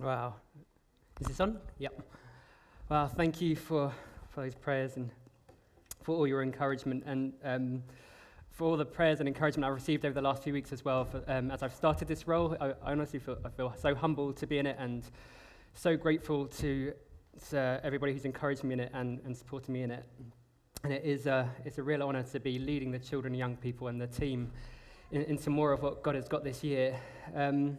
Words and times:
Wow. 0.00 0.34
Is 1.20 1.28
this 1.28 1.40
on? 1.40 1.58
Yep. 1.78 2.02
Well, 2.90 3.08
thank 3.08 3.40
you 3.40 3.56
for, 3.56 3.90
for 4.28 4.42
those 4.42 4.54
prayers 4.54 4.96
and 4.96 5.08
for 6.02 6.14
all 6.14 6.26
your 6.26 6.42
encouragement 6.42 7.04
and 7.06 7.32
um, 7.42 7.82
for 8.50 8.64
all 8.64 8.76
the 8.76 8.84
prayers 8.84 9.20
and 9.20 9.28
encouragement 9.28 9.64
I've 9.64 9.74
received 9.74 10.04
over 10.04 10.12
the 10.12 10.20
last 10.20 10.42
few 10.42 10.52
weeks 10.52 10.70
as 10.70 10.84
well. 10.84 11.06
For, 11.06 11.22
um, 11.28 11.50
as 11.50 11.62
I've 11.62 11.74
started 11.74 12.08
this 12.08 12.28
role, 12.28 12.58
I, 12.60 12.74
I 12.84 12.92
honestly 12.92 13.18
feel, 13.18 13.38
I 13.42 13.48
feel 13.48 13.74
so 13.80 13.94
humbled 13.94 14.36
to 14.36 14.46
be 14.46 14.58
in 14.58 14.66
it 14.66 14.76
and 14.78 15.02
so 15.74 15.96
grateful 15.96 16.46
to, 16.46 16.92
to 17.48 17.80
everybody 17.82 18.12
who's 18.12 18.26
encouraged 18.26 18.64
me 18.64 18.74
in 18.74 18.80
it 18.80 18.90
and, 18.92 19.18
and 19.24 19.34
supporting 19.34 19.72
me 19.72 19.82
in 19.82 19.90
it. 19.90 20.04
And 20.84 20.92
it 20.92 21.04
is 21.04 21.26
a, 21.26 21.50
it's 21.64 21.78
a 21.78 21.82
real 21.82 22.02
honor 22.02 22.22
to 22.22 22.38
be 22.38 22.58
leading 22.58 22.90
the 22.90 22.98
children 22.98 23.32
young 23.32 23.56
people 23.56 23.88
and 23.88 23.98
the 23.98 24.06
team 24.06 24.52
in, 25.10 25.22
into 25.22 25.48
more 25.48 25.72
of 25.72 25.82
what 25.82 26.02
God 26.02 26.16
has 26.16 26.28
got 26.28 26.44
this 26.44 26.62
year. 26.62 27.00
Um, 27.34 27.78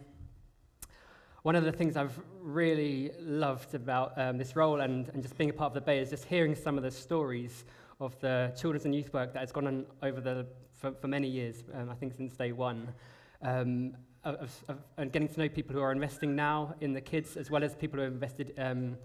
one 1.42 1.54
of 1.54 1.64
the 1.64 1.72
things 1.72 1.96
I've 1.96 2.18
really 2.40 3.12
loved 3.20 3.74
about 3.74 4.12
um, 4.18 4.38
this 4.38 4.56
role 4.56 4.80
and, 4.80 5.08
and 5.10 5.22
just 5.22 5.38
being 5.38 5.50
a 5.50 5.52
part 5.52 5.70
of 5.70 5.74
the 5.74 5.80
Bay 5.80 6.00
is 6.00 6.10
just 6.10 6.24
hearing 6.24 6.54
some 6.54 6.76
of 6.76 6.82
the 6.82 6.90
stories 6.90 7.64
of 8.00 8.18
the 8.20 8.52
children's 8.58 8.84
and 8.84 8.94
youth 8.94 9.12
work 9.12 9.32
that 9.32 9.40
has 9.40 9.52
gone 9.52 9.66
on 9.66 9.86
over 10.02 10.20
the, 10.20 10.46
for, 10.72 10.92
for 10.92 11.08
many 11.08 11.28
years, 11.28 11.62
um, 11.74 11.90
I 11.90 11.94
think 11.94 12.14
since 12.16 12.34
day 12.34 12.52
one. 12.52 12.88
Um, 13.42 13.94
of, 14.24 14.62
of, 14.68 14.78
and 14.96 15.12
getting 15.12 15.28
to 15.28 15.40
know 15.40 15.48
people 15.48 15.74
who 15.74 15.80
are 15.80 15.92
investing 15.92 16.34
now 16.34 16.74
in 16.80 16.92
the 16.92 17.00
kids 17.00 17.36
as 17.36 17.50
well 17.50 17.62
as 17.62 17.74
people 17.74 17.98
who 17.98 18.04
have 18.04 18.12
invested 18.12 18.52
um, 18.58 18.96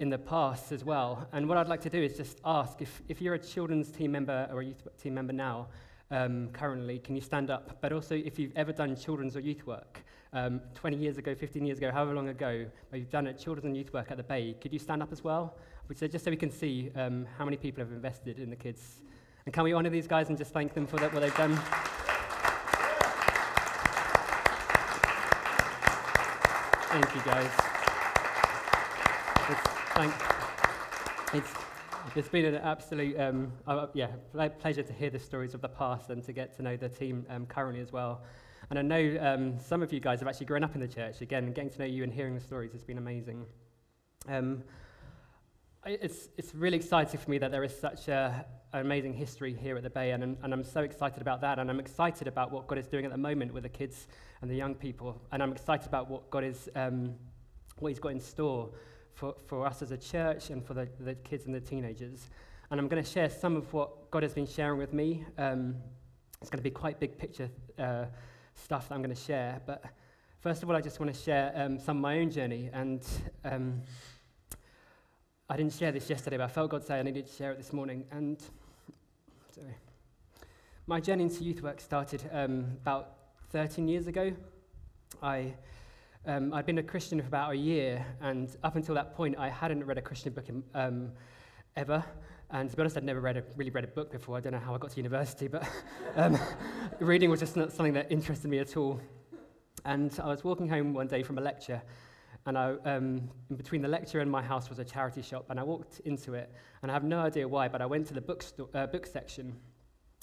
in 0.00 0.10
the 0.10 0.18
past 0.18 0.72
as 0.72 0.84
well. 0.84 1.28
And 1.32 1.48
what 1.48 1.58
I'd 1.58 1.68
like 1.68 1.80
to 1.82 1.90
do 1.90 2.02
is 2.02 2.16
just 2.16 2.40
ask 2.44 2.82
if, 2.82 3.02
if 3.08 3.20
you're 3.20 3.34
a 3.34 3.38
children's 3.38 3.90
team 3.90 4.12
member 4.12 4.48
or 4.52 4.60
a 4.60 4.64
youth 4.64 4.86
team 5.00 5.14
member 5.14 5.32
now, 5.32 5.68
um, 6.10 6.50
currently, 6.52 6.98
can 6.98 7.14
you 7.14 7.22
stand 7.22 7.50
up? 7.50 7.78
But 7.80 7.92
also, 7.92 8.14
if 8.14 8.38
you've 8.38 8.52
ever 8.56 8.72
done 8.72 8.96
children's 8.96 9.36
or 9.36 9.40
youth 9.40 9.66
work, 9.66 10.04
um, 10.32 10.60
20 10.74 10.96
years 10.96 11.18
ago, 11.18 11.34
15 11.34 11.64
years 11.66 11.78
ago, 11.78 11.90
however 11.90 12.14
long 12.14 12.28
ago, 12.28 12.66
you've 12.92 13.10
done 13.10 13.26
it, 13.26 13.38
children's 13.38 13.66
and 13.66 13.76
youth 13.76 13.92
work 13.92 14.10
at 14.10 14.16
the 14.16 14.22
Bay, 14.22 14.56
could 14.60 14.72
you 14.72 14.78
stand 14.78 15.02
up 15.02 15.12
as 15.12 15.22
well? 15.22 15.56
Just 15.94 16.24
so 16.24 16.30
we 16.30 16.38
can 16.38 16.50
see 16.50 16.90
um, 16.96 17.26
how 17.36 17.44
many 17.44 17.58
people 17.58 17.84
have 17.84 17.92
invested 17.92 18.38
in 18.38 18.48
the 18.48 18.56
kids. 18.56 19.02
And 19.44 19.52
can 19.52 19.64
we 19.64 19.74
honour 19.74 19.90
these 19.90 20.06
guys 20.06 20.28
and 20.30 20.38
just 20.38 20.52
thank 20.52 20.72
them 20.72 20.86
for 20.86 20.96
that, 20.96 21.12
what 21.12 21.20
they've 21.20 21.36
done? 21.36 21.54
Thank 26.88 27.14
you, 27.14 27.22
guys. 27.22 27.50
It's, 29.50 29.60
thank, 29.94 30.14
it's, 31.34 31.54
it's 32.16 32.28
been 32.28 32.46
an 32.46 32.54
absolute 32.56 33.18
um, 33.20 33.52
uh, 33.66 33.86
yeah, 33.92 34.08
pleasure 34.60 34.82
to 34.82 34.92
hear 34.94 35.10
the 35.10 35.18
stories 35.18 35.52
of 35.52 35.60
the 35.60 35.68
past 35.68 36.08
and 36.08 36.22
to 36.24 36.32
get 36.32 36.56
to 36.56 36.62
know 36.62 36.76
the 36.76 36.88
team 36.88 37.26
um, 37.28 37.44
currently 37.44 37.82
as 37.82 37.92
well. 37.92 38.22
And 38.72 38.78
I 38.78 39.00
know 39.00 39.18
um, 39.20 39.58
some 39.58 39.82
of 39.82 39.92
you 39.92 40.00
guys 40.00 40.20
have 40.20 40.28
actually 40.28 40.46
grown 40.46 40.64
up 40.64 40.74
in 40.74 40.80
the 40.80 40.88
church. 40.88 41.20
Again, 41.20 41.52
getting 41.52 41.68
to 41.68 41.78
know 41.80 41.84
you 41.84 42.04
and 42.04 42.10
hearing 42.10 42.34
the 42.34 42.40
stories 42.40 42.72
has 42.72 42.82
been 42.82 42.96
amazing. 42.96 43.44
Um, 44.26 44.62
it's, 45.84 46.30
it's 46.38 46.54
really 46.54 46.78
exciting 46.78 47.20
for 47.20 47.30
me 47.30 47.36
that 47.36 47.50
there 47.50 47.64
is 47.64 47.78
such 47.78 48.08
a, 48.08 48.46
an 48.72 48.80
amazing 48.80 49.12
history 49.12 49.52
here 49.52 49.76
at 49.76 49.82
the 49.82 49.90
Bay, 49.90 50.12
and, 50.12 50.38
and 50.42 50.54
I'm 50.54 50.64
so 50.64 50.80
excited 50.80 51.20
about 51.20 51.42
that. 51.42 51.58
And 51.58 51.68
I'm 51.68 51.80
excited 51.80 52.26
about 52.26 52.50
what 52.50 52.66
God 52.66 52.78
is 52.78 52.86
doing 52.86 53.04
at 53.04 53.10
the 53.10 53.18
moment 53.18 53.52
with 53.52 53.64
the 53.64 53.68
kids 53.68 54.06
and 54.40 54.50
the 54.50 54.54
young 54.54 54.74
people. 54.74 55.20
And 55.32 55.42
I'm 55.42 55.52
excited 55.52 55.86
about 55.86 56.08
what 56.08 56.30
God 56.30 56.42
is, 56.42 56.70
um, 56.74 57.16
what 57.78 57.90
He's 57.90 58.00
got 58.00 58.12
in 58.12 58.20
store 58.20 58.70
for, 59.12 59.34
for 59.48 59.66
us 59.66 59.82
as 59.82 59.90
a 59.90 59.98
church 59.98 60.48
and 60.48 60.64
for 60.64 60.72
the, 60.72 60.88
the 60.98 61.14
kids 61.14 61.44
and 61.44 61.54
the 61.54 61.60
teenagers. 61.60 62.30
And 62.70 62.80
I'm 62.80 62.88
going 62.88 63.04
to 63.04 63.10
share 63.10 63.28
some 63.28 63.54
of 63.54 63.70
what 63.74 64.10
God 64.10 64.22
has 64.22 64.32
been 64.32 64.46
sharing 64.46 64.78
with 64.78 64.94
me. 64.94 65.26
Um, 65.36 65.74
it's 66.40 66.48
going 66.48 66.58
to 66.58 66.64
be 66.64 66.70
quite 66.70 66.98
big 66.98 67.18
picture 67.18 67.50
uh, 67.78 68.06
stuff 68.54 68.88
that 68.88 68.94
I'm 68.94 69.02
going 69.02 69.14
to 69.14 69.20
share. 69.20 69.60
But 69.66 69.84
first 70.40 70.62
of 70.62 70.70
all, 70.70 70.76
I 70.76 70.80
just 70.80 71.00
want 71.00 71.12
to 71.14 71.20
share 71.20 71.52
um, 71.54 71.78
some 71.78 71.98
of 71.98 72.02
my 72.02 72.18
own 72.18 72.30
journey. 72.30 72.70
And 72.72 73.06
um, 73.44 73.82
I 75.48 75.56
didn't 75.56 75.72
share 75.72 75.92
this 75.92 76.08
yesterday, 76.08 76.36
but 76.36 76.44
I 76.44 76.48
felt 76.48 76.70
God 76.70 76.84
say 76.84 76.98
I 76.98 77.02
needed 77.02 77.26
to 77.26 77.32
share 77.32 77.52
it 77.52 77.58
this 77.58 77.72
morning. 77.72 78.04
And 78.10 78.40
sorry. 79.54 79.76
My 80.86 81.00
journey 81.00 81.24
into 81.24 81.44
youth 81.44 81.62
work 81.62 81.80
started 81.80 82.28
um, 82.32 82.66
about 82.82 83.14
13 83.50 83.88
years 83.88 84.06
ago. 84.06 84.32
I 85.22 85.54
um, 86.24 86.54
I'd 86.54 86.66
been 86.66 86.78
a 86.78 86.84
Christian 86.84 87.20
for 87.20 87.26
about 87.26 87.50
a 87.50 87.56
year, 87.56 88.06
and 88.20 88.48
up 88.62 88.76
until 88.76 88.94
that 88.94 89.16
point, 89.16 89.36
I 89.38 89.48
hadn't 89.48 89.84
read 89.84 89.98
a 89.98 90.02
Christian 90.02 90.32
book 90.32 90.48
in, 90.48 90.62
um, 90.72 91.10
ever. 91.74 92.04
And 92.54 92.68
to 92.68 92.76
be 92.76 92.82
honest, 92.82 92.98
I'd 92.98 93.04
never 93.04 93.20
read 93.20 93.38
a, 93.38 93.42
really 93.56 93.70
read 93.70 93.84
a 93.84 93.88
book 93.88 94.12
before. 94.12 94.36
I 94.36 94.40
don't 94.40 94.52
know 94.52 94.58
how 94.58 94.74
I 94.74 94.78
got 94.78 94.90
to 94.90 94.96
university, 94.98 95.48
but 95.48 95.66
um, 96.16 96.38
reading 97.00 97.30
was 97.30 97.40
just 97.40 97.56
not 97.56 97.72
something 97.72 97.94
that 97.94 98.12
interested 98.12 98.50
me 98.50 98.58
at 98.58 98.76
all. 98.76 99.00
And 99.86 100.14
I 100.22 100.28
was 100.28 100.44
walking 100.44 100.68
home 100.68 100.92
one 100.92 101.06
day 101.06 101.22
from 101.22 101.38
a 101.38 101.40
lecture, 101.40 101.80
and 102.44 102.58
I, 102.58 102.74
um, 102.84 103.30
in 103.48 103.56
between 103.56 103.80
the 103.80 103.88
lecture 103.88 104.20
and 104.20 104.30
my 104.30 104.42
house 104.42 104.68
was 104.68 104.78
a 104.78 104.84
charity 104.84 105.22
shop, 105.22 105.46
and 105.48 105.58
I 105.58 105.62
walked 105.62 106.00
into 106.00 106.34
it, 106.34 106.52
and 106.82 106.90
I 106.90 106.94
have 106.94 107.04
no 107.04 107.20
idea 107.20 107.48
why, 107.48 107.68
but 107.68 107.80
I 107.80 107.86
went 107.86 108.06
to 108.08 108.14
the 108.14 108.20
book, 108.20 108.42
sto- 108.42 108.68
uh, 108.74 108.86
book 108.86 109.06
section, 109.06 109.56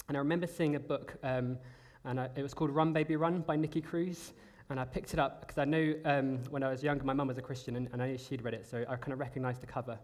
and 0.06 0.16
I 0.16 0.20
remember 0.20 0.46
seeing 0.46 0.76
a 0.76 0.80
book, 0.80 1.16
um, 1.24 1.58
and 2.04 2.20
I, 2.20 2.28
it 2.36 2.42
was 2.42 2.54
called 2.54 2.70
Run 2.70 2.92
Baby 2.92 3.16
Run 3.16 3.40
by 3.40 3.56
Nicky 3.56 3.80
Cruz, 3.80 4.34
and 4.70 4.78
I 4.78 4.84
picked 4.84 5.14
it 5.14 5.18
up 5.18 5.40
because 5.40 5.58
I 5.58 5.64
knew 5.64 6.00
um, 6.04 6.38
when 6.48 6.62
I 6.62 6.70
was 6.70 6.80
younger, 6.80 7.04
my 7.04 7.12
mum 7.12 7.26
was 7.26 7.38
a 7.38 7.42
Christian, 7.42 7.74
and, 7.74 7.88
and 7.92 8.00
I 8.00 8.06
knew 8.06 8.18
she'd 8.18 8.42
read 8.42 8.54
it, 8.54 8.66
so 8.70 8.84
I 8.88 8.94
kind 8.94 9.12
of 9.12 9.18
recognized 9.18 9.62
the 9.62 9.66
cover. 9.66 9.98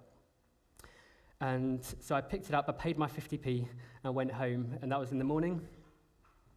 And 1.40 1.84
so 2.00 2.14
I 2.14 2.22
picked 2.22 2.48
it 2.48 2.54
up, 2.54 2.66
I 2.68 2.72
paid 2.72 2.96
my 2.96 3.08
50p, 3.08 3.66
and 4.04 4.14
went 4.14 4.32
home, 4.32 4.78
and 4.80 4.90
that 4.90 4.98
was 4.98 5.12
in 5.12 5.18
the 5.18 5.24
morning. 5.24 5.60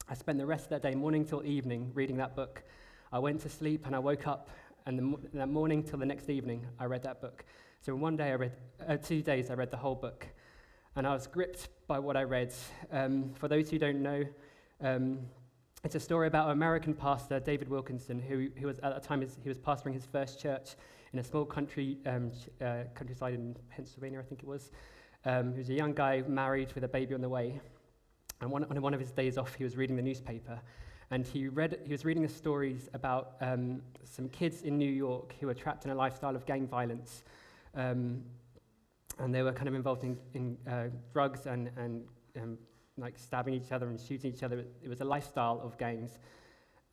I 0.07 0.13
spent 0.13 0.37
the 0.37 0.45
rest 0.45 0.65
of 0.65 0.69
that 0.69 0.81
day, 0.81 0.95
morning 0.95 1.25
till 1.25 1.43
evening, 1.45 1.91
reading 1.93 2.17
that 2.17 2.35
book. 2.35 2.63
I 3.11 3.19
went 3.19 3.41
to 3.41 3.49
sleep, 3.49 3.85
and 3.85 3.95
I 3.95 3.99
woke 3.99 4.25
up, 4.25 4.49
and 4.85 4.97
the, 4.97 5.37
that 5.37 5.49
morning 5.49 5.83
till 5.83 5.99
the 5.99 6.05
next 6.05 6.29
evening, 6.29 6.65
I 6.79 6.85
read 6.85 7.03
that 7.03 7.19
book. 7.19 7.43
So 7.81 7.93
in 7.93 7.99
one 7.99 8.15
day, 8.15 8.31
I 8.31 8.35
read, 8.35 8.53
uh, 8.87 8.95
two 8.95 9.21
days, 9.21 9.49
I 9.49 9.55
read 9.55 9.69
the 9.69 9.77
whole 9.77 9.95
book, 9.95 10.25
and 10.95 11.05
I 11.05 11.13
was 11.13 11.27
gripped 11.27 11.67
by 11.87 11.99
what 11.99 12.15
I 12.15 12.23
read. 12.23 12.53
Um, 12.89 13.33
for 13.33 13.49
those 13.49 13.69
who 13.69 13.79
don't 13.79 14.01
know, 14.01 14.23
um, 14.81 15.19
it's 15.83 15.95
a 15.95 15.99
story 15.99 16.27
about 16.27 16.45
an 16.45 16.53
American 16.53 16.93
pastor, 16.93 17.39
David 17.41 17.67
Wilkerson, 17.67 18.21
who, 18.21 18.47
who 18.57 18.67
was 18.67 18.79
at 18.79 19.01
the 19.01 19.05
time 19.05 19.19
he 19.43 19.49
was 19.49 19.59
pastoring 19.59 19.93
his 19.93 20.05
first 20.05 20.39
church 20.39 20.75
in 21.13 21.19
a 21.19 21.23
small 21.23 21.45
country 21.45 21.97
um, 22.05 22.31
uh, 22.61 22.83
countryside 22.93 23.33
in 23.33 23.55
Pennsylvania, 23.69 24.19
I 24.19 24.23
think 24.23 24.41
it 24.43 24.47
was. 24.47 24.71
Um, 25.25 25.53
he 25.53 25.59
was 25.59 25.69
a 25.69 25.73
young 25.73 25.93
guy 25.93 26.23
married 26.27 26.73
with 26.73 26.83
a 26.83 26.87
baby 26.87 27.13
on 27.15 27.21
the 27.21 27.29
way. 27.29 27.59
And 28.41 28.51
one, 28.51 28.63
on 28.63 28.81
one 28.81 28.93
of 28.93 28.99
his 28.99 29.11
days 29.11 29.37
off, 29.37 29.55
he 29.55 29.63
was 29.63 29.75
reading 29.75 29.95
the 29.95 30.01
newspaper. 30.01 30.59
And 31.11 31.25
he, 31.25 31.47
read, 31.47 31.79
he 31.85 31.91
was 31.91 32.05
reading 32.05 32.23
the 32.23 32.29
stories 32.29 32.89
about 32.93 33.33
um, 33.41 33.81
some 34.03 34.29
kids 34.29 34.61
in 34.61 34.77
New 34.77 34.89
York 34.89 35.33
who 35.39 35.47
were 35.47 35.55
trapped 35.55 35.85
in 35.85 35.91
a 35.91 35.95
lifestyle 35.95 36.35
of 36.35 36.45
gang 36.45 36.67
violence. 36.67 37.23
Um, 37.75 38.23
and 39.17 39.33
they 39.33 39.41
were 39.41 39.51
kind 39.51 39.67
of 39.67 39.73
involved 39.73 40.03
in, 40.03 40.17
in 40.33 40.57
uh, 40.69 40.85
drugs 41.11 41.47
and, 41.47 41.71
and 41.75 42.03
um, 42.41 42.57
like 42.97 43.17
stabbing 43.17 43.53
each 43.53 43.71
other 43.71 43.89
and 43.89 43.99
shooting 43.99 44.31
each 44.31 44.43
other. 44.43 44.63
It 44.83 44.87
was 44.87 45.01
a 45.01 45.05
lifestyle 45.05 45.59
of 45.63 45.77
gangs. 45.77 46.19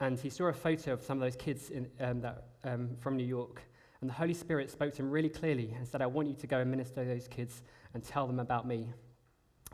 And 0.00 0.18
he 0.18 0.30
saw 0.30 0.46
a 0.46 0.52
photo 0.52 0.94
of 0.94 1.02
some 1.02 1.18
of 1.18 1.22
those 1.22 1.36
kids 1.36 1.70
in, 1.70 1.86
um, 2.00 2.20
that, 2.22 2.44
um, 2.64 2.96
from 2.98 3.16
New 3.16 3.24
York. 3.24 3.62
And 4.00 4.10
the 4.10 4.14
Holy 4.14 4.34
Spirit 4.34 4.70
spoke 4.70 4.92
to 4.94 5.02
him 5.02 5.10
really 5.10 5.28
clearly 5.28 5.74
and 5.76 5.86
said, 5.86 6.02
I 6.02 6.06
want 6.06 6.28
you 6.28 6.34
to 6.34 6.46
go 6.46 6.58
and 6.58 6.70
minister 6.70 7.02
to 7.02 7.08
those 7.08 7.28
kids 7.28 7.62
and 7.94 8.02
tell 8.04 8.26
them 8.26 8.40
about 8.40 8.66
me. 8.66 8.90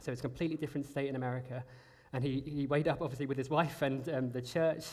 So 0.00 0.12
it's 0.12 0.20
a 0.20 0.22
completely 0.22 0.56
different 0.56 0.86
state 0.86 1.08
in 1.08 1.16
America. 1.16 1.64
And 2.12 2.22
he, 2.22 2.42
he 2.46 2.66
weighed 2.66 2.88
up, 2.88 3.02
obviously, 3.02 3.26
with 3.26 3.38
his 3.38 3.50
wife 3.50 3.82
and 3.82 4.08
um, 4.10 4.30
the 4.30 4.42
church. 4.42 4.84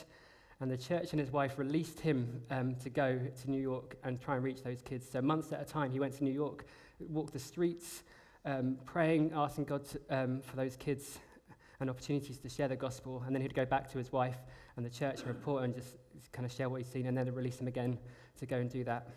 And 0.61 0.69
the 0.69 0.77
church 0.77 1.11
and 1.11 1.19
his 1.19 1.31
wife 1.31 1.57
released 1.57 1.99
him 1.99 2.41
um, 2.49 2.75
to 2.75 2.89
go 2.89 3.17
to 3.17 3.51
New 3.51 3.61
York 3.61 3.95
and 4.03 4.19
try 4.19 4.35
and 4.35 4.43
reach 4.43 4.61
those 4.63 4.81
kids. 4.81 5.07
So, 5.09 5.21
months 5.21 5.53
at 5.53 5.61
a 5.61 5.65
time, 5.65 5.89
he 5.91 5.99
went 5.99 6.17
to 6.17 6.23
New 6.23 6.33
York, 6.33 6.65
walked 6.99 7.31
the 7.31 7.39
streets, 7.39 8.03
um, 8.45 8.77
praying, 8.85 9.31
asking 9.33 9.65
God 9.65 9.85
to, 9.85 9.99
um, 10.09 10.41
for 10.41 10.57
those 10.57 10.75
kids 10.75 11.19
and 11.79 11.89
opportunities 11.89 12.37
to 12.39 12.49
share 12.49 12.67
the 12.67 12.75
gospel. 12.75 13.23
And 13.25 13.33
then 13.33 13.41
he'd 13.41 13.53
go 13.53 13.65
back 13.65 13.89
to 13.91 13.97
his 13.97 14.11
wife 14.11 14.37
and 14.75 14.85
the 14.85 14.89
church 14.89 15.19
and 15.19 15.27
report 15.27 15.63
and 15.63 15.73
just 15.73 15.97
kind 16.31 16.45
of 16.45 16.51
share 16.51 16.69
what 16.69 16.81
he'd 16.81 16.91
seen 16.91 17.05
and 17.07 17.17
then 17.17 17.33
release 17.33 17.59
him 17.59 17.67
again 17.67 17.97
to 18.39 18.45
go 18.45 18.57
and 18.57 18.69
do 18.69 18.83
that. 18.83 19.07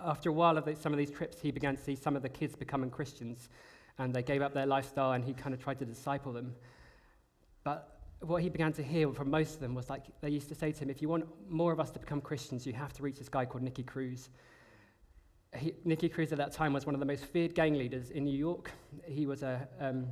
After 0.00 0.30
a 0.30 0.32
while 0.32 0.58
of 0.58 0.64
the, 0.64 0.76
some 0.76 0.92
of 0.92 0.98
these 0.98 1.10
trips, 1.10 1.40
he 1.40 1.50
began 1.50 1.76
to 1.76 1.82
see 1.82 1.96
some 1.96 2.16
of 2.16 2.22
the 2.22 2.28
kids 2.28 2.54
becoming 2.54 2.90
Christians 2.90 3.48
and 3.98 4.14
they 4.14 4.22
gave 4.22 4.42
up 4.42 4.52
their 4.52 4.66
lifestyle 4.66 5.12
and 5.12 5.24
he 5.24 5.32
kind 5.32 5.54
of 5.54 5.62
tried 5.62 5.78
to 5.78 5.84
disciple 5.84 6.32
them. 6.32 6.54
But 7.64 7.96
what 8.20 8.42
he 8.42 8.48
began 8.48 8.72
to 8.74 8.82
hear 8.82 9.12
from 9.12 9.30
most 9.30 9.54
of 9.54 9.60
them 9.60 9.74
was 9.74 9.88
like 9.90 10.04
they 10.20 10.30
used 10.30 10.48
to 10.48 10.54
say 10.54 10.72
to 10.72 10.78
him, 10.80 10.90
if 10.90 11.02
you 11.02 11.08
want 11.08 11.26
more 11.48 11.72
of 11.72 11.80
us 11.80 11.90
to 11.92 11.98
become 11.98 12.20
Christians, 12.20 12.66
you 12.66 12.72
have 12.72 12.92
to 12.94 13.02
reach 13.02 13.18
this 13.18 13.28
guy 13.28 13.44
called 13.44 13.62
Nicky 13.62 13.82
Cruz. 13.82 14.30
He, 15.54 15.74
Nicky 15.84 16.08
Cruz 16.08 16.32
at 16.32 16.38
that 16.38 16.52
time 16.52 16.72
was 16.72 16.86
one 16.86 16.94
of 16.94 17.00
the 17.00 17.06
most 17.06 17.24
feared 17.24 17.54
gang 17.54 17.74
leaders 17.74 18.10
in 18.10 18.24
New 18.24 18.36
York. 18.36 18.70
He 19.06 19.26
was 19.26 19.42
a, 19.42 19.66
um, 19.80 20.06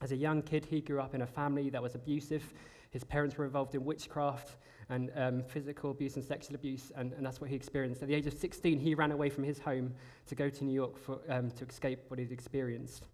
as 0.00 0.12
a 0.12 0.16
young 0.16 0.42
kid, 0.42 0.64
he 0.64 0.80
grew 0.80 1.00
up 1.00 1.14
in 1.14 1.22
a 1.22 1.26
family 1.26 1.70
that 1.70 1.82
was 1.82 1.94
abusive. 1.94 2.52
His 2.90 3.04
parents 3.04 3.36
were 3.36 3.44
involved 3.44 3.74
in 3.74 3.84
witchcraft 3.84 4.56
and 4.92 5.10
um, 5.16 5.42
physical 5.42 5.90
abuse 5.90 6.16
and 6.16 6.24
sexual 6.24 6.54
abuse, 6.54 6.92
and, 6.96 7.12
and, 7.14 7.24
that's 7.24 7.40
what 7.40 7.48
he 7.48 7.56
experienced. 7.56 8.02
At 8.02 8.08
the 8.08 8.14
age 8.14 8.26
of 8.26 8.34
16, 8.34 8.78
he 8.78 8.94
ran 8.94 9.10
away 9.10 9.30
from 9.30 9.44
his 9.44 9.58
home 9.58 9.94
to 10.26 10.34
go 10.34 10.48
to 10.50 10.64
New 10.64 10.74
York 10.74 10.98
for, 10.98 11.20
um, 11.28 11.50
to 11.52 11.64
escape 11.64 12.00
what 12.08 12.18
he'd 12.18 12.30
experienced. 12.30 13.06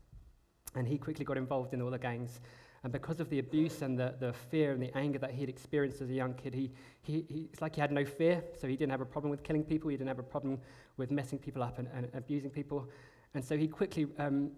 And 0.75 0.87
he 0.87 0.99
quickly 0.99 1.25
got 1.25 1.37
involved 1.37 1.73
in 1.75 1.81
all 1.81 1.91
the 1.91 1.99
gangs 1.99 2.41
And 2.85 2.93
because 2.93 3.19
of 3.21 3.29
the 3.29 3.39
abuse 3.39 3.83
and 3.83 3.99
the, 3.99 4.15
the 4.19 4.33
fear 4.33 4.73
and 4.73 4.83
the 4.83 4.97
anger 4.97 5.19
that 5.19 5.33
he 5.33 5.41
had 5.41 5.49
experienced 5.49 6.01
as 6.01 6.11
a 6.11 6.15
young 6.15 6.35
kid, 6.35 6.55
he, 6.55 6.71
he, 7.03 7.25
he, 7.29 7.49
it's 7.53 7.61
like 7.61 7.75
he 7.75 7.81
had 7.81 7.91
no 7.91 8.05
fear. 8.05 8.43
So 8.61 8.69
he 8.69 8.77
didn't 8.77 8.93
have 8.93 9.01
a 9.01 9.07
problem 9.07 9.31
with 9.31 9.43
killing 9.43 9.65
people. 9.65 9.91
He 9.91 9.97
didn't 9.97 10.09
have 10.09 10.19
a 10.19 10.23
problem 10.23 10.61
with 10.97 11.11
messing 11.11 11.39
people 11.39 11.63
up 11.63 11.79
and, 11.79 11.89
and 11.93 12.09
abusing 12.15 12.51
people. 12.51 12.89
And 13.35 13.45
so 13.45 13.57
he 13.57 13.67
quickly 13.67 14.07
um, 14.19 14.53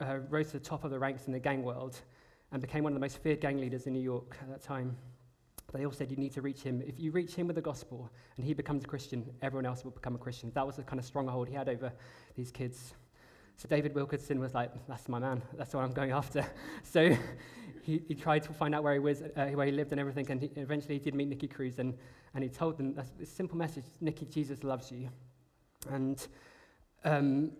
uh, 0.00 0.18
rose 0.28 0.48
to 0.48 0.58
the 0.58 0.64
top 0.64 0.84
of 0.84 0.90
the 0.90 0.98
ranks 0.98 1.26
in 1.26 1.32
the 1.32 1.40
gang 1.40 1.62
world 1.62 2.00
and 2.52 2.60
became 2.60 2.84
one 2.84 2.92
of 2.92 2.94
the 2.94 3.00
most 3.00 3.18
feared 3.18 3.40
gang 3.40 3.58
leaders 3.58 3.86
in 3.86 3.92
New 3.92 4.02
York 4.02 4.36
at 4.40 4.48
that 4.48 4.62
time. 4.62 4.96
They 5.74 5.84
all 5.84 5.92
said 5.92 6.10
you 6.10 6.16
need 6.16 6.32
to 6.34 6.40
reach 6.40 6.62
him. 6.62 6.82
If 6.86 7.00
you 7.00 7.10
reach 7.10 7.34
him 7.34 7.48
with 7.48 7.56
the 7.56 7.62
gospel 7.62 8.08
and 8.36 8.46
he 8.46 8.54
becomes 8.54 8.84
a 8.84 8.86
Christian, 8.86 9.28
everyone 9.42 9.66
else 9.66 9.82
will 9.82 9.90
become 9.90 10.14
a 10.14 10.18
Christian. 10.18 10.52
That 10.54 10.64
was 10.64 10.76
the 10.76 10.84
kind 10.84 11.00
of 11.00 11.04
stronghold 11.04 11.48
he 11.48 11.54
had 11.54 11.68
over 11.68 11.92
these 12.36 12.52
kids. 12.52 12.94
So 13.56 13.68
David 13.68 13.92
Wilkerson 13.92 14.38
was 14.38 14.54
like, 14.54 14.70
that's 14.86 15.08
my 15.08 15.18
man. 15.18 15.42
That's 15.56 15.74
what 15.74 15.82
I'm 15.82 15.92
going 15.92 16.12
after. 16.12 16.46
so 16.84 17.16
he, 17.82 18.02
he 18.06 18.14
tried 18.14 18.44
to 18.44 18.52
find 18.52 18.72
out 18.72 18.84
where 18.84 18.92
he 18.92 19.00
was, 19.00 19.22
uh, 19.22 19.46
where 19.46 19.66
he 19.66 19.72
lived 19.72 19.90
and 19.90 20.00
everything. 20.00 20.30
And 20.30 20.40
he, 20.40 20.50
eventually 20.54 20.94
he 20.94 21.00
did 21.00 21.14
meet 21.14 21.28
Nicky 21.28 21.48
Cruz 21.48 21.80
and, 21.80 21.94
and 22.34 22.44
he 22.44 22.50
told 22.50 22.78
them 22.78 22.94
that's 22.94 23.10
this 23.18 23.30
simple 23.30 23.58
message, 23.58 23.84
Nicky, 24.00 24.26
Jesus 24.26 24.62
loves 24.62 24.92
you. 24.92 25.08
And 25.90 26.24
um, 27.04 27.50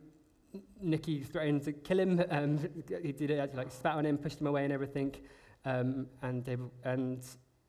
Nicky 0.80 1.24
threatened 1.24 1.64
to 1.64 1.72
kill 1.72 1.98
him. 1.98 2.22
Um, 2.30 2.58
he 3.02 3.10
did 3.10 3.30
it, 3.30 3.54
like 3.56 3.72
spat 3.72 3.96
on 3.96 4.06
him, 4.06 4.18
pushed 4.18 4.40
him 4.40 4.46
away 4.46 4.62
and 4.62 4.72
everything. 4.72 5.16
Um, 5.64 6.06
and 6.22 6.44
David, 6.44 6.70
and 6.84 7.24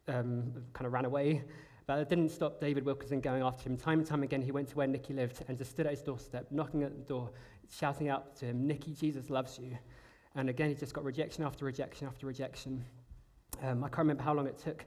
um, 0.07 0.53
kind 0.73 0.85
of 0.85 0.93
ran 0.93 1.05
away. 1.05 1.43
But 1.87 1.99
it 1.99 2.09
didn't 2.09 2.29
stop 2.29 2.59
David 2.59 2.83
Wilkerson 2.83 3.21
going 3.21 3.43
after 3.43 3.69
him. 3.69 3.77
Time 3.77 3.99
and 3.99 4.07
time 4.07 4.23
again, 4.23 4.41
he 4.41 4.51
went 4.51 4.69
to 4.69 4.75
where 4.75 4.87
Nicky 4.87 5.13
lived 5.13 5.43
and 5.47 5.57
just 5.57 5.71
stood 5.71 5.85
at 5.85 5.91
his 5.91 6.01
doorstep, 6.01 6.47
knocking 6.49 6.81
at 6.83 6.95
the 6.95 7.03
door, 7.03 7.29
shouting 7.69 8.09
out 8.09 8.35
to 8.37 8.45
him, 8.45 8.65
Nicky, 8.65 8.93
Jesus 8.93 9.29
loves 9.29 9.59
you. 9.59 9.77
And 10.35 10.49
again, 10.49 10.69
he 10.69 10.75
just 10.75 10.93
got 10.93 11.03
rejection 11.03 11.43
after 11.43 11.63
rejection 11.63 12.07
after 12.07 12.25
rejection. 12.25 12.83
Um, 13.61 13.83
I 13.83 13.87
can't 13.87 13.99
remember 13.99 14.23
how 14.23 14.33
long 14.33 14.47
it 14.47 14.57
took, 14.57 14.83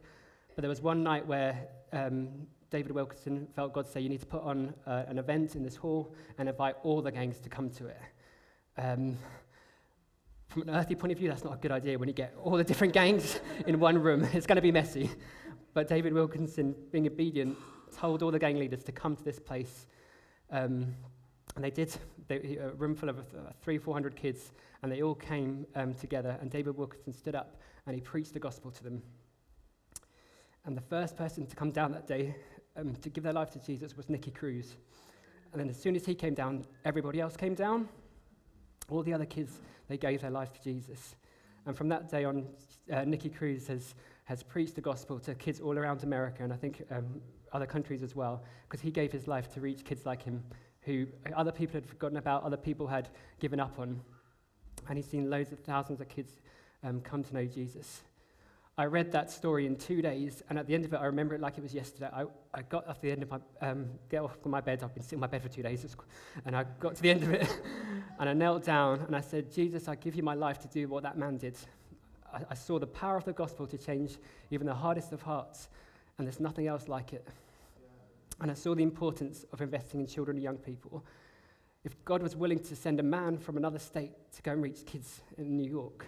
but 0.55 0.63
there 0.63 0.69
was 0.69 0.83
one 0.83 1.03
night 1.03 1.27
where 1.27 1.69
um, 1.93 2.29
David 2.71 2.93
Wilkerson 2.93 3.47
felt 3.55 3.73
God 3.73 3.89
say, 3.89 4.01
You 4.01 4.09
need 4.09 4.21
to 4.21 4.27
put 4.27 4.43
on 4.43 4.75
uh, 4.87 5.05
an 5.07 5.19
event 5.19 5.55
in 5.57 5.63
this 5.63 5.77
hall 5.77 6.15
and 6.37 6.49
invite 6.49 6.75
all 6.83 7.01
the 7.01 7.13
gangs 7.13 7.39
to 7.41 7.49
come 7.49 7.71
to 7.71 7.87
it. 7.87 8.01
Um, 8.77 9.17
from 10.49 10.63
an 10.63 10.71
earthly 10.71 10.97
point 10.97 11.13
of 11.13 11.19
view, 11.19 11.29
that's 11.29 11.45
not 11.45 11.55
a 11.55 11.57
good 11.59 11.71
idea 11.71 11.99
when 11.99 12.09
you 12.09 12.15
get 12.15 12.35
all 12.43 12.57
the 12.57 12.65
different 12.65 12.93
gangs 12.93 13.41
in 13.67 13.79
one 13.79 13.99
room. 13.99 14.27
It's 14.33 14.47
going 14.47 14.57
to 14.57 14.63
be 14.63 14.73
messy. 14.73 15.11
But 15.75 15.89
David 15.89 16.15
Wilkerson, 16.15 16.75
being 16.91 17.07
obedient, 17.07 17.57
told 17.97 18.23
all 18.23 18.31
the 18.31 18.39
gang 18.39 18.59
leaders 18.59 18.83
to 18.85 18.93
come 18.93 19.15
to 19.15 19.23
this 19.23 19.39
place. 19.39 19.87
Um, 20.51 20.95
and 21.55 21.65
they 21.65 21.71
did. 21.71 21.95
They, 22.29 22.57
a 22.57 22.71
room 22.71 22.95
full 22.95 23.09
of 23.09 23.19
uh, 23.19 23.53
three, 23.63 23.79
four 23.79 23.95
hundred 23.95 24.17
kids, 24.17 24.53
and 24.83 24.91
they 24.91 25.03
all 25.03 25.15
came 25.15 25.67
um, 25.75 25.95
together. 25.95 26.39
And 26.41 26.51
David 26.51 26.77
Wilkerson 26.77 27.13
stood 27.13 27.35
up 27.35 27.57
and 27.87 27.95
he 27.95 28.01
preached 28.01 28.33
the 28.33 28.41
gospel 28.41 28.71
to 28.71 28.85
them. 28.85 29.03
And 30.65 30.77
the 30.77 30.83
first 30.83 31.17
person 31.17 31.47
to 31.47 31.57
come 31.57 31.71
down 31.71 31.93
that 31.93 32.07
day 32.07 32.37
um, 32.77 32.95
to 32.97 33.11
give 33.11 33.25
their 33.25 33.33
life 33.33 33.51
to 33.51 33.59
Jesus 33.59 33.97
was 33.97 34.09
Nicky 34.09 34.31
Cruz. 34.31 34.77
And 35.53 35.61
then 35.61 35.69
as 35.69 35.81
soon 35.81 35.97
as 35.97 36.05
he 36.05 36.15
came 36.15 36.35
down, 36.35 36.67
everybody 36.85 37.21
else 37.21 37.37
came 37.37 37.55
down. 37.55 37.89
All 38.91 39.03
the 39.03 39.13
other 39.13 39.27
kids, 39.27 39.61
they 39.89 39.99
gave 39.99 40.23
their 40.23 40.31
life 40.31 40.53
to 40.53 40.63
Jesus. 40.63 41.17
And 41.67 41.77
from 41.77 41.89
that 41.89 42.09
day 42.09 42.25
on, 42.25 42.47
uh, 42.93 43.05
Nicky 43.05 43.29
Cruz 43.29 43.67
has 43.67 43.95
has 44.29 44.43
preached 44.43 44.75
the 44.75 44.81
gospel 44.83 45.19
to 45.19 45.35
kids 45.35 45.59
all 45.59 45.79
around 45.79 46.03
America 46.03 46.45
and 46.45 46.53
I 46.53 46.57
think 46.57 46.83
um, 46.91 47.23
other 47.51 47.65
countries 47.65 48.03
as 48.03 48.15
well, 48.15 48.43
because 48.69 48.83
he 48.83 48.91
gave 48.91 49.11
his 49.11 49.27
life 49.27 49.51
to 49.55 49.61
reach 49.63 49.87
kids 49.87 50.05
like 50.05 50.23
him 50.23 50.45
who 50.83 51.07
other 51.35 51.51
people 51.51 51.73
had 51.73 51.87
forgotten 51.87 52.19
about, 52.19 52.43
other 52.43 52.59
people 52.59 52.87
had 52.87 53.09
given 53.41 53.59
up 53.59 53.79
on. 53.79 53.99
And 54.87 54.99
he's 54.99 55.07
seen 55.07 55.31
loads 55.31 55.51
of 55.51 55.61
thousands 55.61 56.03
of 56.03 56.11
kids 56.11 56.33
um, 56.85 57.01
come 57.01 57.25
to 57.25 57.35
know 57.35 57.47
Jesus. 57.47 58.03
I 58.79 58.85
read 58.85 59.11
that 59.11 59.29
story 59.29 59.67
in 59.67 59.75
two 59.75 60.01
days, 60.01 60.45
and 60.49 60.57
at 60.57 60.69
the 60.69 60.75
end 60.75 60.85
of 60.85 60.93
it, 60.95 60.99
I 60.99 61.07
remember 61.07 61.35
it 61.35 61.41
like 61.41 61.59
it 61.59 61.63
was 61.63 61.75
yesterday. 61.75 62.09
I, 62.13 62.27
I 62.55 62.63
got 62.63 62.87
off 62.87 63.01
the 63.01 63.11
end 63.11 63.25
of 63.25 63.31
my, 63.31 63.39
um, 63.61 63.87
get 64.09 64.23
off 64.23 64.37
my 64.45 64.61
bed. 64.61 64.85
I've 64.85 64.95
been 64.95 65.03
sitting 65.03 65.17
in 65.17 65.21
my 65.21 65.27
bed 65.27 65.43
for 65.43 65.49
two 65.49 65.65
days, 65.65 65.85
and 66.47 66.55
I 66.55 66.65
got 66.79 66.95
to 66.95 67.03
the 67.03 67.11
end 67.11 67.25
of 67.25 67.31
it, 67.31 67.61
and 68.21 68.29
I 68.29 68.33
knelt 68.35 68.65
down, 68.65 69.01
and 69.01 69.17
I 69.17 69.21
said, 69.21 69.51
Jesus, 69.51 69.89
I 69.89 69.97
give 69.97 70.15
you 70.15 70.23
my 70.23 70.35
life 70.35 70.61
to 70.61 70.69
do 70.69 70.87
what 70.87 71.03
that 71.03 71.19
man 71.19 71.39
did. 71.39 71.57
I, 72.33 72.43
I 72.51 72.55
saw 72.55 72.79
the 72.79 72.87
power 72.87 73.17
of 73.17 73.25
the 73.25 73.33
gospel 73.33 73.67
to 73.67 73.77
change 73.77 74.17
even 74.53 74.69
the 74.69 74.75
hardest 74.75 75.13
of 75.13 75.23
hearts, 75.23 75.69
and 76.17 76.25
there's 76.25 76.39
nothing 76.39 76.69
else 76.69 76.87
like 76.87 77.13
it. 77.13 77.27
And 78.41 78.49
I 78.49 78.55
saw 78.55 78.77
the 78.77 78.85
importance 78.85 79.45
of 79.53 79.61
investing 79.61 79.99
in 79.99 80.07
children 80.07 80.37
and 80.37 80.45
young 80.45 80.59
people. 80.59 81.05
If 81.83 82.05
God 82.05 82.23
was 82.23 82.37
willing 82.37 82.61
to 82.61 82.77
send 82.77 83.01
a 83.01 83.03
man 83.03 83.39
from 83.39 83.57
another 83.57 83.81
state 83.81 84.13
to 84.37 84.43
go 84.43 84.53
and 84.53 84.63
reach 84.63 84.87
kids 84.87 85.21
in 85.37 85.57
New 85.57 85.69
York, 85.69 86.07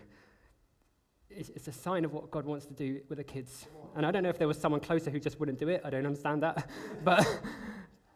it's, 1.31 1.69
a 1.69 1.73
sign 1.73 2.05
of 2.05 2.13
what 2.13 2.31
God 2.31 2.45
wants 2.45 2.67
to 2.67 2.75
do 2.75 3.01
with 3.09 3.19
the 3.19 3.25
kids. 3.25 3.67
And 3.95 4.05
I 4.05 4.11
don't 4.11 4.23
know 4.23 4.29
if 4.29 4.39
there 4.39 4.49
was 4.49 4.59
someone 4.59 4.81
closer 4.81 5.11
who 5.11 5.21
just 5.21 5.39
wouldn't 5.39 5.59
do 5.59 5.69
it. 5.69 5.83
I 5.85 5.91
don't 5.91 6.07
understand 6.07 6.43
that. 6.43 6.69
but, 7.05 7.27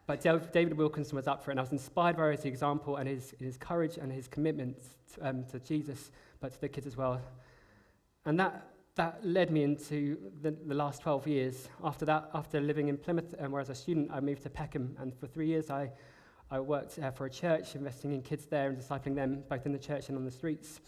but 0.05 0.21
David 0.21 0.77
Wilkerson 0.77 1.15
was 1.15 1.27
up 1.27 1.43
for 1.43 1.51
it, 1.51 1.53
and 1.53 1.59
I 1.59 1.63
was 1.63 1.71
inspired 1.71 2.17
by 2.17 2.31
his 2.31 2.45
example 2.45 2.97
and 2.97 3.07
his, 3.07 3.33
his 3.39 3.57
courage 3.57 3.97
and 3.97 4.11
his 4.11 4.27
commitment 4.27 4.77
to, 5.15 5.29
um, 5.29 5.45
to 5.45 5.59
Jesus, 5.59 6.11
but 6.39 6.53
to 6.53 6.61
the 6.61 6.69
kids 6.69 6.87
as 6.87 6.97
well. 6.97 7.21
And 8.25 8.39
that, 8.39 8.71
that 8.95 9.19
led 9.23 9.51
me 9.51 9.63
into 9.63 10.17
the, 10.41 10.51
the 10.51 10.73
last 10.73 11.01
12 11.01 11.27
years. 11.27 11.69
After 11.83 12.05
that, 12.05 12.29
after 12.33 12.59
living 12.59 12.87
in 12.87 12.97
Plymouth, 12.97 13.33
um, 13.39 13.51
where 13.51 13.61
as 13.61 13.69
a 13.69 13.75
student, 13.75 14.09
I 14.11 14.19
moved 14.19 14.43
to 14.43 14.49
Peckham. 14.49 14.95
And 14.99 15.13
for 15.13 15.27
three 15.27 15.47
years, 15.47 15.69
I, 15.69 15.91
I 16.51 16.59
worked 16.59 16.99
uh, 16.99 17.11
for 17.11 17.25
a 17.25 17.29
church, 17.29 17.75
investing 17.75 18.13
in 18.13 18.21
kids 18.21 18.45
there 18.45 18.69
and 18.69 18.77
discipling 18.77 19.15
them 19.15 19.43
both 19.49 19.65
in 19.65 19.71
the 19.71 19.79
church 19.79 20.09
and 20.09 20.17
on 20.17 20.25
the 20.25 20.31
streets. 20.31 20.79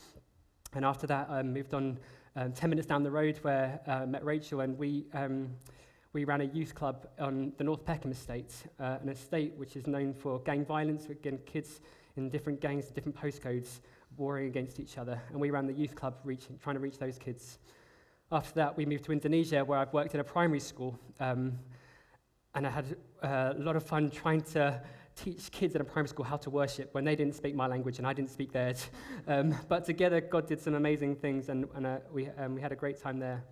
And 0.73 0.83
after 0.85 1.07
that, 1.07 1.29
I 1.29 1.43
moved 1.43 1.73
on 1.73 1.97
um, 2.35 2.51
10 2.51 2.69
minutes 2.69 2.87
down 2.87 3.03
the 3.03 3.11
road 3.11 3.39
where 3.41 3.79
I 3.87 3.91
uh, 3.91 4.05
met 4.05 4.23
Rachel, 4.23 4.61
and 4.61 4.77
we, 4.77 5.05
um, 5.13 5.49
we 6.13 6.23
ran 6.25 6.41
a 6.41 6.45
youth 6.45 6.75
club 6.75 7.07
on 7.19 7.53
the 7.57 7.63
North 7.63 7.85
Peckham 7.85 8.11
estate, 8.11 8.53
uh, 8.79 8.97
an 9.01 9.09
estate 9.09 9.53
which 9.57 9.75
is 9.75 9.87
known 9.87 10.13
for 10.13 10.39
gang 10.39 10.65
violence, 10.65 11.07
again, 11.07 11.39
kids 11.45 11.81
in 12.15 12.29
different 12.29 12.61
gangs, 12.61 12.87
different 12.87 13.15
postcodes 13.15 13.79
warring 14.17 14.47
against 14.47 14.79
each 14.79 14.97
other. 14.97 15.21
And 15.31 15.39
we 15.39 15.51
ran 15.51 15.67
the 15.67 15.73
youth 15.73 15.95
club 15.95 16.15
trying 16.61 16.75
to 16.75 16.79
reach 16.79 16.97
those 16.97 17.17
kids. 17.17 17.59
After 18.31 18.55
that, 18.55 18.75
we 18.75 18.85
moved 18.85 19.05
to 19.05 19.13
Indonesia, 19.13 19.63
where 19.63 19.79
I've 19.79 19.93
worked 19.93 20.13
in 20.13 20.19
a 20.19 20.23
primary 20.23 20.59
school. 20.59 20.99
Um, 21.19 21.57
and 22.55 22.67
I 22.67 22.69
had 22.69 22.97
uh, 23.23 23.53
a 23.55 23.61
lot 23.61 23.75
of 23.75 23.83
fun 23.83 24.09
trying 24.09 24.41
to 24.53 24.81
teach 25.17 25.51
kids 25.51 25.75
in 25.75 25.81
a 25.81 25.83
primary 25.83 26.07
school 26.07 26.23
how 26.23 26.37
to 26.37 26.49
worship 26.49 26.93
when 26.93 27.03
they 27.03 27.15
didn't 27.15 27.35
speak 27.35 27.55
my 27.55 27.67
language 27.67 27.97
and 27.97 28.07
I 28.07 28.13
didn't 28.13 28.29
speak 28.29 28.51
theirs. 28.51 28.89
Um, 29.27 29.53
but 29.67 29.83
together, 29.83 30.21
God 30.21 30.47
did 30.47 30.61
some 30.61 30.73
amazing 30.73 31.17
things, 31.17 31.49
and, 31.49 31.67
and 31.75 31.85
uh, 31.85 31.97
we, 32.13 32.29
um, 32.37 32.55
we 32.55 32.61
had 32.61 32.71
a 32.71 32.77
great 32.77 33.01
time 33.01 33.19
there. 33.19 33.43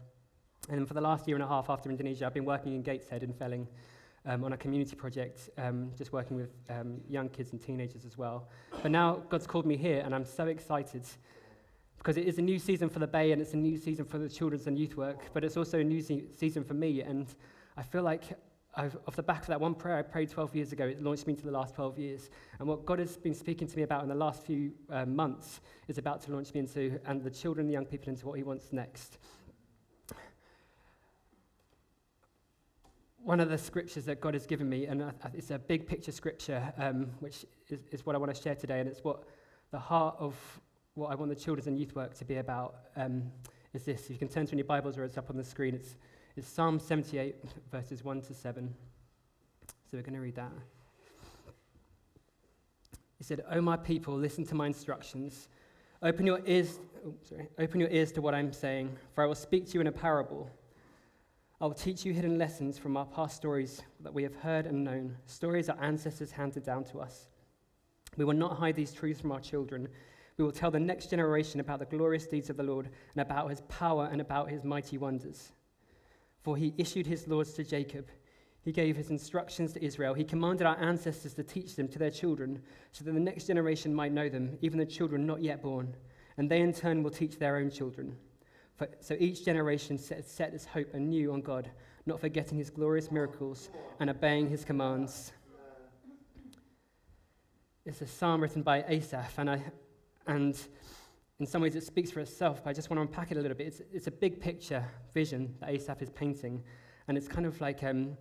And 0.70 0.88
for 0.88 0.94
the 0.94 1.02
last 1.02 1.28
year 1.28 1.36
and 1.36 1.44
a 1.44 1.48
half 1.48 1.70
after 1.70 1.90
Indonesia, 1.90 2.26
I've 2.26 2.34
been 2.34 2.46
working 2.46 2.74
in 2.74 2.82
Gateshead 2.82 3.24
in 3.24 3.34
Felling 3.34 3.68
um, 4.26 4.46
on 4.46 4.54
a 4.54 4.58
community 4.58 4.96
project, 4.96 5.50
um, 5.58 5.92
just 5.98 6.14
working 6.14 6.38
with 6.38 6.52
um, 6.70 7.02
young 7.10 7.28
kids 7.28 7.52
and 7.52 7.62
teenagers 7.62 8.06
as 8.06 8.18
well. 8.18 8.48
But 8.82 8.92
now 8.92 9.22
God's 9.28 9.48
called 9.48 9.66
me 9.66 9.76
here, 9.76 10.02
and 10.06 10.16
I'm 10.16 10.26
so 10.26 10.48
excited 10.48 11.04
because 11.98 12.18
it 12.18 12.26
is 12.28 12.38
a 12.38 12.42
new 12.42 12.60
season 12.60 12.88
for 12.88 13.00
the 13.00 13.08
Bay 13.08 13.32
and 13.32 13.42
it's 13.42 13.54
a 13.54 13.58
new 13.58 13.78
season 13.78 14.06
for 14.06 14.18
the 14.18 14.30
children's 14.30 14.68
and 14.68 14.78
youth 14.78 14.96
work, 14.96 15.22
but 15.34 15.44
it's 15.44 15.58
also 15.58 15.80
a 15.80 15.84
new 15.84 16.02
se- 16.02 16.26
season 16.38 16.64
for 16.64 16.76
me. 16.76 17.02
And 17.02 17.28
I 17.76 17.84
feel 17.84 18.04
like 18.04 18.24
off 18.78 19.16
the 19.16 19.24
back 19.24 19.42
of 19.42 19.48
that 19.48 19.62
one 19.62 19.74
prayer 19.74 19.98
I 19.98 20.02
prayed 20.02 20.30
12 20.30 20.56
years 20.56 20.72
ago, 20.72 20.86
it 20.86 21.02
launched 21.02 21.28
me 21.28 21.34
into 21.34 21.46
the 21.46 21.52
last 21.52 21.76
12 21.76 21.98
years. 21.98 22.30
And 22.60 22.68
what 22.68 22.86
God 22.86 23.00
has 23.00 23.18
been 23.18 23.34
speaking 23.34 23.68
to 23.68 23.78
me 23.78 23.84
about 23.84 24.04
in 24.04 24.10
the 24.10 24.16
last 24.16 24.44
few 24.44 24.72
uh, 24.90 25.06
months 25.06 25.62
is 25.88 25.98
about 25.98 26.22
to 26.24 26.34
launch 26.34 26.54
me 26.54 26.62
into, 26.62 27.00
and 27.06 27.24
the 27.24 27.30
children 27.30 27.66
and 27.66 27.70
the 27.70 27.74
young 27.74 27.86
people 27.86 28.10
into 28.10 28.26
what 28.28 28.38
He 28.38 28.44
wants 28.44 28.74
next. 28.74 29.18
one 33.26 33.40
of 33.40 33.50
the 33.50 33.58
scriptures 33.58 34.06
that 34.06 34.22
God 34.22 34.36
has 34.36 34.46
given 34.46 34.70
me, 34.70 34.86
and 34.86 35.12
it's 35.34 35.50
a 35.50 35.58
big 35.58 35.88
picture 35.88 36.12
scripture, 36.12 36.72
um, 36.78 37.08
which 37.22 37.44
is, 37.70 37.80
is, 37.92 38.06
what 38.06 38.16
I 38.16 38.20
want 38.20 38.34
to 38.34 38.40
share 38.40 38.54
today, 38.54 38.80
and 38.80 38.88
it's 38.88 39.04
what 39.04 39.24
the 39.72 39.80
heart 39.80 40.16
of 40.20 40.36
what 40.94 41.08
I 41.12 41.16
want 41.16 41.30
the 41.30 41.36
children's 41.36 41.66
and 41.66 41.78
youth 41.78 41.96
work 41.96 42.14
to 42.20 42.24
be 42.24 42.36
about 42.36 42.76
um, 42.96 43.24
is 43.74 43.84
this. 43.84 44.06
If 44.06 44.12
you 44.12 44.18
can 44.18 44.28
turn 44.28 44.46
to 44.46 44.56
your 44.56 44.66
Bibles 44.66 44.96
or 44.96 45.04
it's 45.04 45.18
up 45.18 45.32
on 45.32 45.38
the 45.38 45.44
screen, 45.44 45.74
it's, 45.74 45.96
it's 46.38 46.50
Psalm 46.50 46.80
78, 46.80 47.36
verses 47.72 48.04
1 48.04 48.22
to 48.24 48.34
7. 48.34 48.74
So 49.68 49.74
we're 49.94 50.02
going 50.02 50.16
to 50.16 50.20
read 50.20 50.36
that. 50.36 50.52
He 53.18 53.24
said, 53.24 53.44
O 53.50 53.62
my 53.62 53.78
people, 53.78 54.14
listen 54.14 54.46
to 54.48 54.56
my 54.56 54.68
instructions. 54.68 55.48
Open 56.02 56.26
your 56.28 56.42
ears, 56.46 56.80
oh, 57.08 57.14
sorry, 57.24 57.48
open 57.58 57.80
your 57.80 57.90
ears 57.90 58.12
to 58.12 58.22
what 58.22 58.36
I'm 58.36 58.52
saying, 58.52 58.96
for 59.14 59.24
I 59.24 59.28
will 59.28 59.36
speak 59.36 59.68
to 59.68 59.74
you 59.76 59.82
in 59.82 59.88
a 59.88 59.92
parable. 59.92 60.50
I 61.62 61.66
will 61.66 61.74
teach 61.74 62.04
you 62.04 62.12
hidden 62.12 62.38
lessons 62.38 62.78
from 62.78 62.98
our 62.98 63.06
past 63.06 63.38
stories 63.38 63.82
that 64.02 64.14
we 64.14 64.22
have 64.24 64.36
heard 64.36 64.66
and 64.66 64.84
known, 64.84 65.16
stories 65.26 65.70
our 65.70 65.82
ancestors 65.82 66.32
handed 66.32 66.66
down 66.66 66.84
to 66.86 67.00
us. 67.00 67.30
We 68.18 68.26
will 68.26 68.34
not 68.34 68.58
hide 68.58 68.76
these 68.76 68.92
truths 68.92 69.22
from 69.22 69.32
our 69.32 69.40
children. 69.40 69.88
We 70.38 70.44
will 70.44 70.52
tell 70.52 70.70
the 70.70 70.80
next 70.82 71.10
generation 71.10 71.62
about 71.62 71.80
the 71.80 71.86
glorious 71.86 72.28
deeds 72.28 72.50
of 72.50 72.58
the 72.58 72.64
Lord 72.64 72.90
and 73.14 73.22
about 73.22 73.50
his 73.50 73.62
power 73.62 74.10
and 74.12 74.20
about 74.20 74.50
his 74.50 74.66
mighty 74.66 74.98
wonders. 74.98 75.54
For 76.46 76.56
he 76.56 76.76
issued 76.78 77.08
his 77.08 77.28
laws 77.28 77.54
to 77.54 77.64
Jacob. 77.64 78.08
He 78.62 78.72
gave 78.72 78.96
his 78.96 79.10
instructions 79.10 79.74
to 79.74 79.84
Israel. 79.84 80.14
He 80.14 80.24
commanded 80.24 80.68
our 80.68 80.78
ancestors 80.80 81.34
to 81.34 81.44
teach 81.44 81.76
them 81.76 81.88
to 81.88 81.98
their 81.98 82.12
children, 82.12 82.62
so 82.92 83.04
that 83.04 83.14
the 83.14 83.20
next 83.20 83.48
generation 83.48 83.92
might 83.92 84.12
know 84.12 84.30
them, 84.30 84.60
even 84.62 84.78
the 84.78 84.86
children 84.86 85.26
not 85.26 85.42
yet 85.42 85.64
born, 85.64 85.96
and 86.38 86.48
they 86.48 86.62
in 86.62 86.72
turn 86.72 87.02
will 87.02 87.10
teach 87.10 87.40
their 87.40 87.56
own 87.56 87.72
children 87.72 88.16
For, 88.76 88.88
so 89.00 89.16
each 89.20 89.44
generation 89.44 89.98
set, 89.98 90.28
set 90.28 90.54
its 90.54 90.66
hope 90.66 90.94
anew 90.94 91.34
on 91.34 91.42
God, 91.42 91.68
not 92.06 92.20
forgetting 92.20 92.60
his 92.60 92.70
glorious 92.70 93.12
miracles 93.12 93.70
and 94.00 94.10
obeying 94.10 94.48
his 94.48 94.64
commands. 94.64 95.32
It's 97.86 98.02
a 98.02 98.08
psalm 98.08 98.42
written 98.42 98.62
by 98.62 98.84
Asaph, 98.84 99.40
and, 99.40 99.50
I, 99.50 99.64
and 100.28 100.56
in 101.40 101.46
some 101.46 101.62
ways 101.62 101.76
it 101.76 101.84
speaks 101.84 102.12
for 102.12 102.22
itself, 102.22 102.64
but 102.64 102.70
I 102.70 102.74
just 102.74 102.90
want 102.90 102.98
to 102.98 103.02
unpack 103.02 103.32
it 103.32 103.38
a 103.38 103.42
little 103.42 103.58
bit. 103.58 103.68
It's, 103.68 103.82
it's 103.92 104.08
a 104.08 104.12
big 104.12 104.40
picture 104.40 104.84
vision 105.14 105.54
that 105.60 105.70
Asaph 105.70 106.02
is 106.02 106.10
painting, 106.10 106.64
and 107.08 107.18
it's 107.18 107.28
kind 107.28 107.46
of 107.46 107.60
like, 107.60 107.84
um, 107.84 108.18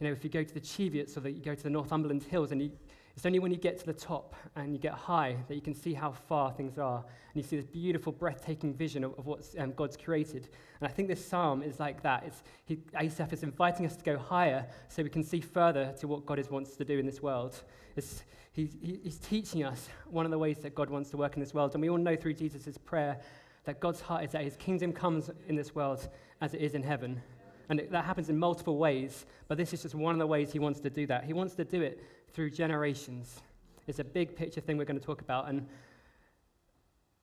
you 0.00 0.06
know, 0.06 0.12
if 0.12 0.22
you 0.22 0.30
go 0.30 0.44
to 0.44 0.54
the 0.54 0.60
Cheviots 0.60 1.16
or 1.16 1.20
that 1.20 1.32
you 1.32 1.42
go 1.42 1.54
to 1.54 1.62
the 1.62 1.70
Northumberland 1.70 2.22
Hills 2.22 2.52
and 2.52 2.62
you, 2.62 2.70
it's 3.16 3.26
only 3.26 3.40
when 3.40 3.50
you 3.50 3.56
get 3.56 3.78
to 3.80 3.86
the 3.86 3.92
top 3.92 4.36
and 4.54 4.72
you 4.72 4.78
get 4.78 4.92
high 4.92 5.36
that 5.48 5.54
you 5.56 5.60
can 5.60 5.74
see 5.74 5.92
how 5.92 6.12
far 6.12 6.52
things 6.52 6.78
are. 6.78 6.98
And 6.98 7.34
you 7.34 7.42
see 7.42 7.56
this 7.56 7.66
beautiful, 7.66 8.12
breathtaking 8.12 8.74
vision 8.74 9.02
of, 9.02 9.18
of 9.18 9.26
what 9.26 9.44
um, 9.58 9.72
God's 9.72 9.96
created. 9.96 10.48
And 10.80 10.88
I 10.88 10.92
think 10.92 11.08
this 11.08 11.24
psalm 11.24 11.64
is 11.64 11.80
like 11.80 12.00
that. 12.04 12.22
It's, 12.24 12.44
he, 12.64 12.78
Asaph 12.96 13.32
is 13.32 13.42
inviting 13.42 13.86
us 13.86 13.96
to 13.96 14.04
go 14.04 14.16
higher 14.16 14.64
so 14.88 15.02
we 15.02 15.10
can 15.10 15.24
see 15.24 15.40
further 15.40 15.92
to 15.98 16.06
what 16.06 16.26
God 16.26 16.38
is, 16.38 16.48
wants 16.48 16.76
to 16.76 16.84
do 16.84 16.96
in 17.00 17.06
this 17.06 17.20
world. 17.20 17.60
It's, 17.96 18.22
he, 18.52 18.70
he's 19.02 19.18
teaching 19.18 19.64
us 19.64 19.88
one 20.08 20.24
of 20.24 20.30
the 20.30 20.38
ways 20.38 20.58
that 20.58 20.76
God 20.76 20.88
wants 20.88 21.10
to 21.10 21.16
work 21.16 21.34
in 21.34 21.40
this 21.40 21.52
world. 21.52 21.74
And 21.74 21.82
we 21.82 21.90
all 21.90 21.98
know 21.98 22.14
through 22.14 22.34
Jesus' 22.34 22.78
prayer 22.78 23.18
that 23.64 23.80
God's 23.80 24.00
heart 24.00 24.22
is 24.22 24.30
that 24.30 24.44
his 24.44 24.54
kingdom 24.54 24.92
comes 24.92 25.28
in 25.48 25.56
this 25.56 25.74
world 25.74 26.08
as 26.40 26.54
it 26.54 26.60
is 26.60 26.74
in 26.74 26.84
heaven. 26.84 27.20
And 27.68 27.80
it, 27.80 27.90
that 27.92 28.04
happens 28.04 28.28
in 28.28 28.38
multiple 28.38 28.78
ways, 28.78 29.26
but 29.46 29.58
this 29.58 29.72
is 29.72 29.82
just 29.82 29.94
one 29.94 30.14
of 30.14 30.18
the 30.18 30.26
ways 30.26 30.52
he 30.52 30.58
wants 30.58 30.80
to 30.80 30.90
do 30.90 31.06
that. 31.06 31.24
He 31.24 31.32
wants 31.32 31.54
to 31.56 31.64
do 31.64 31.82
it 31.82 32.02
through 32.32 32.50
generations. 32.50 33.40
It's 33.86 33.98
a 33.98 34.04
big 34.04 34.36
picture 34.36 34.60
thing 34.60 34.78
we're 34.78 34.84
going 34.84 35.00
to 35.00 35.04
talk 35.04 35.20
about. 35.20 35.48
And, 35.48 35.66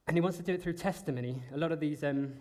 and 0.08 0.16
he 0.16 0.22
wants 0.22 0.38
to 0.38 0.44
do 0.44 0.54
it 0.54 0.62
through 0.62 0.74
testimony. 0.74 1.42
A 1.54 1.58
lot 1.58 1.72
of 1.72 1.80
these, 1.80 2.04
um, 2.04 2.34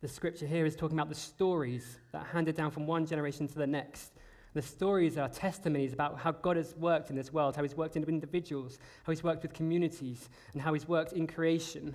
the 0.00 0.08
scripture 0.08 0.46
here 0.46 0.64
is 0.66 0.76
talking 0.76 0.98
about 0.98 1.08
the 1.08 1.14
stories 1.14 1.98
that 2.12 2.22
are 2.22 2.28
handed 2.28 2.56
down 2.56 2.70
from 2.70 2.86
one 2.86 3.06
generation 3.06 3.48
to 3.48 3.54
the 3.54 3.66
next. 3.66 4.12
The 4.54 4.62
stories 4.62 5.18
are 5.18 5.28
testimonies 5.28 5.92
about 5.92 6.18
how 6.18 6.32
God 6.32 6.56
has 6.56 6.74
worked 6.76 7.10
in 7.10 7.16
this 7.16 7.30
world, 7.30 7.56
how 7.56 7.62
he's 7.62 7.76
worked 7.76 7.96
in 7.96 8.04
individuals, 8.04 8.78
how 9.02 9.12
he's 9.12 9.22
worked 9.22 9.42
with 9.42 9.52
communities, 9.52 10.30
and 10.54 10.62
how 10.62 10.72
he's 10.72 10.88
worked 10.88 11.12
in 11.12 11.26
creation. 11.26 11.94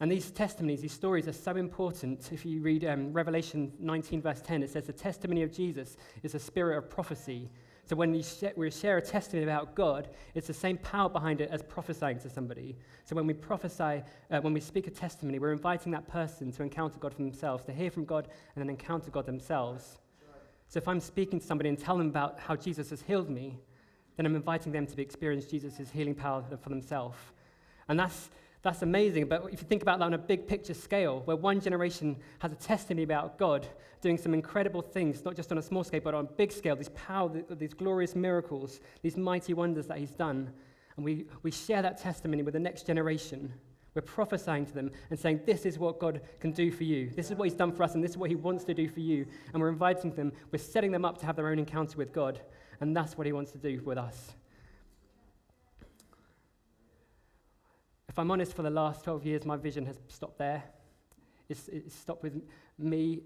And 0.00 0.12
these 0.12 0.30
testimonies, 0.30 0.82
these 0.82 0.92
stories 0.92 1.26
are 1.26 1.32
so 1.32 1.56
important. 1.56 2.30
If 2.30 2.44
you 2.44 2.60
read 2.60 2.84
um, 2.84 3.12
Revelation 3.12 3.72
19, 3.78 4.20
verse 4.20 4.42
10, 4.42 4.62
it 4.62 4.70
says, 4.70 4.84
The 4.84 4.92
testimony 4.92 5.42
of 5.42 5.52
Jesus 5.52 5.96
is 6.22 6.34
a 6.34 6.38
spirit 6.38 6.76
of 6.76 6.90
prophecy 6.90 7.50
so 7.88 7.94
when 7.94 8.10
we 8.10 8.22
share, 8.22 8.52
we 8.56 8.68
share 8.70 8.98
a 8.98 9.02
testimony 9.02 9.44
about 9.44 9.76
God, 9.76 10.08
it's 10.34 10.48
the 10.48 10.54
same 10.54 10.76
power 10.78 11.08
behind 11.08 11.40
it 11.40 11.50
as 11.52 11.62
prophesying 11.62 12.18
to 12.20 12.28
somebody. 12.28 12.76
So 13.04 13.14
when 13.14 13.28
we 13.28 13.32
prophesy, 13.34 14.02
uh, 14.30 14.40
when 14.40 14.52
we 14.52 14.60
speak 14.60 14.88
a 14.88 14.90
testimony, 14.90 15.38
we're 15.38 15.52
inviting 15.52 15.92
that 15.92 16.08
person 16.08 16.50
to 16.52 16.64
encounter 16.64 16.98
God 16.98 17.14
for 17.14 17.22
themselves, 17.22 17.64
to 17.66 17.72
hear 17.72 17.92
from 17.92 18.04
God 18.04 18.26
and 18.54 18.62
then 18.62 18.70
encounter 18.70 19.12
God 19.12 19.24
themselves. 19.24 19.98
So 20.66 20.78
if 20.78 20.88
I'm 20.88 20.98
speaking 20.98 21.38
to 21.38 21.46
somebody 21.46 21.68
and 21.68 21.78
tell 21.78 21.96
them 21.96 22.08
about 22.08 22.40
how 22.40 22.56
Jesus 22.56 22.90
has 22.90 23.02
healed 23.02 23.30
me, 23.30 23.56
then 24.16 24.26
I'm 24.26 24.34
inviting 24.34 24.72
them 24.72 24.88
to 24.88 25.00
experience 25.00 25.44
Jesus' 25.44 25.88
healing 25.88 26.16
power 26.16 26.42
for 26.60 26.70
themselves. 26.70 27.16
And 27.88 28.00
that's 28.00 28.30
that's 28.66 28.82
amazing. 28.82 29.28
But 29.28 29.44
if 29.52 29.60
you 29.60 29.68
think 29.68 29.82
about 29.82 30.00
that 30.00 30.06
on 30.06 30.14
a 30.14 30.18
big 30.18 30.48
picture 30.48 30.74
scale, 30.74 31.22
where 31.24 31.36
one 31.36 31.60
generation 31.60 32.16
has 32.40 32.50
a 32.50 32.56
testimony 32.56 33.04
about 33.04 33.38
God 33.38 33.64
doing 34.00 34.18
some 34.18 34.34
incredible 34.34 34.82
things, 34.82 35.24
not 35.24 35.36
just 35.36 35.52
on 35.52 35.58
a 35.58 35.62
small 35.62 35.84
scale, 35.84 36.00
but 36.02 36.14
on 36.14 36.24
a 36.24 36.28
big 36.28 36.50
scale, 36.50 36.74
these 36.74 36.88
power, 36.90 37.30
these 37.50 37.74
glorious 37.74 38.16
miracles, 38.16 38.80
these 39.02 39.16
mighty 39.16 39.54
wonders 39.54 39.86
that 39.86 39.98
He's 39.98 40.10
done. 40.10 40.50
And 40.96 41.04
we, 41.04 41.26
we 41.44 41.52
share 41.52 41.80
that 41.80 41.98
testimony 41.98 42.42
with 42.42 42.54
the 42.54 42.60
next 42.60 42.86
generation. 42.86 43.52
We're 43.94 44.02
prophesying 44.02 44.66
to 44.66 44.74
them 44.74 44.90
and 45.10 45.18
saying, 45.18 45.42
This 45.46 45.64
is 45.64 45.78
what 45.78 46.00
God 46.00 46.20
can 46.40 46.50
do 46.50 46.72
for 46.72 46.82
you. 46.82 47.10
This 47.14 47.30
is 47.30 47.36
what 47.36 47.44
He's 47.44 47.56
done 47.56 47.70
for 47.70 47.84
us, 47.84 47.94
and 47.94 48.02
this 48.02 48.10
is 48.12 48.16
what 48.16 48.30
He 48.30 48.36
wants 48.36 48.64
to 48.64 48.74
do 48.74 48.88
for 48.88 49.00
you. 49.00 49.26
And 49.52 49.62
we're 49.62 49.68
inviting 49.68 50.12
them, 50.12 50.32
we're 50.50 50.58
setting 50.58 50.90
them 50.90 51.04
up 51.04 51.18
to 51.18 51.26
have 51.26 51.36
their 51.36 51.48
own 51.48 51.60
encounter 51.60 51.96
with 51.96 52.12
God. 52.12 52.40
And 52.80 52.96
that's 52.96 53.16
what 53.16 53.28
He 53.28 53.32
wants 53.32 53.52
to 53.52 53.58
do 53.58 53.80
with 53.84 53.96
us. 53.96 54.32
If 58.16 58.20
I'm 58.20 58.30
honest, 58.30 58.54
for 58.54 58.62
the 58.62 58.70
last 58.70 59.04
12 59.04 59.26
years, 59.26 59.44
my 59.44 59.58
vision 59.58 59.84
has 59.84 59.98
stopped 60.08 60.38
there. 60.38 60.64
It's, 61.50 61.68
it's 61.68 61.94
stopped 61.94 62.22
with 62.22 62.40
me 62.78 63.20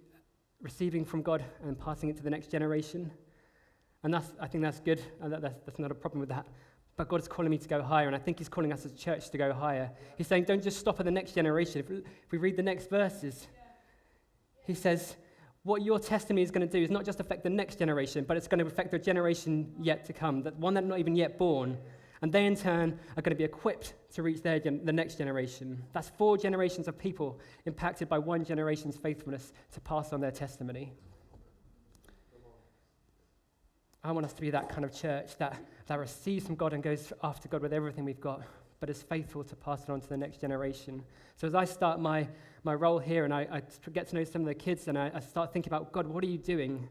receiving 0.60 1.04
from 1.04 1.22
God 1.22 1.44
and 1.62 1.78
passing 1.78 2.08
it 2.08 2.16
to 2.16 2.24
the 2.24 2.28
next 2.28 2.50
generation. 2.50 3.08
And 4.02 4.12
that's, 4.12 4.32
I 4.40 4.48
think 4.48 4.64
that's 4.64 4.80
good. 4.80 5.00
That, 5.22 5.42
that's, 5.42 5.60
that's 5.64 5.78
not 5.78 5.92
a 5.92 5.94
problem 5.94 6.18
with 6.18 6.30
that. 6.30 6.44
But 6.96 7.08
God 7.08 7.20
is 7.20 7.28
calling 7.28 7.52
me 7.52 7.58
to 7.58 7.68
go 7.68 7.80
higher, 7.80 8.08
and 8.08 8.16
I 8.16 8.18
think 8.18 8.38
He's 8.38 8.48
calling 8.48 8.72
us 8.72 8.84
as 8.84 8.92
a 8.92 8.96
church 8.96 9.30
to 9.30 9.38
go 9.38 9.52
higher. 9.52 9.92
He's 10.18 10.26
saying, 10.26 10.42
don't 10.42 10.60
just 10.60 10.80
stop 10.80 10.98
at 10.98 11.06
the 11.06 11.12
next 11.12 11.36
generation. 11.36 11.84
If, 11.88 11.90
if 11.92 12.32
we 12.32 12.38
read 12.38 12.56
the 12.56 12.64
next 12.64 12.90
verses, 12.90 13.46
He 14.66 14.74
says, 14.74 15.14
what 15.62 15.82
your 15.82 16.00
testimony 16.00 16.42
is 16.42 16.50
going 16.50 16.66
to 16.66 16.78
do 16.78 16.82
is 16.82 16.90
not 16.90 17.04
just 17.04 17.20
affect 17.20 17.44
the 17.44 17.50
next 17.50 17.78
generation, 17.78 18.24
but 18.26 18.36
it's 18.36 18.48
going 18.48 18.58
to 18.58 18.66
affect 18.66 18.90
the 18.90 18.98
generation 18.98 19.72
yet 19.80 20.04
to 20.06 20.12
come, 20.12 20.42
that 20.42 20.56
one 20.56 20.74
that's 20.74 20.84
not 20.84 20.98
even 20.98 21.14
yet 21.14 21.38
born. 21.38 21.78
And 22.22 22.32
they, 22.32 22.44
in 22.44 22.54
turn, 22.54 22.98
are 23.16 23.22
going 23.22 23.34
to 23.34 23.38
be 23.38 23.44
equipped 23.44 23.94
to 24.14 24.22
reach 24.22 24.42
their 24.42 24.60
gen- 24.60 24.84
the 24.84 24.92
next 24.92 25.16
generation. 25.16 25.82
That's 25.92 26.10
four 26.10 26.36
generations 26.36 26.86
of 26.86 26.98
people 26.98 27.40
impacted 27.64 28.08
by 28.08 28.18
one 28.18 28.44
generation's 28.44 28.96
faithfulness 28.96 29.52
to 29.72 29.80
pass 29.80 30.12
on 30.12 30.20
their 30.20 30.30
testimony. 30.30 30.92
I 34.02 34.12
want 34.12 34.24
us 34.24 34.32
to 34.32 34.40
be 34.40 34.50
that 34.50 34.68
kind 34.70 34.84
of 34.84 34.92
church 34.92 35.36
that, 35.38 35.62
that 35.86 35.98
receives 35.98 36.46
from 36.46 36.54
God 36.54 36.72
and 36.72 36.82
goes 36.82 37.12
after 37.22 37.48
God 37.48 37.62
with 37.62 37.72
everything 37.72 38.04
we've 38.04 38.20
got, 38.20 38.42
but 38.80 38.88
is 38.88 39.02
faithful 39.02 39.44
to 39.44 39.56
pass 39.56 39.82
it 39.82 39.90
on 39.90 40.00
to 40.00 40.08
the 40.08 40.16
next 40.16 40.40
generation. 40.40 41.02
So 41.36 41.46
as 41.46 41.54
I 41.54 41.64
start 41.64 42.00
my, 42.00 42.26
my 42.64 42.74
role 42.74 42.98
here 42.98 43.24
and 43.24 43.32
I, 43.32 43.46
I 43.50 43.62
get 43.90 44.08
to 44.08 44.16
know 44.16 44.24
some 44.24 44.42
of 44.42 44.48
the 44.48 44.54
kids 44.54 44.88
and 44.88 44.98
I, 44.98 45.10
I 45.14 45.20
start 45.20 45.52
thinking 45.52 45.70
about, 45.70 45.92
God, 45.92 46.06
what 46.06 46.24
are 46.24 46.28
you 46.28 46.38
doing? 46.38 46.88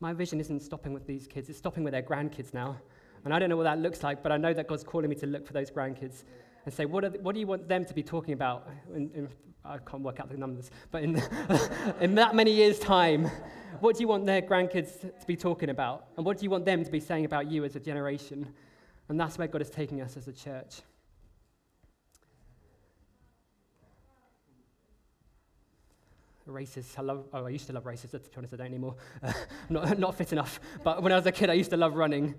My 0.00 0.12
vision 0.12 0.40
isn't 0.40 0.62
stopping 0.62 0.92
with 0.92 1.06
these 1.06 1.28
kids, 1.28 1.48
it's 1.48 1.58
stopping 1.58 1.84
with 1.84 1.92
their 1.92 2.02
grandkids 2.02 2.52
now. 2.52 2.76
And 3.24 3.32
I 3.32 3.38
don't 3.38 3.48
know 3.48 3.56
what 3.56 3.64
that 3.64 3.78
looks 3.78 4.02
like, 4.02 4.22
but 4.22 4.32
I 4.32 4.36
know 4.36 4.52
that 4.52 4.66
God's 4.66 4.84
calling 4.84 5.08
me 5.08 5.16
to 5.16 5.26
look 5.26 5.46
for 5.46 5.52
those 5.52 5.70
grandkids 5.70 6.24
and 6.64 6.74
say, 6.74 6.84
what, 6.84 7.12
the, 7.12 7.18
what 7.20 7.34
do 7.34 7.40
you 7.40 7.46
want 7.46 7.68
them 7.68 7.84
to 7.84 7.94
be 7.94 8.02
talking 8.02 8.34
about? 8.34 8.68
In, 8.94 9.10
in, 9.14 9.28
I 9.64 9.78
can't 9.78 10.02
work 10.02 10.18
out 10.20 10.28
the 10.28 10.36
numbers, 10.36 10.70
but 10.90 11.02
in, 11.02 11.22
in 12.00 12.14
that 12.16 12.34
many 12.34 12.52
years' 12.52 12.78
time, 12.78 13.30
what 13.80 13.96
do 13.96 14.02
you 14.02 14.08
want 14.08 14.26
their 14.26 14.42
grandkids 14.42 15.00
to 15.00 15.26
be 15.26 15.36
talking 15.36 15.70
about? 15.70 16.06
And 16.16 16.26
what 16.26 16.38
do 16.38 16.44
you 16.44 16.50
want 16.50 16.64
them 16.64 16.84
to 16.84 16.90
be 16.90 17.00
saying 17.00 17.24
about 17.24 17.50
you 17.50 17.64
as 17.64 17.76
a 17.76 17.80
generation? 17.80 18.52
And 19.08 19.18
that's 19.20 19.38
where 19.38 19.48
God 19.48 19.62
is 19.62 19.70
taking 19.70 20.00
us 20.00 20.16
as 20.16 20.28
a 20.28 20.32
church. 20.32 20.82
races. 26.46 26.94
I 26.98 27.02
love. 27.02 27.24
Oh, 27.32 27.46
I 27.46 27.50
used 27.50 27.66
to 27.68 27.72
love 27.72 27.86
races. 27.86 28.10
To 28.10 28.18
be 28.18 28.26
honest, 28.36 28.54
I 28.54 28.56
don't 28.58 28.66
anymore. 28.66 28.96
Uh, 29.22 29.32
not 29.68 29.98
not 29.98 30.14
fit 30.14 30.32
enough. 30.32 30.60
But 30.82 31.02
when 31.02 31.12
I 31.12 31.16
was 31.16 31.26
a 31.26 31.32
kid, 31.32 31.50
I 31.50 31.54
used 31.54 31.70
to 31.70 31.76
love 31.76 31.94
running, 31.94 32.34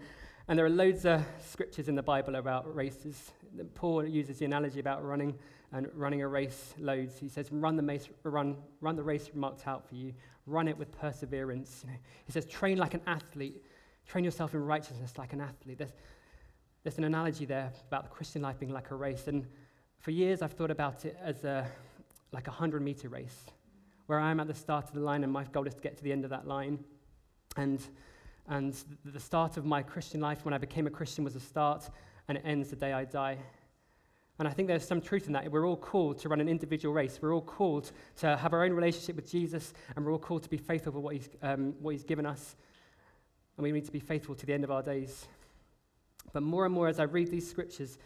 and 0.48 0.60
there 0.60 0.66
are 0.66 0.70
loads 0.70 1.06
of 1.06 1.24
scriptures 1.40 1.88
in 1.88 1.96
the 1.96 2.04
Bible 2.04 2.36
about 2.36 2.74
races. 2.76 3.32
Paul 3.76 4.06
uses 4.06 4.40
the 4.40 4.46
analogy 4.46 4.80
about 4.80 5.06
running 5.06 5.38
and 5.72 5.90
running 5.96 6.22
a 6.22 6.28
race 6.28 6.74
loads. 6.78 7.18
He 7.18 7.30
says, 7.30 7.52
run 7.52 7.78
the, 7.78 7.84
race, 7.84 8.10
run, 8.24 8.58
run 8.82 8.96
the 8.96 9.04
race 9.04 9.30
marked 9.34 9.68
out 9.68 9.88
for 9.88 9.96
you. 9.96 10.14
Run 10.46 10.68
it 10.68 10.78
with 10.78 10.92
perseverance. 10.92 11.84
You 11.86 11.92
know, 11.92 11.98
he 12.26 12.32
says, 12.32 12.46
train 12.46 12.78
like 12.78 12.94
an 12.94 13.02
athlete. 13.08 13.64
Train 14.06 14.26
yourself 14.26 14.54
in 14.54 14.66
righteousness 14.66 15.18
like 15.18 15.32
an 15.32 15.40
athlete. 15.40 15.78
There's, 15.78 15.94
there's 16.84 16.98
an 16.98 17.06
analogy 17.06 17.46
there 17.46 17.72
about 17.88 18.04
the 18.04 18.10
Christian 18.10 18.42
life 18.42 18.60
being 18.60 18.74
like 18.74 18.92
a 18.92 18.96
race. 18.96 19.28
And 19.28 19.48
for 20.00 20.12
years, 20.12 20.42
I've 20.42 20.52
thought 20.52 20.72
about 20.72 21.06
it 21.06 21.18
as 21.24 21.46
a, 21.46 21.66
like 22.34 22.48
a 22.48 22.52
100 22.52 22.82
meter 22.82 23.08
race, 23.08 23.46
where 24.08 24.20
I'm 24.20 24.42
at 24.42 24.48
the 24.48 24.54
start 24.54 24.90
of 24.90 24.94
the 24.94 25.00
line 25.00 25.24
and 25.24 25.32
my 25.32 25.46
goal 25.46 25.66
is 25.66 25.74
to 25.76 25.82
get 25.82 25.96
to 25.98 26.04
the 26.04 26.12
end 26.12 26.26
of 26.26 26.30
that 26.32 26.46
line. 26.46 26.84
And 27.56 27.82
and 28.48 28.76
the 29.06 29.20
start 29.20 29.58
of 29.58 29.66
my 29.66 29.82
Christian 29.82 30.22
life 30.22 30.44
when 30.44 30.54
I 30.54 30.58
became 30.58 30.88
a 30.88 30.90
Christian 30.90 31.24
was 31.24 31.36
a 31.36 31.40
start, 31.40 31.90
and 32.28 32.38
it 32.38 32.44
ends 32.46 32.70
the 32.70 32.76
day 32.76 32.94
I 32.94 33.06
die. 33.06 33.38
And 34.40 34.48
I 34.48 34.52
think 34.52 34.68
there's 34.68 34.86
some 34.86 35.00
truth 35.00 35.28
in 35.28 35.34
that. 35.34 35.50
We're 35.52 35.68
all 35.68 35.78
called 35.78 36.18
to 36.20 36.30
run 36.30 36.42
an 36.42 36.50
individual 36.50 36.94
race. 36.94 37.20
We're 37.22 37.34
all 37.34 37.42
called 37.42 37.92
to 38.18 38.36
have 38.36 38.52
our 38.54 38.64
own 38.64 38.74
relationship 38.74 39.16
with 39.16 39.30
Jesus, 39.30 39.74
and 39.96 40.04
we're 40.04 40.12
all 40.12 40.20
called 40.20 40.44
to 40.44 40.50
be 40.50 40.58
faithful 40.58 40.92
for 40.92 41.00
what 41.00 41.16
he's, 41.16 41.30
um, 41.42 41.76
what 41.80 41.92
he's 41.92 42.04
given 42.04 42.26
us. 42.26 42.56
And 43.56 43.64
we 43.64 43.72
need 43.72 43.86
to 43.86 43.92
be 43.92 44.00
faithful 44.00 44.34
to 44.36 44.46
the 44.46 44.54
end 44.54 44.64
of 44.64 44.72
our 44.72 44.82
days. 44.82 45.28
But 46.32 46.42
more 46.42 46.66
and 46.66 46.74
more, 46.74 46.88
as 46.88 47.00
I 47.00 47.04
read 47.04 47.30
these 47.30 47.48
scriptures, 47.48 47.98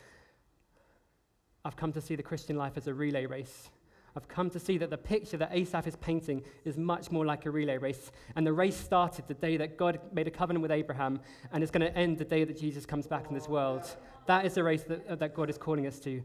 I've 1.64 1.78
come 1.78 1.94
to 1.94 2.02
see 2.02 2.16
the 2.16 2.24
Christian 2.24 2.58
life 2.58 2.74
as 2.76 2.88
a 2.88 2.94
relay 2.94 3.26
race. 3.26 3.70
I've 4.16 4.28
come 4.28 4.50
to 4.50 4.60
see 4.60 4.78
that 4.80 4.90
the 4.90 4.98
picture 4.98 5.38
that 5.38 5.54
Asaph 5.54 5.88
is 5.88 5.96
painting 5.96 6.44
is 6.66 6.78
much 6.78 7.12
more 7.12 7.26
like 7.26 7.46
a 7.46 7.52
relay 7.52 7.78
race. 7.78 8.12
And 8.36 8.48
the 8.48 8.54
race 8.54 8.76
started 8.76 9.28
the 9.28 9.36
day 9.36 9.58
that 9.58 9.78
God 9.78 10.00
made 10.12 10.28
a 10.28 10.32
covenant 10.32 10.64
with 10.64 10.72
Abraham 10.72 11.20
and 11.52 11.64
is 11.64 11.70
going 11.70 11.86
to 11.86 11.96
end 11.96 12.18
the 12.18 12.26
day 12.26 12.44
that 12.44 12.58
Jesus 12.58 12.86
comes 12.86 13.06
back 13.06 13.28
in 13.28 13.36
this 13.36 13.48
world. 13.48 13.84
That 14.26 14.46
is 14.46 14.56
the 14.56 14.64
race 14.64 14.84
that, 14.84 15.08
uh, 15.08 15.16
that 15.16 15.36
God 15.36 15.50
is 15.50 15.58
calling 15.58 15.86
us 15.86 16.00
to. 16.00 16.24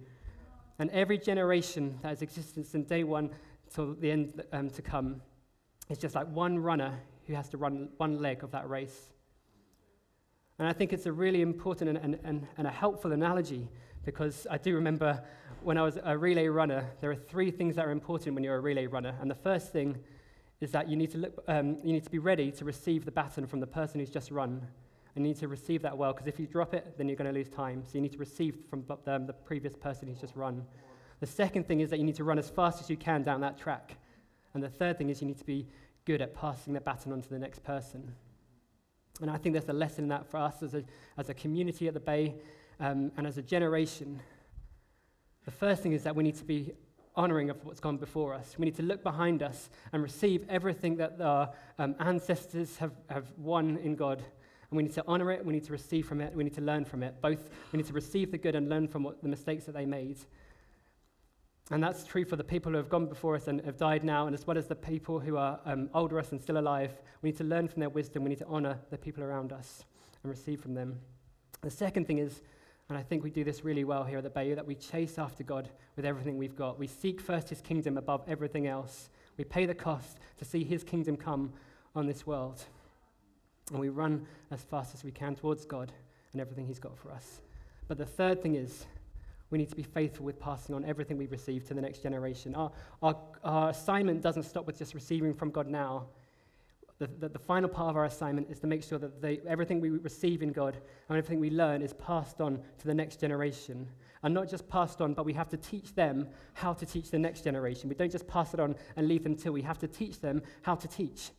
And 0.79 0.91
every 0.91 1.19
generation 1.19 1.99
that 2.03 2.09
has 2.09 2.23
existed 2.23 2.67
from 2.67 2.85
day 2.85 3.05
one 3.05 3.31
till 3.73 3.95
the 3.95 4.11
end 4.11 4.43
um, 4.53 4.71
to 4.71 4.83
come 4.83 5.21
is 5.89 5.99
just 5.99 6.15
like 6.15 6.29
one 6.29 6.59
runner 6.59 6.99
who 7.27 7.35
has 7.35 7.49
to 7.51 7.59
run 7.59 7.91
one 7.99 8.21
leg 8.21 8.43
of 8.43 8.51
that 8.53 8.69
race. 8.69 9.11
And 10.59 10.69
I 10.69 10.73
think 10.73 10.93
it's 10.93 11.07
a 11.07 11.13
really 11.13 11.43
important 11.43 11.99
and, 11.99 12.19
and, 12.23 12.47
and 12.57 12.67
a 12.67 12.71
helpful 12.71 13.13
analogy 13.13 13.69
because 14.05 14.47
I 14.51 14.59
do 14.59 14.75
remember 14.75 15.23
when 15.65 15.79
I 15.79 15.83
was 15.83 15.99
a 16.03 16.17
relay 16.17 16.49
runner, 16.49 16.91
there 17.01 17.11
are 17.11 17.17
three 17.17 17.51
things 17.51 17.77
that 17.77 17.87
are 17.87 17.91
important 17.91 18.35
when 18.35 18.45
you're 18.45 18.57
a 18.57 18.61
relay 18.61 18.87
runner. 18.87 19.15
And 19.21 19.31
the 19.31 19.35
first 19.35 19.73
thing 19.73 19.99
is 20.61 20.71
that 20.73 20.89
you 20.89 20.97
need 20.97 21.11
to, 21.13 21.19
look, 21.19 21.45
um, 21.49 21.79
you 21.83 21.93
need 21.93 22.05
to 22.05 22.11
be 22.11 22.19
ready 22.19 22.51
to 22.53 22.65
receive 22.65 23.05
the 23.05 23.11
baton 23.11 23.47
from 23.47 23.61
the 23.61 23.67
person 23.67 24.01
who's 24.01 24.11
just 24.11 24.31
run. 24.31 24.67
And 25.15 25.25
you 25.25 25.33
need 25.33 25.41
to 25.41 25.49
receive 25.49 25.83
that 25.83 25.97
well, 25.97 26.13
because 26.13 26.27
if 26.27 26.41
you 26.41 26.47
drop 26.47 26.75
it, 26.75 26.97
then 26.97 27.09
you're 27.09 27.17
going 27.17 27.33
to 27.33 27.37
lose 27.37 27.49
time. 27.49 27.83
So 27.85 27.91
you 27.95 28.01
need 28.01 28.13
to 28.13 28.19
receive 28.19 28.57
from 28.71 28.85
um, 29.07 29.27
the 29.27 29.33
previous 29.33 29.77
person 29.77 30.09
who's 30.09 30.21
just 30.21 30.37
run. 30.37 30.65
The 31.21 31.27
second 31.27 31.69
thing 31.69 31.81
is 31.81 31.91
that 31.91 31.99
you 31.99 32.05
need 32.05 32.17
to 32.17 32.25
run 32.25 32.39
as 32.39 32.49
fast 32.49 32.81
as 32.81 32.89
you 32.89 32.97
can 32.97 33.23
down 33.23 33.41
that 33.43 33.59
track. 33.59 33.97
And 34.55 34.63
the 34.63 34.69
third 34.69 34.99
thing 34.99 35.11
is 35.11 35.21
you 35.21 35.29
need 35.29 35.39
to 35.39 35.45
be 35.45 35.69
good 36.05 36.21
at 36.21 36.35
passing 36.35 36.73
the 36.73 36.81
baton 36.81 37.13
on 37.13 37.23
to 37.23 37.29
the 37.29 37.39
next 37.39 37.63
person. 37.63 38.15
And 39.21 39.31
I 39.31 39.37
think 39.37 39.53
there's 39.53 39.69
a 39.69 39.73
lesson 39.73 40.05
in 40.05 40.09
that 40.09 40.27
for 40.27 40.39
us 40.39 40.63
as 40.63 40.75
a, 40.75 40.83
as 41.19 41.29
a 41.29 41.35
community 41.35 41.87
at 41.87 41.95
the 41.95 42.01
Bay 42.01 42.35
um, 42.81 43.13
and 43.17 43.27
as 43.27 43.39
a 43.39 43.43
generation. 43.43 44.21
The 45.45 45.51
first 45.51 45.83
thing 45.83 45.93
is 45.93 46.05
that 46.05 46.15
we 46.15 46.23
need 46.23 46.37
to 46.37 46.45
be 46.45 46.73
honoring 47.15 47.51
of 47.51 47.65
what's 47.65 47.81
gone 47.81 47.97
before 47.97 48.33
us. 48.35 48.55
We 48.59 48.65
need 48.65 48.77
to 48.77 48.83
look 48.83 49.03
behind 49.03 49.43
us 49.43 49.71
and 49.93 50.03
receive 50.03 50.47
everything 50.49 50.97
that 50.97 51.21
our 51.21 51.51
um, 51.79 51.95
ancestors 51.99 52.77
have, 52.79 52.93
have 53.09 53.27
won 53.37 53.77
in 53.79 53.97
God. 53.97 54.19
And 54.71 54.77
we 54.77 54.83
need 54.83 54.95
to 54.95 55.05
honor 55.07 55.31
it, 55.31 55.45
we 55.45 55.53
need 55.53 55.65
to 55.65 55.73
receive 55.73 56.07
from 56.07 56.21
it, 56.21 56.35
we 56.35 56.45
need 56.45 56.55
to 56.55 56.63
learn 56.63 56.85
from 56.85 57.03
it. 57.03 57.21
Both, 57.21 57.51
we 57.73 57.77
need 57.77 57.87
to 57.87 57.93
receive 57.93 58.31
the 58.31 58.39
good 58.39 58.55
and 58.55 58.71
learn 58.71 58.89
from 58.89 59.03
what, 59.03 59.23
the 59.23 59.29
mistakes 59.29 59.65
that 59.65 59.73
they 59.73 59.85
made. 59.85 60.19
And 61.71 61.83
that's 61.83 62.05
true 62.05 62.25
for 62.25 62.37
the 62.37 62.45
people 62.45 62.73
who 62.73 62.79
have 62.79 62.89
gone 62.89 63.07
before 63.07 63.37
us 63.37 63.49
and 63.49 63.61
have 63.65 63.77
died 63.77 64.03
now, 64.03 64.27
and 64.27 64.35
as 64.35 64.47
well 64.47 64.59
as 64.59 64.67
the 64.67 64.75
people 64.75 65.21
who 65.21 65.37
are 65.37 65.61
um, 65.65 65.91
older 65.95 66.19
us 66.19 66.33
and 66.33 66.41
still 66.41 66.59
alive. 66.59 66.91
We 67.21 67.31
need 67.31 67.37
to 67.39 67.45
learn 67.45 67.69
from 67.69 67.81
their 67.81 67.89
wisdom. 67.89 68.25
We 68.25 68.31
need 68.31 68.39
to 68.39 68.47
honor 68.47 68.79
the 68.91 68.99
people 68.99 69.23
around 69.23 69.53
us 69.53 69.85
and 70.23 70.31
receive 70.31 70.61
from 70.61 70.75
them. 70.75 70.99
The 71.61 71.71
second 71.71 72.07
thing 72.07 72.19
is, 72.19 72.43
and 72.89 72.99
I 72.99 73.03
think 73.03 73.23
we 73.23 73.31
do 73.31 73.45
this 73.45 73.65
really 73.65 73.85
well 73.85 74.05
here 74.05 74.19
at 74.19 74.25
the 74.25 74.31
Bayou, 74.31 74.55
that 74.55 74.67
we 74.67 74.75
chase 74.75 75.19
after 75.19 75.43
God 75.43 75.71
with 75.97 76.05
everything 76.05 76.37
we've 76.37 76.57
got. 76.57 76.79
We 76.79 76.87
seek 76.87 77.21
first 77.21 77.49
his 77.49 77.61
kingdom 77.61 77.97
above 77.97 78.23
everything 78.27 78.67
else. 78.67 79.09
We 79.39 79.45
pay 79.45 79.67
the 79.67 79.75
cost 79.75 80.19
to 80.39 80.45
see 80.45 80.65
his 80.65 80.85
kingdom 80.85 81.17
come 81.17 81.53
on 81.95 82.07
this 82.07 82.27
world. 82.27 82.65
And 83.71 83.79
we 83.79 83.89
run 83.89 84.27
as 84.51 84.63
fast 84.63 84.95
as 84.95 85.05
we 85.05 85.11
can 85.11 85.35
towards 85.35 85.65
God 85.65 85.93
and 86.33 86.41
everything 86.41 86.67
he's 86.67 86.79
got 86.79 86.99
for 86.99 87.11
us. 87.11 87.41
But 87.89 87.99
the 87.99 88.07
third 88.07 88.43
thing 88.43 88.57
is, 88.57 88.87
we 89.51 89.59
need 89.59 89.69
to 89.69 89.77
be 89.77 89.83
faithful 89.83 90.25
with 90.25 90.41
passing 90.41 90.75
on 90.75 90.85
everything 90.85 91.19
we 91.19 91.27
receive 91.27 91.67
to 91.69 91.75
the 91.75 91.81
next 91.81 92.03
generation. 92.03 92.55
Our, 92.55 92.73
our, 93.03 93.17
our 93.45 93.71
assignment 93.71 94.23
doesn't 94.23 94.45
stop 94.45 94.67
with 94.67 94.79
just 94.79 94.95
receiving 94.95 95.35
from 95.35 95.51
God 95.51 95.67
now. 95.67 96.07
The, 97.03 97.09
the, 97.19 97.29
the 97.31 97.39
final 97.41 97.69
part 97.69 97.91
of 97.91 97.97
our 97.97 98.05
assignment 98.05 98.49
is 98.49 98.61
to 98.61 98.69
make 98.69 98.85
sure 98.85 98.97
that 99.01 99.21
they, 99.21 99.41
everything 99.49 99.81
we 99.81 99.91
receive 99.91 100.41
in 100.41 100.53
God 100.53 100.77
and 101.09 101.19
everything 101.19 101.41
we 101.41 101.51
learn 101.51 101.83
is 101.83 101.93
passed 101.93 102.41
on 102.41 102.61
to 102.79 102.87
the 102.87 102.95
next 102.95 103.19
generation. 103.19 103.89
And 104.23 104.33
not 104.33 104.49
just 104.49 104.69
passed 104.69 105.01
on, 105.01 105.13
but 105.13 105.25
we 105.25 105.33
have 105.33 105.49
to 105.49 105.57
teach 105.57 105.97
them 105.97 106.29
how 106.55 106.73
to 106.75 106.87
teach 106.87 107.11
the 107.11 107.19
next 107.19 107.43
generation. 107.43 107.89
We 107.89 107.97
don't 107.97 108.13
just 108.13 108.29
pass 108.29 108.55
it 108.55 108.61
on 108.61 108.77
and 108.95 109.09
leave 109.09 109.25
them 109.25 109.35
to. 109.39 109.51
We 109.51 109.63
have 109.63 109.79
to 109.81 109.89
teach 109.89 110.21
them 110.21 110.43
how 110.63 110.77
to 110.77 110.87
teach. 110.87 111.31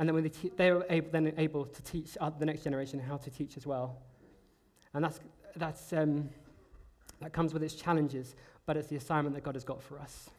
And 0.00 0.08
then 0.08 0.14
when 0.16 0.24
they 0.24 0.30
te- 0.30 0.50
they're 0.56 0.84
able, 0.90 1.10
then 1.12 1.32
able 1.38 1.66
to 1.66 1.82
teach 1.82 2.16
the 2.40 2.44
next 2.44 2.64
generation 2.64 2.98
how 2.98 3.18
to 3.18 3.30
teach 3.30 3.56
as 3.56 3.64
well. 3.68 4.02
And 4.92 5.04
that's, 5.04 5.20
that's 5.54 5.92
um, 5.92 6.30
that 7.20 7.32
comes 7.32 7.54
with 7.54 7.62
its 7.62 7.76
challenges, 7.76 8.34
but 8.66 8.76
it's 8.76 8.88
the 8.88 8.96
assignment 8.96 9.36
that 9.36 9.44
God 9.44 9.54
has 9.54 9.62
got 9.62 9.80
for 9.80 10.00
us. 10.00 10.30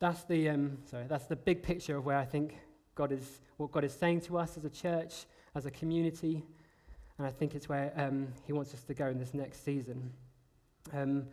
That's 0.00 0.22
the, 0.24 0.48
um, 0.50 0.78
sorry, 0.88 1.06
that's 1.08 1.26
the 1.26 1.36
big 1.36 1.62
picture 1.62 1.96
of 1.96 2.04
where 2.04 2.18
I 2.18 2.24
think 2.24 2.56
God 2.94 3.10
is, 3.10 3.40
what 3.56 3.72
God 3.72 3.84
is 3.84 3.92
saying 3.92 4.20
to 4.22 4.38
us 4.38 4.56
as 4.56 4.64
a 4.64 4.70
church, 4.70 5.26
as 5.54 5.66
a 5.66 5.70
community, 5.70 6.44
and 7.18 7.26
I 7.26 7.30
think 7.30 7.56
it's 7.56 7.68
where 7.68 7.92
um, 7.96 8.28
He 8.46 8.52
wants 8.52 8.72
us 8.74 8.82
to 8.84 8.94
go 8.94 9.08
in 9.08 9.18
this 9.18 9.34
next 9.34 9.64
season. 9.64 10.12
Um, 10.92 11.26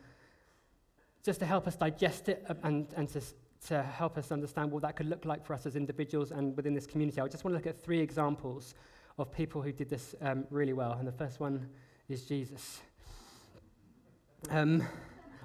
just 1.24 1.40
to 1.40 1.46
help 1.46 1.68
us 1.68 1.76
digest 1.76 2.30
it 2.30 2.46
and, 2.64 2.88
and 2.96 3.08
to, 3.10 3.22
to 3.68 3.84
help 3.84 4.18
us 4.18 4.32
understand 4.32 4.72
what 4.72 4.82
that 4.82 4.96
could 4.96 5.08
look 5.08 5.26
like 5.26 5.46
for 5.46 5.54
us 5.54 5.66
as 5.66 5.76
individuals 5.76 6.32
and 6.32 6.56
within 6.56 6.74
this 6.74 6.88
community, 6.88 7.22
I 7.22 7.28
just 7.28 7.44
want 7.44 7.54
to 7.54 7.58
look 7.58 7.68
at 7.68 7.84
three 7.84 8.00
examples 8.00 8.74
of 9.18 9.32
people 9.32 9.62
who 9.62 9.72
did 9.72 9.90
this 9.90 10.16
um, 10.22 10.46
really 10.50 10.74
well. 10.74 10.94
And 10.94 11.08
the 11.08 11.12
first 11.12 11.40
one 11.40 11.68
is 12.10 12.26
Jesus. 12.26 12.82
Um, 14.50 14.88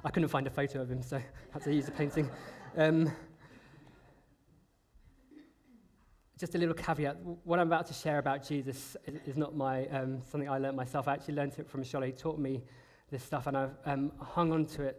I 0.05 0.11
couldn't 0.11 0.29
find 0.31 0.47
a 0.47 0.51
photo 0.51 0.81
of 0.81 0.91
him, 0.91 1.03
so 1.03 1.17
I 1.17 1.23
had 1.53 1.63
to 1.63 1.75
use 1.75 1.89
a 1.89 1.93
painting. 1.93 2.31
Um, 2.77 3.11
just 6.39 6.55
a 6.55 6.59
little 6.59 6.75
caveat. 6.75 7.17
What 7.43 7.59
I'm 7.59 7.67
about 7.67 7.87
to 7.89 7.95
share 7.95 8.19
about 8.19 8.47
Jesus 8.47 8.97
is 9.27 9.37
not 9.37 9.57
my, 9.57 9.87
um, 9.89 10.23
something 10.31 10.49
I 10.49 10.59
learned 10.59 10.77
myself. 10.77 11.09
I 11.09 11.15
actually 11.15 11.35
learned 11.35 11.55
it 11.59 11.69
from 11.69 11.83
Shola. 11.83 12.07
He 12.07 12.13
taught 12.13 12.39
me 12.39 12.63
this 13.11 13.25
stuff, 13.25 13.49
and 13.49 13.57
I've 13.57 13.77
um, 13.87 14.13
hung 14.21 14.53
on 14.53 14.67
to 14.67 14.85
it 14.85 14.97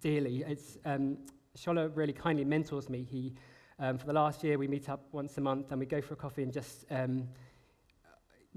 dearly. 0.00 0.44
It's, 0.46 0.76
um, 0.84 1.16
Shola 1.56 1.90
really 1.94 2.12
kindly 2.12 2.44
mentors 2.44 2.90
me. 2.90 3.02
He, 3.02 3.32
um, 3.78 3.96
for 3.96 4.06
the 4.06 4.12
last 4.12 4.44
year, 4.44 4.58
we 4.58 4.68
meet 4.68 4.90
up 4.90 5.06
once 5.10 5.38
a 5.38 5.40
month, 5.40 5.70
and 5.70 5.80
we 5.80 5.86
go 5.86 6.02
for 6.02 6.12
a 6.12 6.18
coffee 6.18 6.42
and 6.42 6.52
just 6.52 6.84
um, 6.90 7.28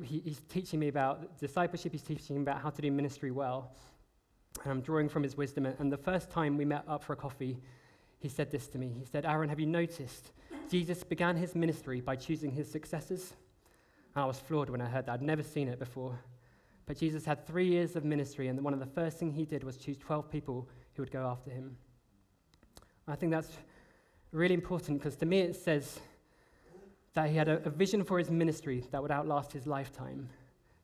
he, 0.04 0.20
he's 0.20 0.42
teaching 0.50 0.82
me 0.82 0.90
about 0.90 1.40
discipleship, 1.40 1.94
he's 1.94 2.04
teaching 2.04 2.36
me 2.36 2.42
about 2.42 2.62
how 2.62 2.72
to 2.72 2.82
do 2.82 2.92
ministry 2.92 3.32
well. 3.32 3.72
And 4.64 4.72
I'm 4.72 4.82
drawing 4.82 5.08
from 5.08 5.24
his 5.24 5.38
wisdom. 5.38 5.66
And 5.66 5.92
the 5.92 5.98
first 5.98 6.30
time 6.30 6.58
we 6.58 6.66
met 6.66 6.84
up 6.90 7.04
for 7.04 7.14
a 7.14 7.16
coffee, 7.16 7.58
he 8.20 8.30
said 8.30 8.52
this 8.52 8.68
to 8.70 8.78
me. 8.78 8.96
He 9.00 9.06
said, 9.06 9.26
Aaron, 9.26 9.50
have 9.50 9.60
you 9.60 9.66
noticed? 9.66 10.32
Jesus 10.70 11.04
began 11.04 11.38
his 11.38 11.56
ministry 11.56 12.02
by 12.02 12.16
choosing 12.16 12.52
his 12.52 12.70
successors. 12.70 13.34
And 14.16 14.24
I 14.24 14.28
was 14.28 14.40
floored 14.40 14.70
when 14.70 14.82
I 14.82 14.86
heard 14.86 15.06
that. 15.06 15.14
I'd 15.14 15.22
never 15.22 15.44
seen 15.44 15.68
it 15.68 15.80
before. 15.80 16.18
But 16.86 16.98
Jesus 16.98 17.26
had 17.26 17.46
three 17.46 17.68
years 17.68 17.96
of 17.96 18.06
ministry, 18.06 18.48
and 18.48 18.64
one 18.64 18.74
of 18.74 18.80
the 18.80 18.86
first 18.86 19.18
things 19.18 19.36
he 19.36 19.46
did 19.46 19.64
was 19.64 19.78
choose 19.78 19.98
12 19.98 20.32
people 20.32 20.68
who 20.94 21.04
would 21.04 21.12
go 21.12 21.26
after 21.28 21.52
him. 21.52 21.78
I 23.08 23.16
think 23.16 23.32
that's 23.32 23.52
really 24.32 24.54
important 24.54 25.00
because 25.00 25.16
to 25.18 25.26
me 25.26 25.40
it 25.40 25.56
says 25.56 26.00
that 27.14 27.30
he 27.30 27.38
had 27.38 27.48
a, 27.48 27.64
a, 27.66 27.70
vision 27.70 28.04
for 28.04 28.20
his 28.20 28.30
ministry 28.30 28.84
that 28.92 29.02
would 29.02 29.12
outlast 29.12 29.52
his 29.54 29.66
lifetime. 29.66 30.30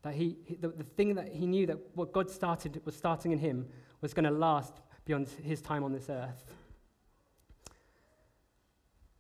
That 0.04 0.13
he, 0.13 0.38
he 0.46 0.56
the, 0.56 0.69
the 0.69 0.84
thing 0.84 1.15
that 1.15 1.30
he 1.34 1.46
knew 1.46 1.65
that 1.67 1.78
what 1.96 2.13
God 2.13 2.30
started 2.30 2.82
was 2.86 2.96
starting 2.96 3.32
in 3.32 3.39
him 3.39 3.67
was 4.02 4.13
going 4.13 4.26
to 4.26 4.32
last 4.32 4.74
beyond 5.06 5.28
his 5.43 5.62
time 5.62 5.84
on 5.84 5.91
this 5.91 6.10
earth. 6.10 6.46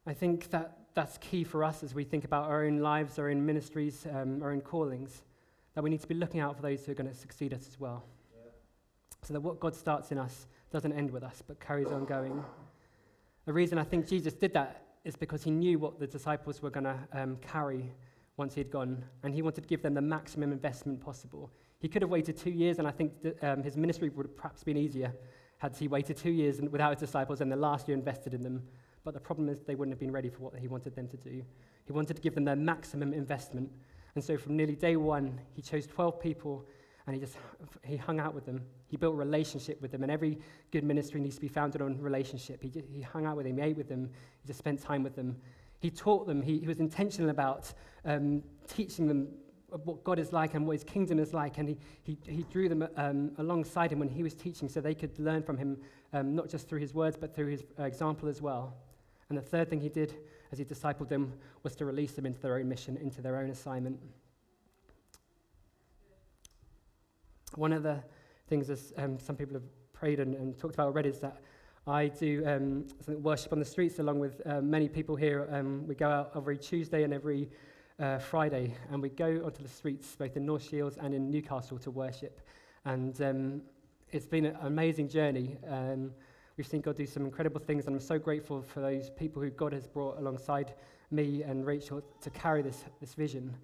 I 0.05 0.13
think 0.13 0.49
that 0.51 0.77
that's 0.93 1.17
key 1.19 1.43
for 1.43 1.63
us 1.63 1.81
as 1.81 1.95
we 1.95 2.03
think 2.03 2.25
about 2.25 2.45
our 2.45 2.65
own 2.65 2.79
lives, 2.79 3.17
our 3.17 3.29
own 3.29 3.45
ministries, 3.45 4.05
um, 4.13 4.43
our 4.43 4.51
own 4.51 4.61
callings, 4.61 5.23
that 5.75 5.83
we 5.83 5.89
need 5.89 6.01
to 6.01 6.07
be 6.07 6.13
looking 6.13 6.39
out 6.39 6.55
for 6.55 6.61
those 6.61 6.85
who 6.85 6.91
are 6.91 6.95
going 6.95 7.09
to 7.09 7.15
succeed 7.15 7.53
us 7.53 7.67
as 7.67 7.79
well. 7.79 8.03
Yeah. 8.35 8.51
So 9.23 9.33
that 9.33 9.39
what 9.39 9.59
God 9.59 9.75
starts 9.75 10.11
in 10.11 10.17
us 10.17 10.47
doesn't 10.71 10.93
end 10.93 11.09
with 11.09 11.23
us, 11.23 11.41
but 11.47 11.59
carries 11.59 11.87
on 11.87 12.05
going. 12.05 12.43
The 13.45 13.53
reason 13.53 13.77
I 13.77 13.83
think 13.83 14.07
Jesus 14.07 14.33
did 14.33 14.53
that 14.53 14.85
is 15.03 15.15
because 15.15 15.43
he 15.43 15.51
knew 15.51 15.79
what 15.79 15.99
the 15.99 16.07
disciples 16.07 16.61
were 16.61 16.69
going 16.69 16.85
to 16.85 16.97
um, 17.13 17.37
carry 17.37 17.91
once 18.37 18.53
he 18.53 18.59
had 18.59 18.71
gone, 18.71 19.03
and 19.23 19.33
he 19.33 19.41
wanted 19.41 19.61
to 19.61 19.67
give 19.67 19.81
them 19.81 19.93
the 19.93 20.01
maximum 20.01 20.51
investment 20.51 20.99
possible. 20.99 21.51
He 21.79 21.87
could 21.87 22.01
have 22.01 22.11
waited 22.11 22.37
two 22.37 22.49
years, 22.49 22.79
and 22.79 22.87
I 22.87 22.91
think 22.91 23.21
that, 23.21 23.43
um, 23.43 23.63
his 23.63 23.77
ministry 23.77 24.09
would 24.09 24.25
have 24.25 24.35
perhaps 24.35 24.63
been 24.63 24.77
easier 24.77 25.13
had 25.57 25.75
he 25.77 25.87
waited 25.87 26.17
two 26.17 26.31
years 26.31 26.59
without 26.61 26.91
his 26.91 26.99
disciples 26.99 27.41
and 27.41 27.51
the 27.51 27.55
last 27.55 27.87
year 27.87 27.97
invested 27.97 28.33
in 28.33 28.41
them. 28.41 28.63
But 29.03 29.13
the 29.13 29.19
problem 29.19 29.49
is 29.49 29.59
they 29.61 29.75
wouldn't 29.75 29.93
have 29.93 29.99
been 29.99 30.11
ready 30.11 30.29
for 30.29 30.39
what 30.39 30.55
he 30.55 30.67
wanted 30.67 30.95
them 30.95 31.07
to 31.09 31.17
do. 31.17 31.43
He 31.85 31.91
wanted 31.91 32.15
to 32.15 32.21
give 32.21 32.35
them 32.35 32.45
their 32.45 32.55
maximum 32.55 33.13
investment. 33.13 33.69
And 34.15 34.23
so 34.23 34.37
from 34.37 34.55
nearly 34.55 34.75
day 34.75 34.95
one, 34.95 35.39
he 35.53 35.61
chose 35.61 35.87
12 35.87 36.19
people 36.19 36.65
and 37.05 37.13
he 37.13 37.19
just 37.19 37.35
he 37.83 37.97
hung 37.97 38.19
out 38.19 38.33
with 38.33 38.45
them. 38.45 38.61
He 38.87 38.95
built 38.95 39.15
relationship 39.15 39.81
with 39.81 39.91
them, 39.91 40.03
and 40.03 40.11
every 40.11 40.39
good 40.71 40.83
ministry 40.83 41.19
needs 41.19 41.35
to 41.35 41.41
be 41.41 41.47
founded 41.47 41.81
on 41.81 41.99
relationship. 41.99 42.61
He, 42.63 42.71
he 42.89 43.01
hung 43.01 43.25
out 43.25 43.35
with 43.35 43.45
them, 43.45 43.57
he 43.57 43.63
ate 43.63 43.77
with 43.77 43.89
them, 43.89 44.09
he 44.41 44.47
just 44.47 44.59
spent 44.59 44.81
time 44.81 45.03
with 45.03 45.15
them. 45.15 45.35
He 45.79 45.89
taught 45.89 46.27
them. 46.27 46.41
He, 46.41 46.59
he 46.59 46.67
was 46.67 46.79
intentional 46.79 47.29
about 47.29 47.73
um, 48.05 48.41
teaching 48.69 49.07
them 49.07 49.27
what 49.83 50.03
God 50.03 50.17
is 50.17 50.31
like 50.31 50.53
and 50.53 50.65
what 50.65 50.73
His 50.73 50.83
kingdom 50.83 51.19
is 51.19 51.33
like, 51.33 51.57
and 51.57 51.67
he, 51.67 51.77
he, 52.03 52.17
he 52.25 52.43
drew 52.43 52.69
them 52.69 52.87
um, 52.95 53.31
alongside 53.37 53.91
him 53.91 53.99
when 53.99 54.07
he 54.07 54.23
was 54.23 54.33
teaching, 54.35 54.69
so 54.69 54.79
they 54.79 54.93
could 54.93 55.17
learn 55.19 55.41
from 55.41 55.57
him 55.57 55.77
um, 56.13 56.35
not 56.35 56.47
just 56.47 56.69
through 56.69 56.79
his 56.79 56.93
words 56.93 57.17
but 57.19 57.35
through 57.35 57.47
his 57.47 57.63
uh, 57.79 57.83
example 57.83 58.29
as 58.29 58.41
well. 58.41 58.75
And 59.33 59.43
the 59.43 59.49
third 59.49 59.67
thing 59.67 59.81
he 59.81 59.89
did 59.89 60.13
as 60.51 60.59
he 60.59 60.63
discipled 60.63 61.09
them 61.09 61.33
was 61.63 61.75
to 61.77 61.85
release 61.85 62.11
them 62.11 62.27
into 62.27 62.39
their 62.39 62.55
own 62.57 62.69
mission, 62.69 62.97
into 62.97 63.19
their 63.19 63.37
own 63.37 63.49
assignment. 63.49 63.99
One 67.55 67.73
of 67.73 67.81
the 67.81 68.03
things, 68.47 68.69
as 68.69 68.93
um, 68.95 69.17
some 69.17 69.35
people 69.35 69.55
have 69.55 69.63
prayed 69.91 70.19
and, 70.19 70.35
and, 70.35 70.55
talked 70.55 70.75
about 70.75 70.85
already, 70.85 71.09
is 71.09 71.19
that 71.21 71.41
I 71.87 72.09
do 72.09 72.43
um, 72.45 72.85
worship 73.23 73.51
on 73.53 73.57
the 73.57 73.65
streets 73.65 73.97
along 73.97 74.19
with 74.19 74.39
uh, 74.45 74.61
many 74.61 74.87
people 74.87 75.15
here. 75.15 75.47
Um, 75.51 75.87
we 75.87 75.95
go 75.95 76.09
out 76.09 76.33
every 76.35 76.59
Tuesday 76.59 77.01
and 77.01 77.11
every 77.11 77.49
uh, 77.99 78.19
Friday, 78.19 78.75
and 78.91 79.01
we 79.01 79.09
go 79.09 79.41
onto 79.43 79.63
the 79.63 79.67
streets 79.67 80.15
both 80.15 80.37
in 80.37 80.45
North 80.45 80.69
Shields 80.69 80.97
and 81.01 81.11
in 81.15 81.31
Newcastle 81.31 81.79
to 81.79 81.89
worship. 81.89 82.39
And 82.85 83.19
um, 83.23 83.61
it's 84.11 84.27
been 84.27 84.45
an 84.45 84.57
amazing 84.61 85.09
journey. 85.09 85.57
We've 86.55 86.67
seen 86.67 86.81
God 86.81 86.95
do 86.95 87.07
some 87.07 87.25
incredible 87.25 87.59
things, 87.59 87.87
and 87.87 87.95
I'm 87.95 88.01
so 88.01 88.19
grateful 88.19 88.61
for 88.61 88.79
those 88.79 89.09
people 89.09 89.41
who 89.41 89.49
God 89.49 89.73
has 89.73 89.87
brought 89.87 90.19
alongside 90.19 90.75
me 91.09 91.41
and 91.41 91.65
Rachel 91.65 92.03
to 92.21 92.29
carry 92.29 92.61
this, 92.61 92.83
this 92.99 93.15
vision. 93.15 93.55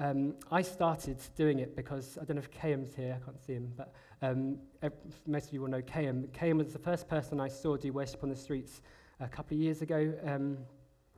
um, 0.00 0.34
I 0.50 0.62
started 0.62 1.18
doing 1.36 1.58
it 1.58 1.74
because 1.74 2.16
I 2.20 2.24
don't 2.24 2.36
know 2.36 2.42
if 2.42 2.50
Kayam's 2.50 2.94
here, 2.94 3.18
I 3.20 3.24
can't 3.24 3.40
see 3.44 3.54
him, 3.54 3.72
but 3.76 3.92
um, 4.22 4.58
most 5.26 5.48
of 5.48 5.52
you 5.52 5.60
will 5.60 5.68
know 5.68 5.82
Kayam. 5.82 6.28
Kayam 6.28 6.58
was 6.58 6.72
the 6.72 6.78
first 6.78 7.08
person 7.08 7.40
I 7.40 7.48
saw 7.48 7.76
do 7.76 7.92
worship 7.92 8.22
on 8.22 8.30
the 8.30 8.36
streets 8.36 8.80
a 9.20 9.28
couple 9.28 9.56
of 9.56 9.60
years 9.60 9.82
ago. 9.82 10.14
Um, 10.24 10.58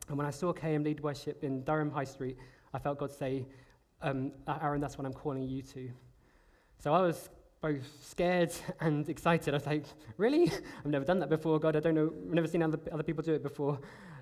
and 0.09 0.17
when 0.17 0.25
I 0.25 0.31
saw 0.31 0.51
Kayam 0.51 0.83
lead 0.83 0.99
worship 0.99 1.43
in 1.43 1.63
Durham 1.63 1.91
High 1.91 2.05
Street, 2.05 2.37
I 2.73 2.79
felt 2.79 2.97
God 2.97 3.11
say, 3.11 3.45
um, 4.01 4.31
Aaron, 4.47 4.81
that's 4.81 4.97
what 4.97 5.05
I'm 5.05 5.13
calling 5.13 5.43
you 5.43 5.61
to. 5.61 5.89
So 6.79 6.93
I 6.93 7.01
was 7.01 7.29
both 7.61 7.85
scared 8.01 8.51
and 8.79 9.07
excited. 9.07 9.53
I 9.53 9.57
was 9.57 9.65
like, 9.65 9.85
really? 10.17 10.51
I've 10.79 10.91
never 10.91 11.05
done 11.05 11.19
that 11.19 11.29
before, 11.29 11.59
God. 11.59 11.75
I 11.75 11.79
don't 11.79 11.95
know. 11.95 12.11
I've 12.27 12.33
never 12.33 12.47
seen 12.47 12.63
other, 12.63 12.79
other 12.91 13.03
people 13.03 13.23
do 13.23 13.33
it 13.33 13.43
before. 13.43 13.79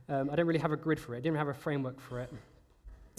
Um, 0.09 0.29
I 0.31 0.35
don't 0.35 0.45
really 0.45 0.59
have 0.59 0.71
a 0.71 0.77
grid 0.77 0.99
for 0.99 1.13
it. 1.15 1.17
I 1.17 1.21
didn't 1.21 1.37
have 1.37 1.47
a 1.47 1.53
framework 1.53 1.99
for 2.01 2.19
it. 2.19 2.33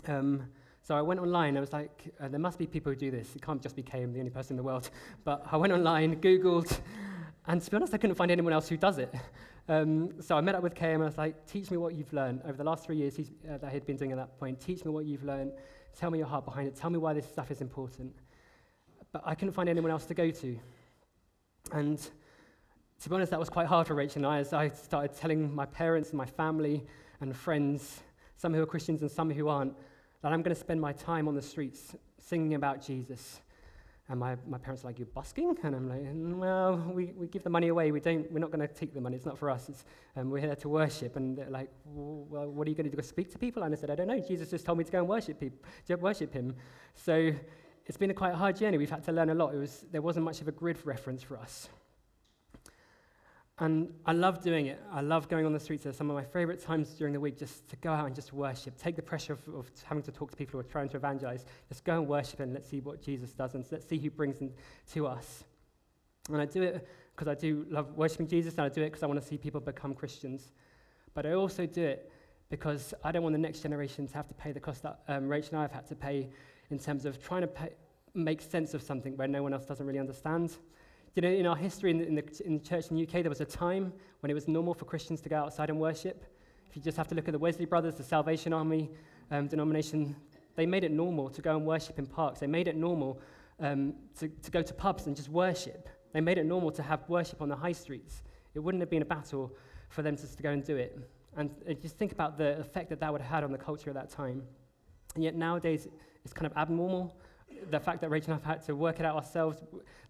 Um, 0.07 0.45
so 0.83 0.95
I 0.95 1.03
went 1.03 1.21
online. 1.21 1.57
I 1.57 1.61
was 1.61 1.73
like, 1.73 2.13
uh, 2.21 2.29
there 2.29 2.41
must 2.41 2.59
be 2.59 2.67
people 2.67 2.93
who 2.93 2.97
do 2.97 3.11
this. 3.11 3.35
It 3.35 3.43
can't 3.43 3.63
just 3.63 3.77
be 3.77 3.83
Kayam, 3.83 4.13
the 4.13 4.19
only 4.19 4.31
person 4.31 4.55
in 4.55 4.57
the 4.59 4.63
world. 4.63 4.91
But 5.25 5.47
I 5.51 5.57
went 5.57 5.73
online, 5.73 6.17
Googled, 6.21 6.81
and 7.47 7.63
to 7.63 7.71
be 7.71 7.77
honest, 7.77 7.95
I 7.95 7.99
couldn't 7.99 8.17
find 8.17 8.31
anyone 8.31 8.53
else 8.53 8.69
who 8.69 8.77
does 8.77 8.99
it. 8.99 9.15
Um, 9.69 10.21
so 10.21 10.37
I 10.37 10.41
met 10.41 10.55
up 10.55 10.63
with 10.63 10.75
Kayam 10.75 10.97
and 10.97 11.03
I 11.05 11.07
was 11.07 11.19
like, 11.19 11.47
teach 11.47 11.71
me 11.71 11.77
what 11.77 11.95
you've 11.95 12.13
learned 12.13 12.43
over 12.45 12.55
the 12.55 12.65
last 12.65 12.85
three 12.85 12.97
years 12.97 13.19
uh, 13.19 13.59
that 13.59 13.73
he'd 13.73 13.87
been 13.87 13.97
doing 13.97 14.11
at 14.11 14.19
that 14.19 14.39
point. 14.39 14.61
Teach 14.61 14.85
me 14.85 14.91
what 14.91 15.05
you've 15.05 15.25
learned. 15.25 15.53
Tell 15.97 16.11
me 16.11 16.19
your 16.19 16.27
heart 16.27 16.45
behind 16.45 16.69
it. 16.69 16.75
Tell 16.75 16.91
me 16.91 16.99
why 16.99 17.13
this 17.13 17.27
stuff 17.27 17.51
is 17.51 17.61
important. 17.61 18.13
But 19.13 19.23
I 19.25 19.35
couldn't 19.35 19.55
find 19.55 19.69
anyone 19.69 19.91
else 19.91 20.07
to 20.07 20.15
go 20.15 20.31
to. 20.31 20.59
And 21.73 21.99
to 23.01 23.09
be 23.09 23.15
honest, 23.15 23.31
that 23.31 23.41
was 23.41 23.49
quite 23.49 23.67
hard 23.67 23.87
for 23.87 23.95
Rachel 23.95 24.25
and 24.25 24.27
I 24.27 24.39
as 24.39 24.53
I 24.53 24.69
started 24.69 25.17
telling 25.17 25.55
my 25.55 25.67
parents 25.67 26.11
and 26.11 26.19
my 26.19 26.27
family 26.27 26.85
and 27.21 27.35
friends, 27.37 28.01
some 28.37 28.55
who 28.55 28.63
are 28.63 28.67
Christians 28.67 29.03
and 29.03 29.11
some 29.11 29.31
who 29.31 29.49
aren't, 29.49 29.75
that 30.23 30.33
I'm 30.33 30.43
going 30.43 30.55
to 30.55 30.61
spend 30.61 30.81
my 30.81 30.93
time 30.93 31.27
on 31.27 31.35
the 31.35 31.43
streets 31.43 31.95
singing 32.19 32.55
about 32.55 32.85
Jesus. 32.85 33.41
And 34.09 34.19
my, 34.19 34.37
my 34.47 34.59
parents 34.59 34.83
are 34.83 34.89
like, 34.89 34.99
You're 34.99 35.07
busking? 35.07 35.57
And 35.63 35.75
I'm 35.75 35.89
like, 35.89 36.03
Well, 36.41 36.77
we, 36.93 37.13
we 37.17 37.29
give 37.29 37.45
the 37.45 37.51
money 37.51 37.69
away. 37.69 37.93
We 37.93 38.01
don't, 38.01 38.31
we're 38.33 38.41
not 38.41 38.51
going 38.51 38.67
to 38.67 38.75
take 38.75 38.93
the 38.93 39.01
money. 39.01 39.17
It's 39.17 39.25
not 39.25 39.39
for 39.39 39.49
us. 39.49 39.69
It's, 39.69 39.85
um, 40.17 40.31
we're 40.31 40.41
here 40.41 40.57
to 40.57 40.69
worship. 40.69 41.15
And 41.17 41.39
they're 41.39 41.49
like, 41.49 41.71
Well, 41.85 42.49
what 42.49 42.67
are 42.67 42.71
you 42.71 42.77
going 42.77 42.85
to 42.85 42.91
do? 42.91 42.97
Go 42.97 43.03
speak 43.03 43.31
to 43.33 43.39
people? 43.39 43.63
And 43.63 43.73
I 43.73 43.79
said, 43.79 43.89
I 43.89 43.95
don't 43.95 44.09
know. 44.09 44.19
Jesus 44.19 44.51
just 44.51 44.67
told 44.67 44.79
me 44.79 44.85
to 44.85 44.91
go 44.91 44.99
and 44.99 45.09
worship, 45.09 45.39
people, 45.39 45.61
worship 46.01 46.33
him. 46.33 46.57
So 46.95 47.33
it's 47.87 47.97
been 47.99 48.11
a 48.11 48.15
quite 48.15 48.35
hard 48.35 48.57
journey. 48.57 48.79
We've 48.79 48.91
had 48.91 49.05
to 49.05 49.13
learn 49.13 49.31
a 49.31 49.35
lot. 49.35 49.55
It 49.55 49.59
was, 49.59 49.85
there 49.91 50.03
wasn't 50.03 50.25
much 50.25 50.41
of 50.41 50.49
a 50.49 50.53
grid 50.53 50.79
reference 50.85 51.23
for 51.23 51.37
us. 51.37 51.69
And 53.61 53.93
I 54.07 54.13
love 54.13 54.43
doing 54.43 54.67
it. 54.67 54.81
I 54.91 55.03
love 55.03 55.29
going 55.29 55.45
on 55.45 55.53
the 55.53 55.61
streets. 55.61 55.85
They're 55.85 55.93
some 55.93 56.09
of 56.09 56.17
my 56.17 56.25
favorite 56.25 56.63
times 56.63 56.89
during 56.95 57.13
the 57.13 57.21
week 57.21 57.39
just 57.39 57.69
to 57.69 57.77
go 57.77 57.93
out 57.93 58.07
and 58.07 58.15
just 58.15 58.33
worship. 58.33 58.79
Take 58.79 58.97
the 58.97 59.03
pressure 59.03 59.35
of, 59.35 59.47
of 59.49 59.71
having 59.85 60.03
to 60.05 60.13
talk 60.13 60.31
to 60.31 60.37
people 60.37 60.53
who 60.53 60.61
are 60.61 60.71
trying 60.71 60.89
to 60.89 60.97
evangelize. 60.97 61.45
Just 61.69 61.85
go 61.85 61.99
and 61.99 62.09
worship 62.09 62.41
and 62.41 62.55
let's 62.55 62.67
see 62.67 62.81
what 62.81 63.03
Jesus 63.03 63.33
does 63.33 63.55
and 63.55 63.67
let's 63.71 63.87
see 63.87 63.99
who 63.99 64.09
brings 64.09 64.39
them 64.39 64.51
to 64.93 65.07
us. 65.07 65.45
And 66.31 66.41
I 66.41 66.47
do 66.47 66.63
it 66.63 66.89
because 67.15 67.29
I 67.29 67.35
do 67.35 67.67
love 67.69 67.95
worshiping 67.97 68.29
Jesus 68.29 68.55
and 68.55 68.63
I 68.63 68.71
do 68.71 68.81
it 68.81 68.87
because 68.87 69.03
I 69.03 69.07
want 69.07 69.21
to 69.21 69.27
see 69.27 69.37
people 69.37 69.61
become 69.61 69.93
Christians. 69.93 70.53
But 71.13 71.27
I 71.27 71.33
also 71.33 71.67
do 71.67 71.83
it 71.83 72.11
because 72.49 72.95
I 73.05 73.13
don't 73.13 73.23
want 73.23 73.35
the 73.35 73.39
next 73.39 73.61
generation 73.61 74.07
to 74.09 74.15
have 74.15 74.29
to 74.29 74.35
pay 74.35 74.53
the 74.53 74.61
cost 74.61 74.83
that 74.85 75.01
um, 75.07 75.29
Rachel 75.29 75.51
and 75.51 75.59
I 75.59 75.63
have 75.63 75.73
had 75.73 75.87
to 75.89 75.95
pay 75.95 76.31
in 76.71 76.79
terms 76.79 77.05
of 77.05 77.23
trying 77.23 77.43
to 77.43 77.51
make 78.15 78.41
sense 78.41 78.75
of 78.75 78.83
something 78.83 79.17
where 79.17 79.29
no 79.29 79.43
one 79.43 79.53
else 79.53 79.67
doesn't 79.67 79.87
really 79.87 79.99
understand. 79.99 80.57
You 81.15 81.23
know, 81.23 81.29
in 81.29 81.47
our 81.47 81.57
history 81.57 81.91
in 81.91 81.99
the, 81.99 82.07
in, 82.07 82.15
the, 82.15 82.43
in 82.45 82.59
the 82.59 82.65
church 82.65 82.89
in 82.91 82.97
the 82.97 83.03
UK, 83.03 83.23
there 83.23 83.29
was 83.29 83.41
a 83.41 83.45
time 83.45 83.93
when 84.21 84.31
it 84.31 84.35
was 84.35 84.49
normal 84.49 84.75
for 84.75 84.85
Christians 84.85 85.21
to 85.23 85.29
go 85.29 85.37
outside 85.37 85.71
and 85.71 85.81
worship. 85.81 86.25
If 86.69 86.77
you 86.77 86.83
just 86.83 86.97
have 86.97 87.09
to 87.09 87.15
look 87.15 87.27
at 87.27 87.33
the 87.33 87.39
Wesley 87.39 87.65
Brothers, 87.65 87.97
the 87.97 88.05
Salvation 88.05 88.53
Army 88.53 88.91
um, 89.31 89.49
denomination, 89.49 90.15
they 90.55 90.67
made 90.67 90.85
it 90.85 90.93
normal 90.93 91.29
to 91.31 91.43
go 91.43 91.57
and 91.57 91.67
worship 91.67 91.99
in 91.99 92.07
parks. 92.07 92.39
They 92.39 92.47
made 92.47 92.69
it 92.69 92.77
normal 92.77 93.21
um, 93.59 93.95
to, 94.19 94.29
to 94.29 94.51
go 94.51 94.63
to 94.63 94.73
pubs 94.73 95.07
and 95.07 95.17
just 95.17 95.29
worship. 95.29 95.89
They 96.13 96.21
made 96.21 96.39
it 96.39 96.47
normal 96.47 96.71
to 96.73 96.83
have 96.83 97.09
worship 97.09 97.43
on 97.43 97.49
the 97.49 97.57
high 97.57 97.73
streets. 97.73 98.23
It 98.55 98.61
wouldn't 98.61 98.81
have 98.81 98.91
been 98.91 99.03
a 99.03 99.07
battle 99.07 99.53
for 99.89 100.03
them 100.03 100.17
just 100.17 100.37
to 100.37 100.43
go 100.43 100.51
and 100.51 100.65
do 100.65 100.77
it. 100.77 100.99
And 101.37 101.51
uh, 101.69 101.75
just 101.75 101.97
think 101.97 102.13
about 102.13 102.39
the 102.39 102.59
effect 102.59 102.89
that 102.91 103.01
that 103.01 103.13
would 103.13 103.21
have 103.21 103.31
had 103.31 103.45
on 103.45 103.53
the 103.53 103.59
culture 103.59 103.91
at 103.91 103.95
that 103.95 104.11
time. 104.11 104.43
And 105.15 105.25
yet 105.25 105.35
nowadays, 105.35 105.89
it's 106.25 106.33
kind 106.33 106.47
of 106.47 106.57
abnormal 106.57 107.17
the 107.71 107.81
fact 107.81 108.01
that 108.01 108.11
Rachel 108.11 108.33
and 108.33 108.43
I 108.43 108.47
have 108.47 108.59
had 108.59 108.67
to 108.67 108.77
work 108.77 109.01
it 109.01 109.07
out 109.07 109.17
ourselves, 109.17 109.59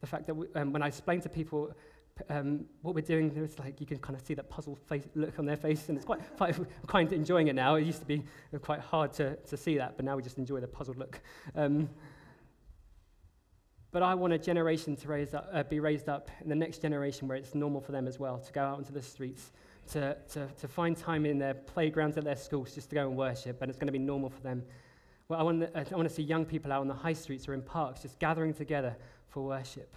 the 0.00 0.06
fact 0.06 0.26
that 0.26 0.34
we, 0.34 0.46
um, 0.54 0.72
when 0.72 0.82
I 0.82 0.88
explain 0.88 1.20
to 1.22 1.28
people 1.28 1.72
um, 2.28 2.66
what 2.82 2.94
we're 2.94 3.00
doing, 3.00 3.32
it's 3.34 3.58
like 3.58 3.80
you 3.80 3.86
can 3.86 3.98
kind 3.98 4.18
of 4.18 4.24
see 4.24 4.34
that 4.34 4.50
puzzled 4.50 4.78
face, 4.78 5.04
look 5.14 5.38
on 5.38 5.46
their 5.46 5.56
face, 5.56 5.88
and 5.88 5.96
it's 5.96 6.06
quite, 6.36 6.56
quite, 6.86 7.12
enjoying 7.12 7.48
it 7.48 7.54
now. 7.54 7.76
It 7.76 7.84
used 7.84 8.00
to 8.00 8.06
be 8.06 8.22
quite 8.62 8.80
hard 8.80 9.12
to, 9.14 9.36
to 9.36 9.56
see 9.56 9.78
that, 9.78 9.96
but 9.96 10.04
now 10.04 10.16
we 10.16 10.22
just 10.22 10.38
enjoy 10.38 10.60
the 10.60 10.68
puzzled 10.68 10.98
look. 10.98 11.20
Um, 11.54 11.88
but 13.92 14.02
I 14.04 14.14
want 14.14 14.32
a 14.32 14.38
generation 14.38 14.94
to 14.96 15.08
raise 15.08 15.34
up, 15.34 15.48
uh, 15.52 15.64
be 15.64 15.80
raised 15.80 16.08
up 16.08 16.30
in 16.42 16.48
the 16.48 16.54
next 16.54 16.80
generation 16.80 17.26
where 17.26 17.36
it's 17.36 17.56
normal 17.56 17.80
for 17.80 17.90
them 17.90 18.06
as 18.06 18.20
well 18.20 18.38
to 18.38 18.52
go 18.52 18.62
out 18.62 18.78
into 18.78 18.92
the 18.92 19.02
streets, 19.02 19.50
to, 19.90 20.16
to, 20.32 20.46
to 20.46 20.68
find 20.68 20.96
time 20.96 21.26
in 21.26 21.38
their 21.38 21.54
playgrounds 21.54 22.16
at 22.16 22.22
their 22.22 22.36
schools 22.36 22.72
just 22.74 22.90
to 22.90 22.94
go 22.94 23.08
and 23.08 23.16
worship, 23.16 23.62
and 23.62 23.68
it's 23.68 23.78
going 23.78 23.88
to 23.88 23.92
be 23.92 23.98
normal 23.98 24.30
for 24.30 24.42
them 24.42 24.62
well, 25.30 25.38
I 25.38 25.44
want, 25.44 25.60
to, 25.60 25.78
I 25.78 25.96
want 25.96 26.08
to 26.08 26.14
see 26.14 26.24
young 26.24 26.44
people 26.44 26.72
out 26.72 26.80
on 26.80 26.88
the 26.88 26.94
high 26.94 27.12
streets 27.12 27.46
or 27.46 27.54
in 27.54 27.62
parks 27.62 28.02
just 28.02 28.18
gathering 28.18 28.52
together 28.52 28.96
for 29.28 29.44
worship. 29.44 29.94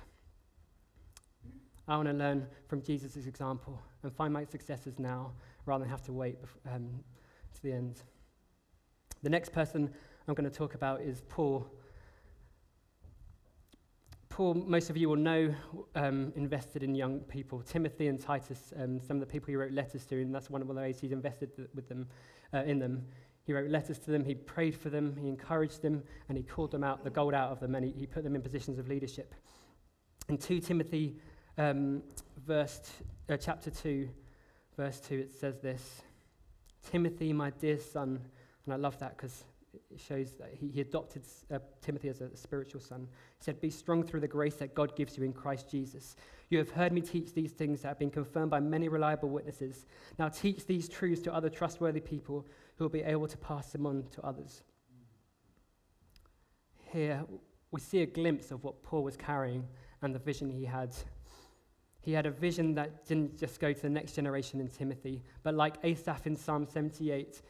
I 1.87 1.95
want 1.95 2.07
to 2.07 2.13
learn 2.13 2.45
from 2.67 2.83
Jesus' 2.83 3.25
example 3.25 3.81
and 4.03 4.13
find 4.13 4.31
my 4.31 4.45
successors 4.45 4.99
now 4.99 5.31
rather 5.65 5.85
than 5.85 5.89
have 5.89 6.03
to 6.03 6.13
wait 6.13 6.37
um, 6.71 6.87
to 7.55 7.63
the 7.63 7.73
end. 7.73 8.03
The 9.23 9.29
next 9.29 9.51
person 9.51 9.91
I'm 10.27 10.35
going 10.35 10.47
to 10.47 10.55
talk 10.55 10.75
about 10.75 11.01
is 11.01 11.23
Paul. 11.27 11.65
Paul, 14.29 14.53
most 14.53 14.91
of 14.91 14.97
you 14.97 15.09
will 15.09 15.15
know, 15.15 15.53
um, 15.95 16.31
invested 16.35 16.83
in 16.83 16.93
young 16.93 17.21
people. 17.21 17.63
Timothy 17.63 18.07
and 18.07 18.19
Titus, 18.19 18.71
um, 18.79 18.99
some 18.99 19.17
of 19.17 19.21
the 19.21 19.25
people 19.25 19.47
he 19.47 19.55
wrote 19.55 19.71
letters 19.71 20.05
to, 20.07 20.21
and 20.21 20.33
that's 20.33 20.51
one 20.51 20.61
of 20.61 20.67
the 20.67 20.73
ways 20.75 20.99
he's 20.99 21.11
invested 21.11 21.55
th- 21.55 21.69
with 21.73 21.89
them, 21.89 22.07
uh, 22.53 22.63
in 22.65 22.77
them. 22.77 23.03
He 23.45 23.53
wrote 23.53 23.69
letters 23.69 23.99
to 23.99 24.11
them, 24.11 24.23
he 24.23 24.35
prayed 24.35 24.75
for 24.75 24.89
them, 24.89 25.15
he 25.19 25.27
encouraged 25.27 25.81
them, 25.81 26.03
and 26.29 26.37
he 26.37 26.43
called 26.43 26.71
them 26.71 26.83
out, 26.83 27.03
the 27.03 27.09
gold 27.09 27.33
out 27.33 27.51
of 27.51 27.59
them, 27.59 27.75
and 27.75 27.85
he, 27.85 27.91
he 27.91 28.05
put 28.05 28.23
them 28.23 28.35
in 28.35 28.41
positions 28.41 28.79
of 28.79 28.87
leadership. 28.87 29.35
In 30.29 30.37
2 30.37 30.61
Timothy 30.61 31.17
um, 31.57 32.01
verse 32.45 32.79
t- 32.79 33.33
uh, 33.33 33.37
chapter 33.37 33.69
2, 33.69 34.09
verse 34.77 34.99
2, 35.01 35.15
it 35.15 35.33
says 35.33 35.59
this 35.59 36.01
Timothy, 36.89 37.33
my 37.33 37.49
dear 37.49 37.79
son, 37.79 38.21
and 38.65 38.73
I 38.73 38.77
love 38.77 38.97
that 38.99 39.17
because 39.17 39.43
shows 39.97 40.31
that 40.33 40.53
he, 40.53 40.67
he 40.69 40.81
adopted 40.81 41.23
uh, 41.51 41.59
Timothy 41.81 42.09
as 42.09 42.21
a, 42.21 42.35
spiritual 42.35 42.81
son. 42.81 43.07
He 43.37 43.43
said, 43.43 43.61
Be 43.61 43.69
strong 43.69 44.03
through 44.03 44.21
the 44.21 44.27
grace 44.27 44.55
that 44.55 44.75
God 44.75 44.95
gives 44.95 45.17
you 45.17 45.23
in 45.23 45.33
Christ 45.33 45.69
Jesus. 45.69 46.15
You 46.49 46.57
have 46.57 46.69
heard 46.69 46.91
me 46.91 47.01
teach 47.01 47.33
these 47.33 47.51
things 47.51 47.81
that 47.81 47.89
have 47.89 47.99
been 47.99 48.11
confirmed 48.11 48.51
by 48.51 48.59
many 48.59 48.87
reliable 48.87 49.29
witnesses. 49.29 49.85
Now 50.19 50.29
teach 50.29 50.65
these 50.65 50.87
truths 50.87 51.21
to 51.23 51.33
other 51.33 51.49
trustworthy 51.49 51.99
people 51.99 52.45
who 52.77 52.83
will 52.83 52.89
be 52.89 53.01
able 53.01 53.27
to 53.27 53.37
pass 53.37 53.71
them 53.71 53.85
on 53.85 54.05
to 54.11 54.21
others. 54.23 54.63
Here, 56.91 57.23
we 57.71 57.79
see 57.79 58.01
a 58.01 58.05
glimpse 58.05 58.51
of 58.51 58.63
what 58.63 58.83
Paul 58.83 59.03
was 59.03 59.17
carrying 59.17 59.67
and 60.01 60.13
the 60.13 60.19
vision 60.19 60.49
he 60.49 60.65
had. 60.65 60.95
He 62.01 62.11
had 62.11 62.25
a 62.25 62.31
vision 62.31 62.75
that 62.75 63.05
didn't 63.07 63.39
just 63.39 63.59
go 63.59 63.73
to 63.73 63.81
the 63.81 63.89
next 63.89 64.13
generation 64.13 64.59
in 64.59 64.67
Timothy, 64.67 65.23
but 65.41 65.55
like 65.55 65.77
Asaph 65.83 66.27
in 66.27 66.35
Psalm 66.35 66.67
78, 66.67 67.41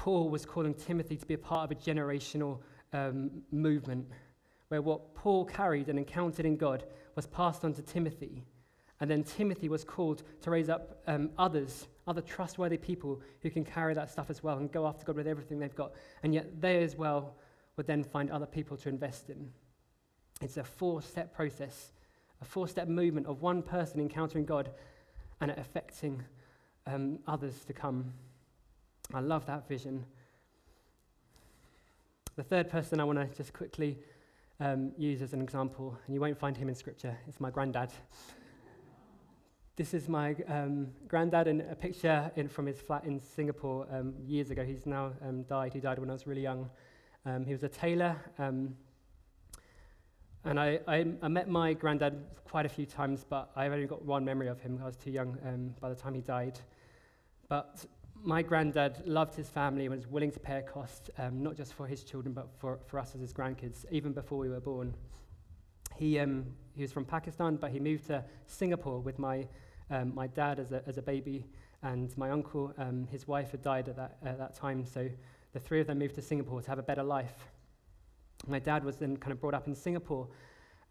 Paul 0.00 0.30
was 0.30 0.46
calling 0.46 0.72
Timothy 0.72 1.18
to 1.18 1.26
be 1.26 1.34
a 1.34 1.38
part 1.38 1.70
of 1.70 1.76
a 1.76 1.78
generational 1.78 2.60
um, 2.94 3.42
movement 3.52 4.08
where 4.68 4.80
what 4.80 5.14
Paul 5.14 5.44
carried 5.44 5.90
and 5.90 5.98
encountered 5.98 6.46
in 6.46 6.56
God 6.56 6.84
was 7.16 7.26
passed 7.26 7.66
on 7.66 7.74
to 7.74 7.82
Timothy. 7.82 8.46
And 9.00 9.10
then 9.10 9.22
Timothy 9.22 9.68
was 9.68 9.84
called 9.84 10.22
to 10.40 10.50
raise 10.50 10.70
up 10.70 11.02
um, 11.06 11.28
others, 11.36 11.86
other 12.06 12.22
trustworthy 12.22 12.78
people 12.78 13.20
who 13.42 13.50
can 13.50 13.62
carry 13.62 13.92
that 13.92 14.08
stuff 14.08 14.30
as 14.30 14.42
well 14.42 14.56
and 14.56 14.72
go 14.72 14.86
after 14.86 15.04
God 15.04 15.16
with 15.16 15.26
everything 15.26 15.58
they've 15.58 15.74
got. 15.74 15.92
And 16.22 16.32
yet 16.32 16.62
they 16.62 16.82
as 16.82 16.96
well 16.96 17.34
would 17.76 17.86
then 17.86 18.02
find 18.02 18.30
other 18.30 18.46
people 18.46 18.78
to 18.78 18.88
invest 18.88 19.28
in. 19.28 19.50
It's 20.40 20.56
a 20.56 20.64
four 20.64 21.02
step 21.02 21.34
process, 21.34 21.92
a 22.40 22.46
four 22.46 22.68
step 22.68 22.88
movement 22.88 23.26
of 23.26 23.42
one 23.42 23.60
person 23.60 24.00
encountering 24.00 24.46
God 24.46 24.70
and 25.42 25.50
it 25.50 25.58
affecting 25.58 26.22
um, 26.86 27.18
others 27.26 27.66
to 27.66 27.74
come. 27.74 28.14
I 29.12 29.20
love 29.20 29.44
that 29.46 29.66
vision. 29.68 30.04
The 32.36 32.44
third 32.44 32.70
person 32.70 33.00
I 33.00 33.04
want 33.04 33.18
to 33.18 33.36
just 33.36 33.52
quickly 33.52 33.98
um, 34.60 34.92
use 34.96 35.20
as 35.20 35.32
an 35.32 35.42
example, 35.42 35.98
and 36.06 36.14
you 36.14 36.20
won't 36.20 36.38
find 36.38 36.56
him 36.56 36.68
in 36.68 36.76
Scripture, 36.76 37.18
it's 37.26 37.40
my 37.40 37.50
granddad. 37.50 37.90
This 39.74 39.94
is 39.94 40.08
my 40.08 40.36
um, 40.46 40.88
granddad 41.08 41.48
in 41.48 41.62
a 41.62 41.74
picture 41.74 42.30
in, 42.36 42.48
from 42.48 42.66
his 42.66 42.80
flat 42.80 43.04
in 43.04 43.18
Singapore 43.18 43.88
um, 43.90 44.14
years 44.26 44.50
ago. 44.50 44.62
He's 44.62 44.86
now 44.86 45.12
um, 45.26 45.42
died. 45.44 45.72
He 45.72 45.80
died 45.80 45.98
when 45.98 46.10
I 46.10 46.12
was 46.12 46.26
really 46.26 46.42
young. 46.42 46.70
Um, 47.26 47.44
he 47.44 47.52
was 47.52 47.64
a 47.64 47.68
tailor. 47.68 48.16
Um, 48.38 48.76
and 50.44 50.60
I, 50.60 50.80
I, 50.86 51.06
I, 51.22 51.28
met 51.28 51.48
my 51.48 51.72
granddad 51.72 52.22
quite 52.44 52.66
a 52.66 52.68
few 52.68 52.86
times, 52.86 53.24
but 53.28 53.50
I've 53.56 53.72
only 53.72 53.86
got 53.86 54.04
one 54.04 54.24
memory 54.24 54.48
of 54.48 54.60
him. 54.60 54.78
I 54.82 54.86
was 54.86 54.96
too 54.96 55.10
young 55.10 55.36
um, 55.46 55.74
by 55.80 55.88
the 55.88 55.94
time 55.94 56.14
he 56.14 56.20
died. 56.20 56.60
But 57.48 57.86
my 58.22 58.42
granddad 58.42 59.02
loved 59.06 59.34
his 59.34 59.48
family 59.48 59.86
and 59.86 59.94
was 59.94 60.06
willing 60.06 60.30
to 60.32 60.40
pay 60.40 60.58
a 60.58 60.62
cost, 60.62 61.10
um, 61.18 61.42
not 61.42 61.56
just 61.56 61.72
for 61.74 61.86
his 61.86 62.04
children, 62.04 62.34
but 62.34 62.48
for, 62.58 62.78
for 62.86 62.98
us 62.98 63.14
as 63.14 63.20
his 63.20 63.32
grandkids, 63.32 63.84
even 63.90 64.12
before 64.12 64.38
we 64.38 64.48
were 64.48 64.60
born. 64.60 64.94
He, 65.96 66.18
um, 66.18 66.46
he 66.74 66.82
was 66.82 66.92
from 66.92 67.04
Pakistan, 67.04 67.56
but 67.56 67.70
he 67.70 67.80
moved 67.80 68.06
to 68.08 68.24
Singapore 68.46 69.00
with 69.00 69.18
my, 69.18 69.46
um, 69.90 70.14
my 70.14 70.26
dad 70.26 70.58
as 70.58 70.72
a, 70.72 70.82
as 70.86 70.98
a 70.98 71.02
baby, 71.02 71.46
and 71.82 72.16
my 72.18 72.30
uncle, 72.30 72.74
um, 72.78 73.06
his 73.10 73.26
wife 73.26 73.52
had 73.52 73.62
died 73.62 73.88
at 73.88 73.96
that, 73.96 74.18
at 74.24 74.38
that 74.38 74.54
time, 74.54 74.84
so 74.84 75.08
the 75.52 75.60
three 75.60 75.80
of 75.80 75.86
them 75.86 75.98
moved 75.98 76.14
to 76.14 76.22
Singapore 76.22 76.60
to 76.60 76.68
have 76.68 76.78
a 76.78 76.82
better 76.82 77.02
life. 77.02 77.48
My 78.46 78.58
dad 78.58 78.84
was 78.84 78.96
then 78.96 79.16
kind 79.16 79.32
of 79.32 79.40
brought 79.40 79.54
up 79.54 79.66
in 79.66 79.74
Singapore, 79.74 80.28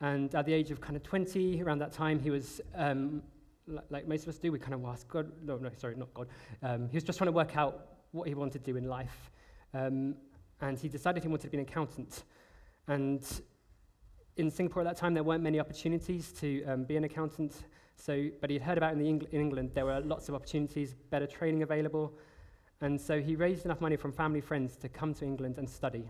and 0.02 0.34
at 0.34 0.46
the 0.46 0.54
age 0.54 0.72
of 0.72 0.82
kind 0.82 0.96
of 0.96 1.04
20, 1.04 1.62
around 1.62 1.80
that 1.80 1.92
time, 1.92 2.20
he 2.20 2.32
was 2.32 2.62
um, 2.76 3.22
like 3.90 4.08
most 4.08 4.24
of 4.24 4.30
us 4.30 4.38
do, 4.38 4.52
we 4.52 4.60
kind 4.60 4.74
of 4.74 4.86
ask 4.86 5.08
God, 5.08 5.32
no, 5.44 5.58
no, 5.58 5.70
sorry, 5.78 5.96
not 5.96 6.14
God. 6.14 6.28
Um, 6.62 6.90
he 6.90 6.96
was 6.96 7.04
just 7.04 7.18
trying 7.18 7.28
to 7.28 7.34
work 7.34 7.58
out 7.58 7.88
what 8.12 8.28
he 8.28 8.34
wanted 8.34 8.64
to 8.66 8.72
do 8.72 8.78
in 8.78 8.88
life. 8.88 9.32
Um, 9.74 10.16
and 10.62 10.78
he 10.78 10.90
decided 10.90 11.24
he 11.24 11.30
wanted 11.30 11.44
to 11.44 11.50
be 11.50 11.58
an 11.58 11.64
accountant. 11.64 12.24
And 12.88 13.24
in 14.38 14.50
Singapore 14.50 14.82
at 14.82 14.86
that 14.86 14.98
time, 14.98 15.14
there 15.14 15.24
weren't 15.24 15.44
many 15.44 15.60
opportunities 15.60 16.32
to 16.34 16.64
um, 16.66 16.84
be 16.84 16.98
an 16.98 17.04
accountant. 17.04 17.64
So, 17.96 18.30
but 18.42 18.50
he'd 18.50 18.62
heard 18.62 18.78
about 18.78 18.94
in, 18.94 19.00
the 19.00 19.08
Eng- 19.08 19.28
in 19.32 19.42
England, 19.42 19.72
there 19.74 19.86
were 19.86 20.00
lots 20.00 20.30
of 20.30 20.36
opportunities, 20.36 20.96
better 21.10 21.28
training 21.28 21.64
available. 21.64 22.14
And 22.82 23.00
so 23.00 23.20
he 23.20 23.36
raised 23.36 23.66
enough 23.66 23.82
money 23.82 23.98
from 23.98 24.12
family 24.12 24.42
friends 24.42 24.78
to 24.78 24.90
come 24.90 25.14
to 25.16 25.26
England 25.26 25.58
and 25.58 25.70
study. 25.70 26.10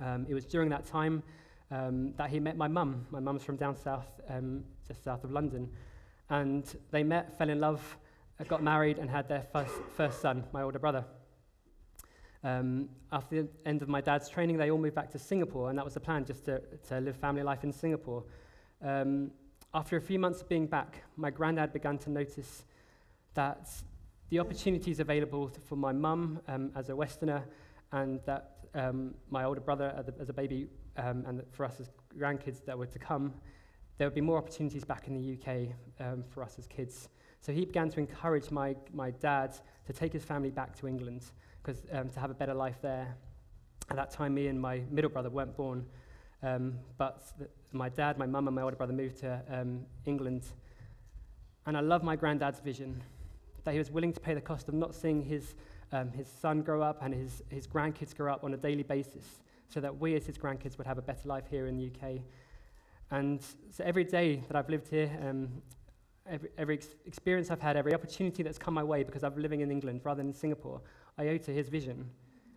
Um, 0.00 0.26
it 0.28 0.34
was 0.34 0.46
during 0.46 0.70
that 0.70 0.86
time 0.86 1.22
um, 1.70 2.14
that 2.16 2.30
he 2.30 2.40
met 2.40 2.56
my 2.56 2.68
mum. 2.68 3.06
My 3.10 3.20
mum's 3.20 3.44
from 3.44 3.56
down 3.56 3.76
south, 3.76 4.08
um, 4.28 4.64
just 4.88 5.04
south 5.04 5.22
of 5.24 5.30
London. 5.30 5.68
And 6.30 6.64
they 6.92 7.02
met, 7.02 7.36
fell 7.36 7.50
in 7.50 7.60
love, 7.60 7.98
uh, 8.38 8.44
got 8.44 8.62
married, 8.62 8.98
and 8.98 9.10
had 9.10 9.28
their 9.28 9.42
first, 9.52 9.74
first 9.96 10.20
son, 10.20 10.44
my 10.52 10.62
older 10.62 10.78
brother. 10.78 11.04
Um, 12.42 12.88
after 13.12 13.42
the 13.42 13.48
end 13.66 13.82
of 13.82 13.88
my 13.88 14.00
dad's 14.00 14.28
training, 14.28 14.56
they 14.56 14.70
all 14.70 14.78
moved 14.78 14.94
back 14.94 15.10
to 15.10 15.18
Singapore, 15.18 15.70
and 15.70 15.78
that 15.78 15.84
was 15.84 15.94
the 15.94 16.00
plan, 16.00 16.24
just 16.24 16.44
to, 16.44 16.62
to 16.88 17.00
live 17.00 17.16
family 17.16 17.42
life 17.42 17.64
in 17.64 17.72
Singapore. 17.72 18.24
Um, 18.80 19.32
after 19.74 19.96
a 19.96 20.00
few 20.00 20.18
months 20.18 20.40
of 20.40 20.48
being 20.48 20.66
back, 20.66 21.02
my 21.16 21.30
granddad 21.30 21.72
began 21.72 21.98
to 21.98 22.10
notice 22.10 22.64
that 23.34 23.68
the 24.30 24.38
opportunities 24.38 25.00
available 25.00 25.50
for 25.64 25.76
my 25.76 25.92
mum 25.92 26.40
um, 26.46 26.70
as 26.76 26.88
a 26.88 26.96
Westerner, 26.96 27.44
and 27.92 28.20
that 28.24 28.58
um, 28.74 29.14
my 29.30 29.44
older 29.44 29.60
brother 29.60 29.92
as 29.98 30.08
a, 30.08 30.14
as 30.20 30.28
a 30.28 30.32
baby, 30.32 30.68
um, 30.96 31.24
and 31.26 31.42
for 31.50 31.64
us 31.64 31.80
as 31.80 31.90
grandkids 32.16 32.64
that 32.64 32.78
were 32.78 32.86
to 32.86 32.98
come, 33.00 33.34
there 34.00 34.06
would 34.06 34.14
be 34.14 34.22
more 34.22 34.38
opportunities 34.38 34.82
back 34.82 35.08
in 35.08 35.14
the 35.14 35.34
UK 35.34 35.74
um, 36.00 36.24
for 36.30 36.42
us 36.42 36.54
as 36.58 36.66
kids. 36.66 37.10
So 37.42 37.52
he 37.52 37.66
began 37.66 37.90
to 37.90 38.00
encourage 38.00 38.50
my, 38.50 38.74
my 38.94 39.10
dad 39.10 39.54
to 39.86 39.92
take 39.92 40.10
his 40.10 40.24
family 40.24 40.48
back 40.48 40.74
to 40.76 40.88
England 40.88 41.26
because 41.62 41.82
um, 41.92 42.08
to 42.08 42.18
have 42.18 42.30
a 42.30 42.34
better 42.34 42.54
life 42.54 42.78
there. 42.80 43.14
At 43.90 43.96
that 43.96 44.10
time, 44.10 44.32
me 44.32 44.46
and 44.46 44.58
my 44.58 44.80
middle 44.90 45.10
brother 45.10 45.28
weren't 45.28 45.54
born, 45.54 45.84
um, 46.42 46.78
but 46.96 47.30
th- 47.36 47.50
my 47.72 47.90
dad, 47.90 48.16
my 48.16 48.24
mum, 48.24 48.48
and 48.48 48.56
my 48.56 48.62
older 48.62 48.74
brother 48.74 48.94
moved 48.94 49.18
to 49.18 49.42
um, 49.50 49.84
England. 50.06 50.44
And 51.66 51.76
I 51.76 51.80
love 51.80 52.02
my 52.02 52.16
granddad's 52.16 52.60
vision 52.60 53.02
that 53.64 53.72
he 53.72 53.78
was 53.78 53.90
willing 53.90 54.14
to 54.14 54.20
pay 54.20 54.32
the 54.32 54.40
cost 54.40 54.70
of 54.70 54.74
not 54.74 54.94
seeing 54.94 55.20
his, 55.20 55.56
um, 55.92 56.10
his 56.12 56.26
son 56.26 56.62
grow 56.62 56.80
up 56.80 57.02
and 57.02 57.12
his, 57.12 57.42
his 57.50 57.66
grandkids 57.66 58.16
grow 58.16 58.32
up 58.32 58.44
on 58.44 58.54
a 58.54 58.56
daily 58.56 58.82
basis 58.82 59.42
so 59.68 59.78
that 59.78 60.00
we 60.00 60.14
as 60.14 60.24
his 60.24 60.38
grandkids 60.38 60.78
would 60.78 60.86
have 60.86 60.96
a 60.96 61.02
better 61.02 61.28
life 61.28 61.44
here 61.50 61.66
in 61.66 61.76
the 61.76 61.90
UK 61.90 62.22
and 63.10 63.42
so 63.70 63.84
every 63.84 64.04
day 64.04 64.44
that 64.48 64.56
I've 64.56 64.68
lived 64.68 64.88
here, 64.88 65.10
um, 65.26 65.48
every, 66.28 66.50
every 66.56 66.74
ex- 66.76 66.94
experience 67.06 67.50
I've 67.50 67.60
had, 67.60 67.76
every 67.76 67.94
opportunity 67.94 68.42
that's 68.42 68.58
come 68.58 68.74
my 68.74 68.84
way 68.84 69.02
because 69.02 69.24
I'm 69.24 69.36
living 69.36 69.60
in 69.60 69.70
England 69.70 70.02
rather 70.04 70.18
than 70.18 70.28
in 70.28 70.34
Singapore, 70.34 70.80
I 71.18 71.28
owe 71.28 71.38
to 71.38 71.50
his 71.50 71.68
vision 71.68 72.08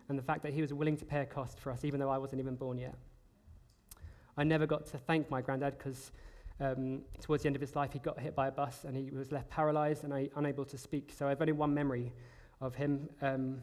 and 0.08 0.18
the 0.18 0.22
fact 0.22 0.42
that 0.42 0.52
he 0.52 0.60
was 0.60 0.72
willing 0.72 0.96
to 0.98 1.04
pay 1.04 1.20
a 1.20 1.26
cost 1.26 1.58
for 1.58 1.72
us, 1.72 1.84
even 1.84 1.98
though 1.98 2.10
I 2.10 2.18
wasn't 2.18 2.40
even 2.40 2.54
born 2.54 2.78
yet. 2.78 2.94
I 4.36 4.44
never 4.44 4.66
got 4.66 4.86
to 4.86 4.98
thank 4.98 5.30
my 5.30 5.40
granddad 5.40 5.78
because 5.78 6.12
um, 6.60 7.02
towards 7.20 7.42
the 7.42 7.48
end 7.48 7.56
of 7.56 7.60
his 7.60 7.74
life, 7.74 7.92
he 7.92 7.98
got 7.98 8.18
hit 8.18 8.36
by 8.36 8.48
a 8.48 8.52
bus 8.52 8.84
and 8.84 8.96
he 8.96 9.10
was 9.10 9.32
left 9.32 9.50
paralyzed 9.50 10.04
and 10.04 10.14
I, 10.14 10.28
unable 10.36 10.64
to 10.66 10.78
speak. 10.78 11.12
So 11.16 11.26
I've 11.26 11.40
only 11.40 11.52
one 11.52 11.74
memory 11.74 12.12
of 12.60 12.74
him, 12.74 13.08
um, 13.22 13.60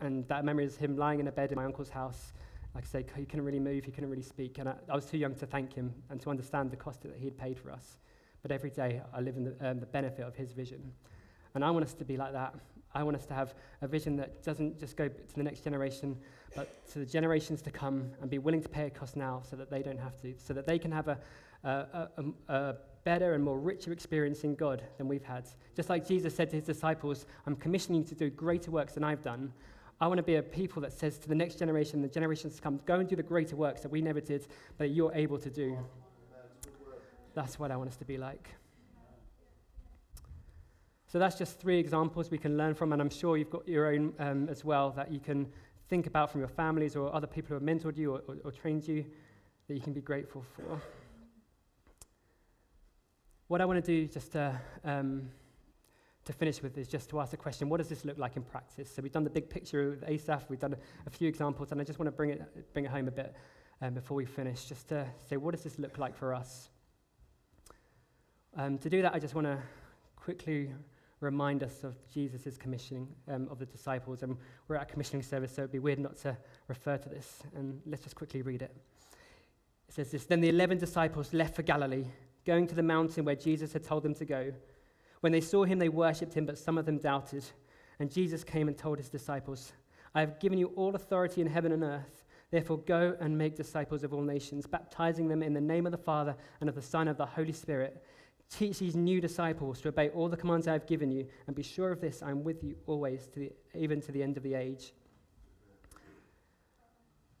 and 0.00 0.26
that 0.28 0.44
memory 0.44 0.64
is 0.64 0.76
him 0.76 0.96
lying 0.96 1.20
in 1.20 1.28
a 1.28 1.32
bed 1.32 1.52
in 1.52 1.56
my 1.56 1.64
uncle's 1.64 1.90
house 1.90 2.32
like 2.74 2.84
I 2.84 2.86
say, 2.86 3.06
he 3.16 3.24
couldn't 3.24 3.44
really 3.44 3.60
move, 3.60 3.84
he 3.84 3.92
couldn't 3.92 4.10
really 4.10 4.22
speak, 4.22 4.58
and 4.58 4.68
I, 4.68 4.74
I, 4.88 4.94
was 4.96 5.06
too 5.06 5.18
young 5.18 5.34
to 5.36 5.46
thank 5.46 5.72
him 5.72 5.94
and 6.10 6.20
to 6.22 6.30
understand 6.30 6.70
the 6.70 6.76
cost 6.76 7.02
that 7.02 7.14
he 7.16 7.24
had 7.24 7.38
paid 7.38 7.58
for 7.58 7.70
us. 7.70 7.98
But 8.42 8.50
every 8.50 8.70
day 8.70 9.00
I 9.12 9.20
live 9.20 9.36
in 9.36 9.44
the, 9.44 9.70
um, 9.70 9.80
the 9.80 9.86
benefit 9.86 10.26
of 10.26 10.34
his 10.34 10.52
vision. 10.52 10.92
And 11.54 11.64
I 11.64 11.70
want 11.70 11.84
us 11.84 11.94
to 11.94 12.04
be 12.04 12.16
like 12.16 12.32
that. 12.32 12.54
I 12.94 13.02
want 13.02 13.16
us 13.16 13.26
to 13.26 13.34
have 13.34 13.54
a 13.80 13.88
vision 13.88 14.16
that 14.16 14.42
doesn't 14.42 14.78
just 14.78 14.96
go 14.96 15.08
to 15.08 15.34
the 15.36 15.42
next 15.42 15.64
generation, 15.64 16.16
but 16.54 16.86
to 16.90 17.00
the 17.00 17.06
generations 17.06 17.62
to 17.62 17.70
come 17.70 18.10
and 18.20 18.30
be 18.30 18.38
willing 18.38 18.62
to 18.62 18.68
pay 18.68 18.86
a 18.86 18.90
cost 18.90 19.16
now 19.16 19.42
so 19.48 19.56
that 19.56 19.70
they 19.70 19.82
don't 19.82 19.98
have 19.98 20.20
to, 20.22 20.34
so 20.38 20.52
that 20.52 20.66
they 20.66 20.78
can 20.78 20.92
have 20.92 21.08
a, 21.08 21.18
a, 21.64 21.68
a, 21.68 22.24
a 22.52 22.74
better 23.04 23.34
and 23.34 23.42
more 23.42 23.58
richer 23.58 23.92
experience 23.92 24.44
in 24.44 24.54
God 24.54 24.82
than 24.98 25.08
we've 25.08 25.24
had. 25.24 25.44
Just 25.76 25.88
like 25.88 26.06
Jesus 26.06 26.34
said 26.34 26.50
to 26.50 26.56
his 26.56 26.64
disciples, 26.64 27.26
I'm 27.46 27.56
commissioning 27.56 28.02
you 28.02 28.08
to 28.08 28.14
do 28.14 28.30
greater 28.30 28.70
works 28.70 28.94
than 28.94 29.04
I've 29.04 29.22
done. 29.22 29.52
I 30.00 30.08
want 30.08 30.18
to 30.18 30.24
be 30.24 30.36
a 30.36 30.42
people 30.42 30.82
that 30.82 30.92
says 30.92 31.18
to 31.18 31.28
the 31.28 31.34
next 31.34 31.58
generation, 31.58 32.02
the 32.02 32.08
generations 32.08 32.56
to 32.56 32.62
come, 32.62 32.80
go 32.84 32.94
and 32.96 33.08
do 33.08 33.16
the 33.16 33.22
greater 33.22 33.56
works 33.56 33.80
that 33.82 33.90
we 33.90 34.00
never 34.00 34.20
did, 34.20 34.46
but 34.76 34.90
you're 34.90 35.12
able 35.14 35.38
to 35.38 35.50
do. 35.50 35.78
That's 37.34 37.58
what 37.58 37.70
I 37.70 37.76
want 37.76 37.90
us 37.90 37.96
to 37.96 38.04
be 38.04 38.18
like. 38.18 38.48
So 41.06 41.18
that's 41.20 41.36
just 41.36 41.60
three 41.60 41.78
examples 41.78 42.30
we 42.30 42.38
can 42.38 42.56
learn 42.56 42.74
from, 42.74 42.92
and 42.92 43.00
I'm 43.00 43.10
sure 43.10 43.36
you've 43.36 43.50
got 43.50 43.68
your 43.68 43.94
own 43.94 44.12
um, 44.18 44.48
as 44.48 44.64
well 44.64 44.90
that 44.96 45.12
you 45.12 45.20
can 45.20 45.46
think 45.88 46.08
about 46.08 46.30
from 46.30 46.40
your 46.40 46.48
families 46.48 46.96
or 46.96 47.14
other 47.14 47.28
people 47.28 47.48
who 47.48 47.54
have 47.54 47.62
mentored 47.62 47.96
you 47.96 48.14
or, 48.14 48.22
or, 48.26 48.36
or 48.44 48.50
trained 48.50 48.86
you 48.88 49.04
that 49.68 49.74
you 49.74 49.80
can 49.80 49.92
be 49.92 50.00
grateful 50.00 50.44
for. 50.56 50.80
What 53.46 53.60
I 53.60 53.64
want 53.64 53.84
to 53.84 53.86
do 53.86 54.08
just 54.08 54.32
to. 54.32 54.60
Um, 54.84 55.28
to 56.24 56.32
finish 56.32 56.62
with 56.62 56.78
is 56.78 56.88
just 56.88 57.10
to 57.10 57.20
ask 57.20 57.30
the 57.30 57.36
question 57.36 57.68
what 57.68 57.78
does 57.78 57.88
this 57.88 58.04
look 58.04 58.18
like 58.18 58.36
in 58.36 58.42
practice? 58.42 58.92
So 58.94 59.02
we've 59.02 59.12
done 59.12 59.24
the 59.24 59.30
big 59.30 59.48
picture 59.48 59.90
with 59.90 60.04
Asaph, 60.08 60.46
we've 60.48 60.60
done 60.60 60.74
a, 60.74 60.78
a 61.06 61.10
few 61.10 61.28
examples, 61.28 61.72
and 61.72 61.80
I 61.80 61.84
just 61.84 61.98
want 61.98 62.06
to 62.06 62.12
bring 62.12 62.30
it, 62.30 62.72
bring 62.72 62.84
it 62.84 62.90
home 62.90 63.08
a 63.08 63.12
bit 63.12 63.34
um, 63.82 63.94
before 63.94 64.16
we 64.16 64.24
finish, 64.24 64.64
just 64.64 64.88
to 64.88 65.06
say 65.28 65.36
what 65.36 65.54
does 65.54 65.62
this 65.62 65.78
look 65.78 65.98
like 65.98 66.16
for 66.16 66.34
us? 66.34 66.70
Um, 68.56 68.78
to 68.78 68.88
do 68.88 69.02
that, 69.02 69.14
I 69.14 69.18
just 69.18 69.34
want 69.34 69.46
to 69.46 69.58
quickly 70.16 70.70
remind 71.20 71.62
us 71.62 71.82
of 71.82 71.96
Jesus' 72.12 72.56
commissioning 72.56 73.08
um, 73.28 73.48
of 73.50 73.58
the 73.58 73.66
disciples. 73.66 74.22
And 74.22 74.36
we're 74.68 74.76
at 74.76 74.82
a 74.82 74.86
commissioning 74.86 75.22
service, 75.22 75.52
so 75.54 75.62
it'd 75.62 75.72
be 75.72 75.78
weird 75.78 75.98
not 75.98 76.16
to 76.18 76.36
refer 76.68 76.96
to 76.96 77.08
this. 77.08 77.42
And 77.56 77.80
let's 77.86 78.02
just 78.02 78.14
quickly 78.14 78.42
read 78.42 78.62
it. 78.62 78.74
It 79.88 79.94
says 79.94 80.10
this 80.10 80.26
Then 80.26 80.40
the 80.40 80.50
eleven 80.50 80.78
disciples 80.78 81.32
left 81.32 81.56
for 81.56 81.62
Galilee, 81.62 82.06
going 82.44 82.66
to 82.68 82.74
the 82.74 82.82
mountain 82.82 83.24
where 83.24 83.34
Jesus 83.34 83.72
had 83.72 83.82
told 83.82 84.02
them 84.02 84.14
to 84.14 84.24
go. 84.24 84.52
When 85.24 85.32
they 85.32 85.40
saw 85.40 85.64
him, 85.64 85.78
they 85.78 85.88
worshipped 85.88 86.34
him, 86.34 86.44
but 86.44 86.58
some 86.58 86.76
of 86.76 86.84
them 86.84 86.98
doubted. 86.98 87.46
And 87.98 88.12
Jesus 88.12 88.44
came 88.44 88.68
and 88.68 88.76
told 88.76 88.98
his 88.98 89.08
disciples, 89.08 89.72
I 90.14 90.20
have 90.20 90.38
given 90.38 90.58
you 90.58 90.66
all 90.76 90.94
authority 90.94 91.40
in 91.40 91.46
heaven 91.46 91.72
and 91.72 91.82
earth. 91.82 92.26
Therefore, 92.50 92.76
go 92.76 93.16
and 93.18 93.38
make 93.38 93.56
disciples 93.56 94.04
of 94.04 94.12
all 94.12 94.20
nations, 94.20 94.66
baptizing 94.66 95.28
them 95.28 95.42
in 95.42 95.54
the 95.54 95.62
name 95.62 95.86
of 95.86 95.92
the 95.92 95.96
Father 95.96 96.36
and 96.60 96.68
of 96.68 96.74
the 96.74 96.82
Son 96.82 97.08
and 97.08 97.12
of 97.12 97.16
the 97.16 97.24
Holy 97.24 97.54
Spirit. 97.54 98.04
Teach 98.50 98.80
these 98.80 98.96
new 98.96 99.18
disciples 99.18 99.80
to 99.80 99.88
obey 99.88 100.10
all 100.10 100.28
the 100.28 100.36
commands 100.36 100.68
I 100.68 100.72
have 100.72 100.86
given 100.86 101.10
you, 101.10 101.26
and 101.46 101.56
be 101.56 101.62
sure 101.62 101.90
of 101.90 102.02
this 102.02 102.22
I 102.22 102.30
am 102.30 102.44
with 102.44 102.62
you 102.62 102.76
always, 102.86 103.26
to 103.28 103.40
the, 103.40 103.52
even 103.74 104.02
to 104.02 104.12
the 104.12 104.22
end 104.22 104.36
of 104.36 104.42
the 104.42 104.52
age. 104.52 104.92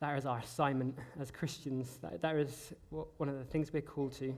That 0.00 0.16
is 0.16 0.24
our 0.24 0.38
assignment 0.38 0.96
as 1.20 1.30
Christians. 1.30 1.98
That, 2.00 2.22
that 2.22 2.34
is 2.36 2.72
what, 2.88 3.08
one 3.18 3.28
of 3.28 3.36
the 3.36 3.44
things 3.44 3.74
we're 3.74 3.82
called 3.82 4.14
to. 4.20 4.34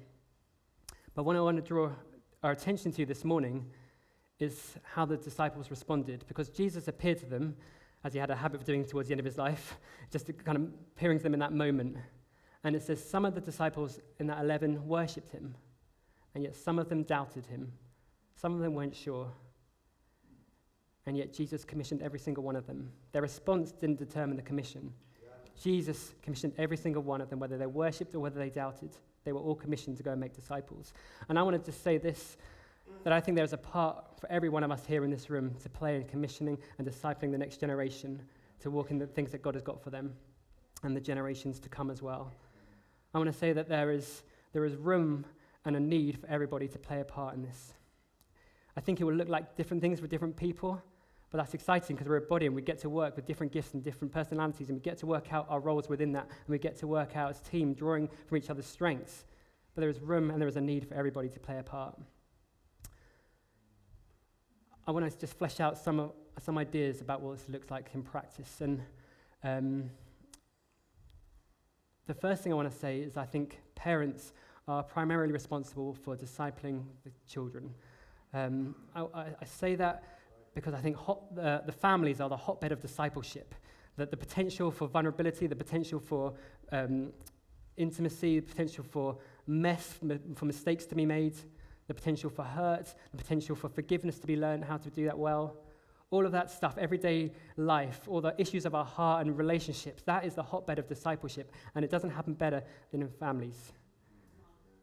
But 1.14 1.22
what 1.22 1.37
I 1.37 1.40
want 1.40 1.59
to 1.59 1.62
draw 1.62 1.92
our 2.46 2.52
attention 2.52 2.92
to 2.92 3.04
this 3.04 3.24
morning 3.24 3.66
is 4.38 4.76
how 4.85 5.04
the 5.04 5.16
disciples 5.16 5.68
responded, 5.68 6.24
because 6.28 6.48
Jesus 6.48 6.87
appeared 6.87 7.18
to 7.18 7.26
them, 7.26 7.56
as 8.04 8.12
he 8.12 8.20
had 8.20 8.30
a 8.30 8.37
habit 8.37 8.61
of 8.61 8.64
doing 8.64 8.85
towards 8.85 9.09
the 9.09 9.14
end 9.14 9.18
of 9.18 9.24
his 9.24 9.37
life, 9.37 9.76
just 10.12 10.30
kind 10.44 10.56
of 10.56 10.62
appearing 10.96 11.18
to 11.18 11.24
them 11.24 11.35
in 11.35 11.40
that 11.40 11.52
moment. 11.52 11.96
And 12.62 12.76
it 12.76 12.85
says 12.85 13.02
some 13.02 13.24
of 13.24 13.35
the 13.35 13.40
disciples 13.40 13.98
in 14.20 14.28
that 14.28 14.38
11 14.38 14.87
worshipped 14.87 15.32
him, 15.32 15.56
and 16.37 16.44
yet 16.44 16.54
some 16.54 16.78
of 16.78 16.88
them 16.88 17.02
doubted 17.02 17.46
him. 17.46 17.72
Some 18.37 18.54
of 18.54 18.61
them 18.61 18.74
weren't 18.74 18.94
sure. 18.94 19.28
And 21.04 21.16
yet 21.16 21.35
Jesus 21.35 21.64
commissioned 21.64 22.00
every 22.00 22.20
single 22.20 22.44
one 22.44 22.54
of 22.54 22.64
them. 22.68 22.92
Their 23.11 23.22
response 23.22 23.72
didn't 23.72 23.98
determine 23.98 24.37
the 24.37 24.42
commission. 24.42 24.92
Jesus 25.61 26.14
commissioned 26.22 26.52
every 26.59 26.76
single 26.76 27.02
one 27.02 27.20
of 27.20 27.28
them, 27.28 27.40
whether 27.40 27.59
they 27.59 27.66
worshipped 27.66 28.14
or 28.14 28.20
whether 28.20 28.38
they 28.38 28.50
doubted. 28.50 28.90
They 29.27 29.33
were 29.33 29.41
all 29.41 29.57
commissioned 29.57 29.99
to 29.99 30.03
go 30.05 30.12
and 30.12 30.21
make 30.21 30.33
disciples. 30.33 30.95
And 31.29 31.39
I 31.39 31.43
wanted 31.43 31.65
to 31.65 31.73
say 31.73 31.99
this 31.99 32.39
that 33.03 33.12
I 33.12 33.21
think 33.21 33.37
there's 33.37 33.53
a 33.53 33.59
part 33.59 34.05
for 34.21 34.31
every 34.31 34.49
one 34.49 34.62
of 34.62 34.71
us 34.71 34.87
here 34.87 35.05
in 35.05 35.11
this 35.11 35.29
room 35.29 35.55
to 35.62 35.69
play 35.69 35.97
in 35.97 36.05
commissioning 36.05 36.57
and 36.79 36.87
discipling 36.87 37.33
the 37.33 37.39
next 37.39 37.59
generation 37.59 38.23
to 38.61 38.71
walk 38.71 38.93
in 38.93 38.99
the 38.99 39.07
things 39.07 39.33
that 39.33 39.43
God 39.43 39.55
has 39.55 39.62
got 39.62 39.83
for 39.83 39.91
them 39.91 40.15
and 40.85 40.97
the 40.97 41.01
generations 41.01 41.59
to 41.61 41.69
come 41.69 41.91
as 41.91 42.01
well. 42.01 42.33
I 43.12 43.19
want 43.19 43.31
to 43.31 43.37
say 43.37 43.53
that 43.53 43.69
there 43.69 43.91
is, 43.91 44.23
there 44.53 44.65
is 44.65 44.77
room 44.77 45.27
and 45.65 45.75
a 45.75 45.81
need 45.81 46.19
for 46.21 46.29
everybody 46.29 46.69
to 46.69 46.79
play 46.79 47.01
a 47.01 47.05
part 47.05 47.35
in 47.35 47.43
this. 47.43 47.75
I 48.77 48.81
think 48.81 49.01
it 49.01 49.05
will 49.05 49.15
look 49.15 49.29
like 49.29 49.57
different 49.57 49.83
things 49.83 49.99
for 49.99 50.07
different 50.07 50.37
people, 50.37 50.81
But 51.31 51.39
that's 51.39 51.55
exciting 51.55 51.97
because 51.97 52.09
we're 52.09 52.17
a 52.17 52.21
body 52.21 52.47
and 52.47 52.55
we 52.55 52.62
get 52.62 52.79
to 52.81 52.89
work 52.89 53.17
with 53.17 53.27
different 53.27 53.53
gifts 53.53 53.75
and 53.75 53.83
different 53.83 54.12
personalities 54.12 54.69
and 54.69 54.79
we 54.79 54.83
get 54.83 54.99
to 54.99 55.07
work 55.07 55.33
out 55.33 55.47
our 55.49 55.61
roles 55.61 55.89
within 55.89 56.12
that 56.12 56.25
and 56.25 56.49
we 56.49 56.59
get 56.59 56.77
to 56.79 56.87
work 56.87 57.17
out 57.17 57.31
as 57.31 57.41
a 57.41 57.45
team, 57.45 57.75
drawing 57.75 58.09
from 58.27 58.39
each 58.39 58.49
other's 58.49 58.67
strengths. 58.67 59.25
But 59.75 59.81
there 59.81 59.91
is 59.91 60.01
room 60.01 60.31
and 60.31 60.41
there 60.41 60.49
is 60.49 60.57
a 60.57 60.61
need 60.61 60.89
for 60.89 60.95
everybody 60.95 61.29
to 61.29 61.41
play 61.41 61.59
a 61.59 61.62
part. 61.62 61.99
I 64.87 64.93
want 64.93 65.11
to 65.11 65.19
just 65.19 65.37
flesh 65.37 65.59
out 65.59 65.77
some, 65.77 65.99
of, 65.99 66.12
some 66.41 66.57
ideas 66.59 67.01
about 67.01 67.21
what 67.21 67.37
this 67.37 67.49
looks 67.49 67.71
like 67.73 67.91
in 67.93 68.03
practice. 68.03 68.61
And 68.61 68.81
um, 69.43 69.91
the 72.07 72.15
first 72.15 72.45
thing 72.45 72.53
I 72.53 72.57
want 72.57 72.71
to 72.71 72.79
say 72.79 73.01
is 73.01 73.17
I 73.17 73.25
think 73.25 73.59
parents 73.75 74.33
are 74.69 74.85
primarily 74.85 75.33
responsible 75.33 75.93
for 75.93 76.17
discipling 76.17 76.85
the 77.05 77.11
children. 77.29 77.75
Um, 78.33 78.77
I, 78.95 79.03
I, 79.03 79.27
I, 79.41 79.45
say 79.45 79.77
that 79.77 80.05
because 80.57 80.73
I 80.73 80.81
think 80.81 80.97
hot, 80.97 81.21
uh, 81.38 81.59
the 81.66 81.71
families 81.71 82.19
are 82.19 82.31
the 82.31 82.37
hotbed 82.37 82.73
of 82.73 82.81
discipleship. 82.81 83.55
That 83.99 84.11
the 84.11 84.16
potential 84.16 84.71
for 84.71 84.88
vulnerability, 84.88 85.47
the 85.47 85.55
potential 85.55 86.01
for 86.01 86.33
um, 86.73 87.12
intimacy, 87.77 88.40
the 88.40 88.47
potential 88.47 88.83
for 88.83 89.19
mess, 89.47 90.01
for 90.35 90.47
mistakes 90.47 90.87
to 90.87 90.95
be 90.95 91.05
made, 91.05 91.35
the 91.88 91.95
potential 91.95 92.31
for 92.31 92.42
hurt, 92.42 92.95
the 93.11 93.19
potential 93.19 93.55
for 93.55 93.69
forgiveness 93.69 94.19
to 94.19 94.27
be 94.27 94.35
learned, 94.35 94.64
how 94.64 94.79
to 94.79 94.90
do 94.90 95.05
that 95.05 95.19
well. 95.19 95.59
All 96.11 96.25
of 96.25 96.33
that 96.33 96.51
stuff, 96.51 96.79
everyday 96.79 97.33
life, 97.59 98.01
all 98.09 98.23
the 98.23 98.35
issues 98.38 98.64
of 98.64 98.75
our 98.75 98.85
heart 98.85 99.27
and 99.27 99.37
relationships, 99.37 100.03
that 100.05 100.25
is 100.25 100.35
the 100.35 100.42
hotbed 100.42 100.79
of 100.79 100.88
discipleship, 100.88 101.53
and 101.75 101.85
it 101.85 101.90
doesn't 101.90 102.11
happen 102.11 102.33
better 102.33 102.62
than 102.92 103.03
in 103.03 103.09
families. 103.09 103.73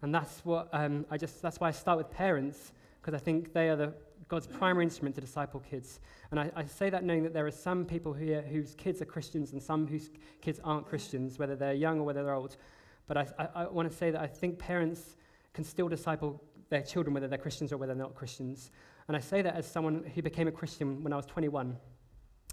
And 0.04 0.14
that's 0.14 0.46
what 0.46 0.70
um, 0.72 1.06
I 1.10 1.18
just, 1.18 1.42
that's 1.42 1.60
why 1.60 1.70
I 1.70 1.72
start 1.72 1.98
with 1.98 2.12
parents, 2.12 2.74
because 3.02 3.20
I 3.20 3.24
think 3.24 3.54
they 3.54 3.70
are 3.70 3.76
the, 3.76 3.94
God's 4.34 4.48
primary 4.48 4.84
instrument 4.84 5.14
to 5.14 5.22
disciple 5.22 5.60
kids. 5.60 6.00
And 6.32 6.40
I, 6.40 6.50
I, 6.56 6.66
say 6.66 6.90
that 6.90 7.04
knowing 7.04 7.22
that 7.22 7.36
there 7.36 7.46
are 7.46 7.52
some 7.52 7.86
people 7.86 8.14
here 8.14 8.42
whose 8.42 8.74
kids 8.74 9.00
are 9.00 9.06
Christians 9.06 9.54
and 9.54 9.62
some 9.62 9.86
whose 9.86 10.10
kids 10.42 10.60
aren't 10.64 10.88
Christians, 10.88 11.38
whether 11.38 11.56
they're 11.56 11.76
young 11.76 12.00
or 12.00 12.04
whether 12.04 12.24
they're 12.24 12.34
old. 12.34 12.58
But 13.06 13.18
I, 13.18 13.28
I, 13.38 13.48
I 13.54 13.68
want 13.68 13.92
to 13.92 13.96
say 13.96 14.10
that 14.10 14.20
I 14.20 14.26
think 14.26 14.58
parents 14.58 15.18
can 15.54 15.64
still 15.64 15.88
disciple 15.88 16.42
their 16.70 16.82
children, 16.82 17.14
whether 17.14 17.28
they're 17.28 17.38
Christians 17.38 17.72
or 17.72 17.78
whether 17.78 17.94
they're 17.94 18.02
not 18.02 18.16
Christians. 18.16 18.72
And 19.08 19.16
I 19.16 19.20
say 19.20 19.44
that 19.44 19.56
as 19.56 19.68
someone 19.68 20.04
who 20.16 20.24
became 20.24 20.48
a 20.48 20.52
Christian 20.52 21.04
when 21.04 21.14
I 21.14 21.18
was 21.18 21.28
21. 21.28 21.78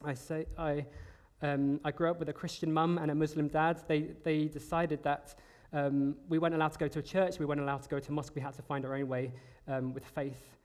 I, 0.04 0.12
say, 0.12 0.44
I, 0.58 0.84
um, 1.40 1.80
I 1.82 1.92
grew 1.92 2.10
up 2.10 2.18
with 2.18 2.28
a 2.28 2.34
Christian 2.34 2.70
mum 2.70 2.98
and 2.98 3.10
a 3.10 3.14
Muslim 3.14 3.48
dad. 3.48 3.80
They, 3.88 4.10
they 4.22 4.48
decided 4.48 5.02
that 5.04 5.34
um, 5.72 6.16
we 6.28 6.38
weren't 6.38 6.54
allowed 6.54 6.72
to 6.72 6.78
go 6.78 6.88
to 6.88 6.98
a 6.98 7.02
church, 7.02 7.38
we 7.38 7.46
weren't 7.46 7.62
allowed 7.62 7.84
to 7.84 7.88
go 7.88 7.98
to 7.98 8.08
a 8.10 8.12
mosque, 8.12 8.34
we 8.34 8.42
had 8.42 8.52
to 8.56 8.62
find 8.62 8.84
our 8.84 8.94
own 8.96 9.08
way 9.08 9.32
um, 9.66 9.94
with 9.94 10.04
faith. 10.04 10.58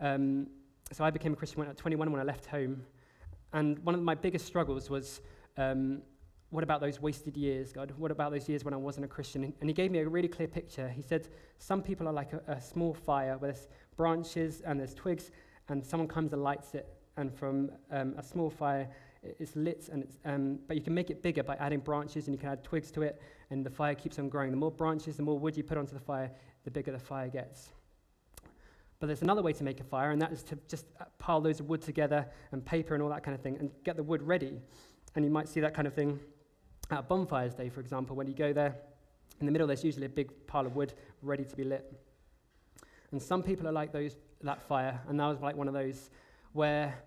Um, 0.00 0.48
so 0.92 1.04
I 1.04 1.10
became 1.10 1.32
a 1.32 1.36
Christian 1.36 1.60
when, 1.60 1.68
at 1.68 1.76
21 1.76 2.10
when 2.10 2.20
I 2.20 2.24
left 2.24 2.46
home. 2.46 2.82
And 3.52 3.78
one 3.80 3.94
of 3.94 4.02
my 4.02 4.14
biggest 4.14 4.46
struggles 4.46 4.90
was 4.90 5.20
um, 5.56 6.02
what 6.50 6.64
about 6.64 6.80
those 6.80 7.00
wasted 7.00 7.36
years, 7.36 7.72
God? 7.72 7.92
What 7.98 8.10
about 8.10 8.32
those 8.32 8.48
years 8.48 8.64
when 8.64 8.72
I 8.72 8.78
wasn't 8.78 9.04
a 9.04 9.08
Christian? 9.08 9.52
And 9.60 9.68
he 9.68 9.74
gave 9.74 9.90
me 9.90 9.98
a 9.98 10.08
really 10.08 10.28
clear 10.28 10.48
picture. 10.48 10.88
He 10.88 11.02
said, 11.02 11.28
Some 11.58 11.82
people 11.82 12.08
are 12.08 12.12
like 12.12 12.32
a, 12.32 12.40
a 12.48 12.60
small 12.60 12.94
fire 12.94 13.36
where 13.36 13.52
there's 13.52 13.68
branches 13.96 14.62
and 14.62 14.80
there's 14.80 14.94
twigs, 14.94 15.30
and 15.68 15.84
someone 15.84 16.08
comes 16.08 16.32
and 16.32 16.42
lights 16.42 16.74
it. 16.74 16.88
And 17.16 17.34
from 17.34 17.70
um, 17.90 18.14
a 18.16 18.22
small 18.22 18.48
fire, 18.48 18.88
it's 19.22 19.56
lit, 19.56 19.88
and 19.92 20.04
it's, 20.04 20.16
um, 20.24 20.58
but 20.68 20.76
you 20.76 20.82
can 20.82 20.94
make 20.94 21.10
it 21.10 21.22
bigger 21.22 21.42
by 21.42 21.56
adding 21.56 21.80
branches 21.80 22.28
and 22.28 22.34
you 22.34 22.38
can 22.38 22.50
add 22.50 22.64
twigs 22.64 22.90
to 22.92 23.02
it, 23.02 23.20
and 23.50 23.66
the 23.66 23.70
fire 23.70 23.94
keeps 23.94 24.18
on 24.18 24.28
growing. 24.28 24.50
The 24.50 24.56
more 24.56 24.70
branches, 24.70 25.16
the 25.16 25.22
more 25.22 25.38
wood 25.38 25.56
you 25.56 25.64
put 25.64 25.76
onto 25.76 25.92
the 25.92 26.00
fire, 26.00 26.30
the 26.64 26.70
bigger 26.70 26.92
the 26.92 26.98
fire 26.98 27.28
gets. 27.28 27.70
But 29.00 29.06
there's 29.06 29.22
another 29.22 29.42
way 29.42 29.52
to 29.52 29.64
make 29.64 29.80
a 29.80 29.84
fire, 29.84 30.10
and 30.10 30.20
that 30.20 30.32
is 30.32 30.42
to 30.44 30.58
just 30.68 30.86
pile 31.18 31.40
loads 31.40 31.60
of 31.60 31.68
wood 31.68 31.82
together 31.82 32.26
and 32.50 32.64
paper 32.64 32.94
and 32.94 33.02
all 33.02 33.10
that 33.10 33.22
kind 33.22 33.34
of 33.34 33.40
thing 33.40 33.56
and 33.58 33.70
get 33.84 33.96
the 33.96 34.02
wood 34.02 34.22
ready. 34.22 34.60
And 35.14 35.24
you 35.24 35.30
might 35.30 35.48
see 35.48 35.60
that 35.60 35.74
kind 35.74 35.86
of 35.86 35.94
thing 35.94 36.18
at 36.90 37.08
Bonfires 37.08 37.54
Day, 37.54 37.68
for 37.68 37.80
example, 37.80 38.16
when 38.16 38.26
you 38.26 38.34
go 38.34 38.52
there, 38.52 38.76
in 39.40 39.46
the 39.46 39.52
middle 39.52 39.66
there's 39.66 39.84
usually 39.84 40.06
a 40.06 40.10
big 40.10 40.30
pile 40.46 40.66
of 40.66 40.74
wood 40.74 40.94
ready 41.22 41.44
to 41.44 41.56
be 41.56 41.64
lit. 41.64 41.92
And 43.12 43.22
some 43.22 43.42
people 43.42 43.68
are 43.68 43.72
like 43.72 43.92
those, 43.92 44.16
that 44.42 44.60
fire, 44.62 45.00
and 45.08 45.18
that 45.20 45.26
was 45.26 45.40
like 45.40 45.56
one 45.56 45.68
of 45.68 45.74
those 45.74 46.10
where 46.52 46.98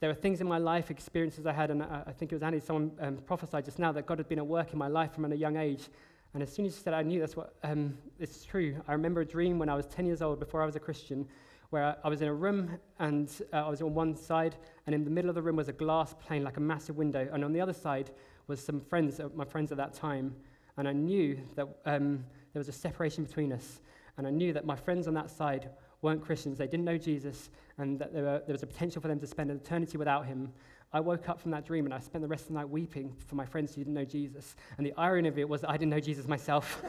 there 0.00 0.10
are 0.10 0.14
things 0.14 0.40
in 0.40 0.46
my 0.46 0.58
life, 0.58 0.90
experiences 0.90 1.46
I 1.46 1.52
had, 1.52 1.70
and 1.70 1.82
I, 1.82 2.04
I 2.06 2.12
think 2.12 2.30
it 2.30 2.34
was 2.36 2.42
Annie, 2.42 2.60
someone 2.60 2.92
um, 3.00 3.16
prophesied 3.16 3.64
just 3.64 3.78
now 3.78 3.92
that 3.92 4.06
God 4.06 4.18
had 4.18 4.28
been 4.28 4.38
at 4.38 4.46
work 4.46 4.72
in 4.72 4.78
my 4.78 4.88
life 4.88 5.12
from 5.14 5.24
a 5.30 5.34
young 5.34 5.56
age. 5.56 5.88
And 6.34 6.42
as 6.42 6.52
soon 6.52 6.66
as 6.66 6.74
she 6.74 6.82
said, 6.82 6.94
I 6.94 7.02
knew 7.02 7.20
that's 7.20 7.36
what, 7.36 7.54
um, 7.62 7.96
it's 8.18 8.44
true. 8.44 8.76
I 8.86 8.92
remember 8.92 9.22
a 9.22 9.24
dream 9.24 9.58
when 9.58 9.68
I 9.68 9.74
was 9.74 9.86
10 9.86 10.06
years 10.06 10.22
old, 10.22 10.38
before 10.38 10.62
I 10.62 10.66
was 10.66 10.76
a 10.76 10.80
Christian, 10.80 11.26
where 11.70 11.96
I, 12.04 12.08
was 12.08 12.20
in 12.20 12.28
a 12.28 12.34
room 12.34 12.78
and 12.98 13.30
uh, 13.52 13.66
I 13.66 13.68
was 13.68 13.82
on 13.82 13.94
one 13.94 14.14
side, 14.14 14.56
and 14.86 14.94
in 14.94 15.04
the 15.04 15.10
middle 15.10 15.28
of 15.28 15.34
the 15.34 15.42
room 15.42 15.56
was 15.56 15.68
a 15.68 15.72
glass 15.72 16.14
pane, 16.28 16.44
like 16.44 16.56
a 16.56 16.60
massive 16.60 16.96
window, 16.96 17.28
and 17.32 17.44
on 17.44 17.52
the 17.52 17.60
other 17.60 17.72
side 17.72 18.10
was 18.46 18.64
some 18.64 18.80
friends, 18.80 19.18
uh, 19.18 19.28
my 19.34 19.44
friends 19.44 19.72
at 19.72 19.78
that 19.78 19.94
time, 19.94 20.36
and 20.76 20.86
I 20.86 20.92
knew 20.92 21.38
that 21.54 21.66
um, 21.86 22.24
there 22.52 22.60
was 22.60 22.68
a 22.68 22.72
separation 22.72 23.24
between 23.24 23.52
us. 23.52 23.80
And 24.18 24.26
I 24.26 24.30
knew 24.30 24.52
that 24.52 24.64
my 24.64 24.76
friends 24.76 25.08
on 25.08 25.14
that 25.14 25.30
side 25.30 25.70
weren't 26.02 26.22
Christians, 26.22 26.58
they 26.58 26.66
didn't 26.66 26.84
know 26.84 26.98
Jesus, 26.98 27.50
and 27.78 27.98
that 27.98 28.12
there, 28.12 28.22
were, 28.22 28.42
there 28.46 28.52
was 28.54 28.62
a 28.62 28.66
potential 28.66 29.02
for 29.02 29.08
them 29.08 29.18
to 29.20 29.26
spend 29.26 29.50
an 29.50 29.56
eternity 29.56 29.98
without 29.98 30.26
him. 30.26 30.52
I 30.96 31.00
woke 31.00 31.28
up 31.28 31.38
from 31.38 31.50
that 31.50 31.66
dream 31.66 31.84
and 31.84 31.92
I 31.92 31.98
spent 31.98 32.22
the 32.22 32.28
rest 32.28 32.44
of 32.44 32.48
the 32.48 32.54
night 32.54 32.70
weeping 32.70 33.14
for 33.26 33.34
my 33.34 33.44
friends 33.44 33.74
who 33.74 33.82
didn't 33.82 33.92
know 33.92 34.06
Jesus. 34.06 34.56
And 34.78 34.86
the 34.86 34.94
irony 34.96 35.28
of 35.28 35.38
it 35.38 35.46
was 35.46 35.60
that 35.60 35.68
I 35.68 35.76
didn't 35.76 35.90
know 35.90 36.00
Jesus 36.00 36.26
myself. 36.26 36.82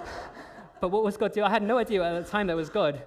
but 0.80 0.88
what 0.88 1.04
was 1.04 1.18
God 1.18 1.34
doing? 1.34 1.44
I 1.44 1.50
had 1.50 1.62
no 1.62 1.76
idea 1.76 2.02
at 2.02 2.24
the 2.24 2.30
time 2.30 2.46
that 2.46 2.56
was 2.56 2.70
God. 2.70 3.02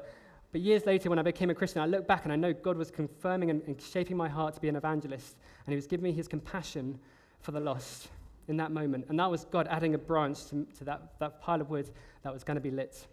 But 0.51 0.61
years 0.61 0.85
later, 0.85 1.09
when 1.09 1.17
I 1.17 1.23
became 1.23 1.49
a 1.49 1.55
Christian, 1.55 1.81
I 1.81 1.87
look 1.87 2.05
back 2.05 2.23
and 2.25 2.31
I 2.31 2.35
know 2.35 2.53
God 2.53 2.77
was 2.77 2.91
confirming 2.91 3.49
and, 3.49 3.63
and 3.63 3.81
shaping 3.81 4.15
my 4.15 4.29
heart 4.29 4.53
to 4.53 4.61
be 4.61 4.69
an 4.69 4.75
evangelist. 4.75 5.37
And 5.65 5.71
He 5.73 5.75
was 5.75 5.87
giving 5.87 6.03
me 6.03 6.11
His 6.11 6.27
compassion 6.27 6.99
for 7.39 7.49
the 7.49 7.59
lost 7.59 8.09
in 8.47 8.57
that 8.57 8.69
moment. 8.69 9.07
And 9.09 9.19
that 9.19 9.31
was 9.31 9.45
God 9.45 9.67
adding 9.71 9.95
a 9.95 9.97
branch 9.97 10.45
to, 10.49 10.67
to 10.77 10.83
that, 10.83 11.13
that 11.17 11.41
pile 11.41 11.61
of 11.61 11.71
wood 11.71 11.89
that 12.21 12.31
was 12.31 12.43
going 12.43 12.57
to 12.57 12.61
be 12.61 12.69
lit. 12.69 13.07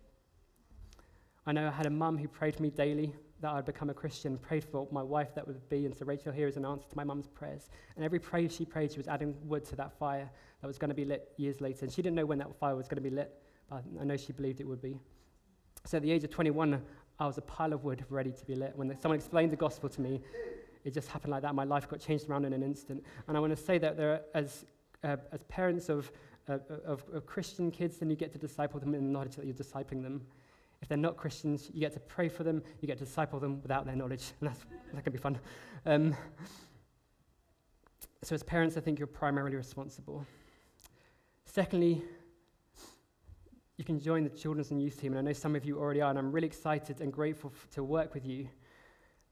I 1.46 1.52
know 1.52 1.68
I 1.68 1.70
had 1.70 1.87
a 1.87 1.90
mum 1.90 2.18
who 2.18 2.28
prayed 2.28 2.54
for 2.54 2.62
me 2.62 2.68
daily 2.68 3.14
that 3.44 3.52
I'd 3.52 3.66
become 3.66 3.90
a 3.90 3.94
Christian, 3.94 4.38
prayed 4.38 4.64
for 4.64 4.88
my 4.90 5.02
wife 5.02 5.35
that 5.35 5.46
would 5.46 5.68
be. 5.68 5.85
And 5.85 5.94
so 5.94 6.07
Rachel 6.07 6.33
here 6.33 6.48
is 6.48 6.57
an 6.57 6.64
answer 6.64 6.88
to 6.88 6.96
my 6.96 7.04
mum's 7.04 7.28
prayers. 7.28 7.68
And 7.94 8.02
every 8.02 8.18
prayer 8.18 8.48
she 8.48 8.64
prayed, 8.64 8.90
she 8.90 8.96
was 8.96 9.07
adding 9.07 9.37
wood 9.44 9.66
to 9.66 9.76
that 9.76 9.92
fire 9.98 10.30
that 10.62 10.66
was 10.66 10.78
going 10.78 10.88
to 10.88 10.94
be 10.94 11.04
lit 11.04 11.30
years 11.37 11.61
later. 11.61 11.80
And 11.85 11.92
she 11.92 12.00
didn't 12.00 12.16
know 12.16 12.24
when 12.24 12.38
that 12.38 12.57
fire 12.59 12.74
was 12.74 12.88
going 12.88 13.02
to 13.02 13.09
be 13.09 13.14
lit, 13.14 13.30
but 13.68 13.85
I 14.00 14.04
know 14.04 14.16
she 14.16 14.33
believed 14.33 14.62
it 14.62 14.66
would 14.66 14.80
be. 14.80 14.98
So 15.85 15.98
at 15.98 16.02
the 16.02 16.11
age 16.11 16.24
of 16.24 16.30
21, 16.30 16.80
I 17.20 17.26
was 17.26 17.37
a 17.37 17.42
pile 17.42 17.74
of 17.74 17.85
wood 17.85 18.02
ready 18.09 18.33
to 18.33 18.44
be 18.46 18.54
lit. 18.54 18.72
When 18.76 18.98
someone 18.98 19.18
explained 19.18 19.52
the 19.52 19.57
gospel 19.57 19.90
to 19.90 20.00
me, 20.00 20.22
it 20.85 20.94
just 20.94 21.09
happened 21.09 21.33
like 21.33 21.42
that. 21.42 21.54
My 21.54 21.64
life 21.64 21.87
got 21.87 22.00
changed 22.00 22.30
around 22.30 22.46
in 22.46 22.54
an 22.54 22.62
instant. 22.62 23.04
And 23.28 23.37
I 23.37 23.40
want 23.40 23.54
to 23.54 23.62
say 23.62 23.76
that 23.76 23.98
there, 23.98 24.22
as, 24.35 24.64
uh, 25.02 25.18
as 25.33 25.42
parents 25.44 25.90
of, 25.90 26.11
uh, 26.48 26.61
of, 26.87 27.04
of, 27.12 27.26
Christian 27.26 27.70
kids, 27.70 27.98
then 27.98 28.09
you 28.09 28.16
get 28.16 28.33
to 28.33 28.38
disciple 28.38 28.80
them 28.80 28.94
in 28.94 29.04
the 29.04 29.11
knowledge 29.11 29.37
that 29.37 29.44
you're 29.44 29.54
discipling 29.54 30.02
them. 30.02 30.22
If 30.85 30.88
they're 30.88 30.99
not 30.99 31.16
Christians, 31.16 31.70
you 31.73 31.81
get 31.81 31.94
to 31.94 32.01
pray 32.01 32.29
for 32.29 32.44
them, 32.44 32.62
you 32.83 32.87
get 32.87 32.99
to 32.99 33.07
disciple 33.07 33.40
them 33.40 33.62
without 33.62 33.87
their 33.87 33.97
knowledge. 33.97 34.33
And 34.42 34.53
that 34.92 35.03
can 35.03 35.14
be 35.14 35.18
fun. 35.18 35.38
Um, 35.87 36.14
so, 38.23 38.35
as 38.35 38.42
parents, 38.42 38.77
I 38.77 38.81
think 38.81 38.99
you're 38.99 39.07
primarily 39.07 39.57
responsible. 39.57 40.27
Secondly, 41.47 42.03
you 43.79 43.85
can 43.85 43.99
join 43.99 44.25
the 44.25 44.31
children's 44.31 44.73
and 44.73 44.83
youth 44.83 45.01
team, 45.01 45.12
and 45.12 45.18
I 45.20 45.23
know 45.23 45.33
some 45.33 45.57
of 45.57 45.64
you 45.64 45.79
already 45.79 46.03
are, 46.03 46.11
and 46.11 46.18
I'm 46.18 46.31
really 46.31 46.47
excited 46.47 47.01
and 47.01 47.11
grateful 47.11 47.51
f- 47.55 47.66
to 47.70 47.83
work 47.83 48.12
with 48.12 48.27
you. 48.27 48.49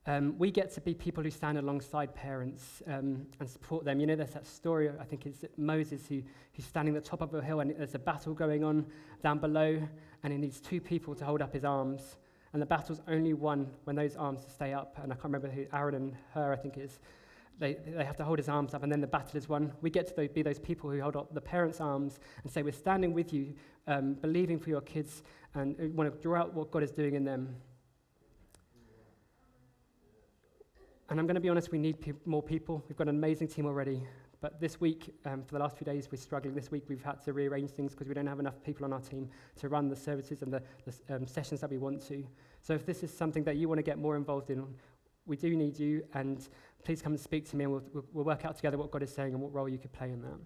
Um, 0.06 0.36
we 0.38 0.50
get 0.50 0.72
to 0.72 0.80
be 0.80 0.94
people 0.94 1.22
who 1.22 1.30
stand 1.30 1.58
alongside 1.58 2.14
parents 2.14 2.82
um, 2.86 3.26
and 3.38 3.48
support 3.48 3.84
them. 3.84 4.00
You 4.00 4.06
know, 4.06 4.16
there's 4.16 4.30
that 4.30 4.46
story, 4.46 4.90
I 4.98 5.04
think 5.04 5.26
it's 5.26 5.44
Moses, 5.58 6.06
who, 6.08 6.22
who's 6.54 6.64
standing 6.64 6.96
at 6.96 7.04
the 7.04 7.08
top 7.08 7.20
of 7.20 7.32
a 7.34 7.42
hill 7.42 7.60
and 7.60 7.70
there's 7.76 7.94
a 7.94 8.00
battle 8.00 8.32
going 8.32 8.64
on 8.64 8.86
down 9.22 9.38
below, 9.38 9.80
and 10.22 10.32
he 10.32 10.38
needs 10.38 10.60
two 10.60 10.80
people 10.80 11.14
to 11.14 11.24
hold 11.24 11.42
up 11.42 11.52
his 11.52 11.64
arms. 11.64 12.16
And 12.52 12.60
the 12.60 12.66
battle's 12.66 13.00
only 13.08 13.32
won 13.32 13.70
when 13.84 13.96
those 13.96 14.14
arms 14.16 14.44
stay 14.52 14.74
up. 14.74 14.98
And 15.02 15.12
I 15.12 15.14
can't 15.16 15.24
remember 15.24 15.48
who, 15.48 15.66
Aaron 15.72 15.94
and 15.94 16.16
Hur, 16.34 16.52
I 16.52 16.56
think 16.56 16.76
is. 16.76 17.00
They, 17.58 17.74
they 17.74 18.04
have 18.04 18.16
to 18.16 18.24
hold 18.24 18.38
his 18.38 18.48
arms 18.48 18.74
up, 18.74 18.82
and 18.82 18.90
then 18.90 19.00
the 19.00 19.06
battle 19.06 19.36
is 19.36 19.48
won. 19.48 19.72
We 19.82 19.90
get 19.90 20.08
to 20.08 20.28
be 20.28 20.42
those 20.42 20.58
people 20.58 20.90
who 20.90 21.00
hold 21.00 21.16
up 21.16 21.32
the 21.32 21.40
parents' 21.40 21.80
arms 21.80 22.18
and 22.42 22.50
say, 22.50 22.62
We're 22.62 22.72
standing 22.72 23.12
with 23.12 23.32
you, 23.32 23.54
um, 23.86 24.14
believing 24.14 24.58
for 24.58 24.70
your 24.70 24.80
kids, 24.80 25.22
and 25.54 25.94
want 25.94 26.12
to 26.12 26.18
draw 26.20 26.40
out 26.40 26.54
what 26.54 26.70
God 26.70 26.82
is 26.82 26.90
doing 26.90 27.14
in 27.14 27.24
them. 27.24 27.54
And 31.08 31.20
I'm 31.20 31.26
going 31.26 31.34
to 31.34 31.40
be 31.40 31.50
honest, 31.50 31.70
we 31.70 31.78
need 31.78 32.00
pe- 32.00 32.12
more 32.24 32.42
people. 32.42 32.82
We've 32.88 32.96
got 32.96 33.08
an 33.08 33.14
amazing 33.14 33.48
team 33.48 33.66
already. 33.66 34.02
But 34.42 34.58
this 34.58 34.80
week, 34.80 35.14
um, 35.24 35.44
for 35.44 35.54
the 35.54 35.60
last 35.60 35.78
few 35.78 35.84
days, 35.84 36.08
we're 36.10 36.18
struggling. 36.18 36.52
This 36.52 36.72
week, 36.72 36.82
we've 36.88 37.02
had 37.02 37.22
to 37.22 37.32
rearrange 37.32 37.70
things 37.70 37.92
because 37.92 38.08
we 38.08 38.14
don't 38.14 38.26
have 38.26 38.40
enough 38.40 38.60
people 38.64 38.84
on 38.84 38.92
our 38.92 39.00
team 39.00 39.30
to 39.60 39.68
run 39.68 39.88
the 39.88 39.94
services 39.94 40.42
and 40.42 40.52
the, 40.52 40.60
the 40.84 41.14
um, 41.14 41.28
sessions 41.28 41.60
that 41.60 41.70
we 41.70 41.78
want 41.78 42.04
to. 42.08 42.26
So 42.60 42.74
if 42.74 42.84
this 42.84 43.04
is 43.04 43.16
something 43.16 43.44
that 43.44 43.56
you 43.56 43.68
want 43.68 43.78
to 43.78 43.84
get 43.84 43.98
more 43.98 44.16
involved 44.16 44.50
in, 44.50 44.66
we 45.26 45.36
do 45.36 45.56
need 45.56 45.78
you. 45.78 46.02
And 46.14 46.44
please 46.84 47.00
come 47.00 47.12
and 47.12 47.20
speak 47.20 47.48
to 47.50 47.56
me, 47.56 47.64
and 47.64 47.72
we'll, 47.72 48.04
we'll, 48.12 48.24
work 48.24 48.44
out 48.44 48.56
together 48.56 48.76
what 48.76 48.90
God 48.90 49.04
is 49.04 49.14
saying 49.14 49.32
and 49.32 49.40
what 49.40 49.54
role 49.54 49.68
you 49.68 49.78
could 49.78 49.92
play 49.92 50.10
in 50.10 50.20
that. 50.22 50.40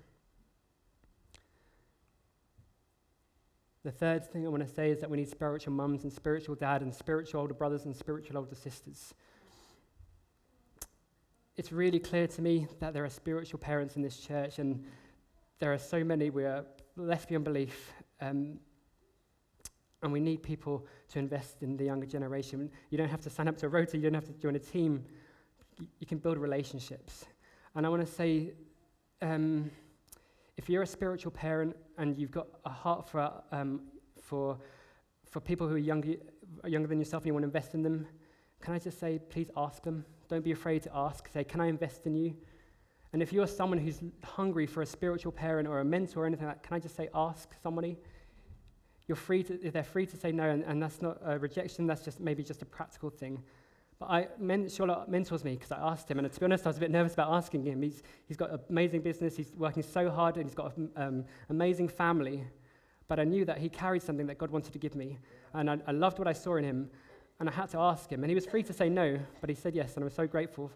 The 3.83 3.93
third 3.93 4.31
thing 4.31 4.45
I 4.45 4.51
want 4.51 4.67
to 4.67 4.75
say 4.75 4.91
is 4.91 5.01
that 5.01 5.09
we 5.09 5.17
need 5.17 5.31
spiritual 5.31 5.73
mums 5.73 6.03
and 6.03 6.13
spiritual 6.13 6.55
dad 6.55 6.83
and 6.83 6.95
spiritual 6.95 7.41
older 7.41 7.55
brothers 7.55 7.87
and 7.87 7.97
spiritual 7.97 8.37
older 8.37 8.57
sisters 8.57 9.15
it's 11.57 11.73
really 11.73 11.99
clear 11.99 12.27
to 12.27 12.43
me 12.43 12.67
that 12.81 12.93
there 12.93 13.05
are 13.05 13.11
spiritual 13.11 13.59
parents 13.59 13.97
in 13.97 14.03
this 14.03 14.19
church, 14.19 14.59
and 14.59 14.85
there 15.59 15.73
are 15.73 15.79
so 15.79 16.05
many 16.05 16.31
we 16.31 16.45
are 16.45 16.65
left 16.97 17.29
beyond 17.29 17.45
belief. 17.45 17.93
Um, 18.21 18.59
and 20.03 20.13
we 20.13 20.21
need 20.21 20.43
people 20.43 20.87
to 21.09 21.19
invest 21.19 21.63
in 21.63 21.77
the 21.77 21.85
younger 21.85 22.07
generation. 22.07 22.71
You 22.91 22.99
don't 22.99 23.09
have 23.09 23.23
to 23.23 23.31
sign 23.31 23.49
up 23.49 23.57
to 23.59 23.67
a 23.67 23.69
rota, 23.69 23.97
you 23.97 24.03
don't 24.03 24.15
have 24.15 24.27
to 24.27 24.33
join 24.35 24.55
a 24.55 24.61
team. 24.61 25.05
You 25.99 26.07
can 26.07 26.19
build 26.19 26.39
relationships. 26.39 27.25
And 27.75 27.87
I 27.87 27.89
want 27.89 28.07
to 28.07 28.11
say 28.11 28.53
um, 29.23 29.71
if 30.57 30.69
you're 30.69 30.83
a 30.83 30.87
spiritual 30.87 31.33
parent 31.33 31.75
and 31.99 32.17
you've 32.17 32.31
got 32.31 32.47
a 32.65 32.71
heart 32.71 33.09
for, 33.09 33.33
um, 33.53 33.81
for, 34.21 34.59
for 35.25 35.41
people 35.41 35.67
who 35.67 35.75
are 35.75 35.79
younger, 35.79 36.15
younger 36.65 36.89
than 36.89 36.99
yourself 36.99 37.23
and 37.23 37.29
you 37.29 37.33
want 37.33 37.43
to 37.43 37.49
invest 37.49 37.75
in 37.75 37.83
them, 37.83 38.07
can 38.61 38.75
I 38.75 38.79
just 38.79 39.01
say, 39.01 39.19
please 39.31 39.51
ask 39.57 39.83
them? 39.83 40.05
Don't 40.29 40.45
be 40.45 40.53
afraid 40.53 40.83
to 40.85 40.91
ask. 40.95 41.29
Say, 41.29 41.45
can 41.45 41.61
I 41.61 41.67
invest 41.67 42.07
in 42.07 42.15
you? 42.15 42.35
And 43.13 43.23
if 43.23 43.33
you're 43.33 43.47
someone 43.47 43.79
who's 43.79 44.01
hungry 44.25 44.67
for 44.67 44.83
a 44.83 44.87
spiritual 44.87 45.33
parent 45.33 45.67
or 45.69 45.81
a 45.81 45.85
mentor 45.85 46.25
or 46.25 46.27
anything 46.27 46.47
like 46.47 46.57
that, 46.57 46.63
can 46.67 46.77
I 46.77 46.81
just 46.81 46.97
say, 46.97 47.09
ask 47.15 47.49
somebody? 47.63 47.97
You're 49.09 49.17
free 49.17 49.43
to, 49.45 49.71
they're 49.71 49.85
free 49.85 50.07
to 50.07 50.17
say 50.17 50.33
no, 50.33 50.51
and, 50.51 50.65
and 50.65 50.83
that's 50.83 51.01
not 51.01 51.19
a 51.25 51.39
rejection, 51.39 51.87
that's 51.87 52.05
just 52.05 52.19
maybe 52.19 52.43
just 52.43 52.63
a 52.63 52.67
practical 52.67 53.09
thing. 53.09 53.43
But 53.99 54.11
I, 54.11 54.29
men, 54.39 54.69
Charlotte 54.69 55.09
mentors 55.09 55.45
me 55.45 55.55
because 55.55 55.73
I 55.73 55.79
asked 55.79 56.11
him, 56.11 56.19
and 56.19 56.31
to 56.31 56.41
be 56.41 56.45
honest, 56.45 56.67
I 56.67 56.69
was 56.71 56.77
a 56.77 56.81
bit 56.81 56.91
nervous 56.91 57.15
about 57.15 57.33
asking 57.33 57.65
him. 57.65 57.81
He's, 57.81 58.03
he's 58.27 58.37
got 58.37 58.51
an 58.51 58.61
amazing 58.69 59.01
business, 59.01 59.37
he's 59.37 59.53
working 59.57 59.83
so 59.83 60.11
hard, 60.11 60.37
and 60.37 60.45
he's 60.45 60.55
got 60.55 60.77
an 60.77 60.91
um, 60.97 61.25
amazing 61.49 61.89
family. 61.89 62.45
But 63.09 63.21
I 63.21 63.25
knew 63.25 63.45
that 63.45 63.59
he 63.59 63.69
carried 63.69 64.03
something 64.03 64.27
that 64.27 64.37
God 64.37 64.51
wanted 64.51 64.73
to 64.73 64.79
give 64.79 64.95
me. 64.95 65.19
And 65.55 65.71
I, 65.71 65.79
I 65.87 65.93
loved 65.93 66.19
what 66.19 66.29
I 66.29 66.33
saw 66.33 66.57
in 66.57 66.65
him, 66.65 66.91
and 67.39 67.49
I 67.49 67.53
had 67.53 67.71
to 67.71 67.79
ask 67.79 68.11
him. 68.11 68.23
And 68.23 68.31
he 68.31 68.35
was 68.35 68.47
free 68.47 68.63
to 68.63 68.73
say 68.73 68.89
no, 68.89 69.19
but 69.41 69.51
he 69.51 69.57
said 69.57 69.75
yes, 69.75 69.95
and 69.95 70.03
I 70.03 70.07
was 70.07 70.15
so 70.15 70.27
grateful 70.27 70.71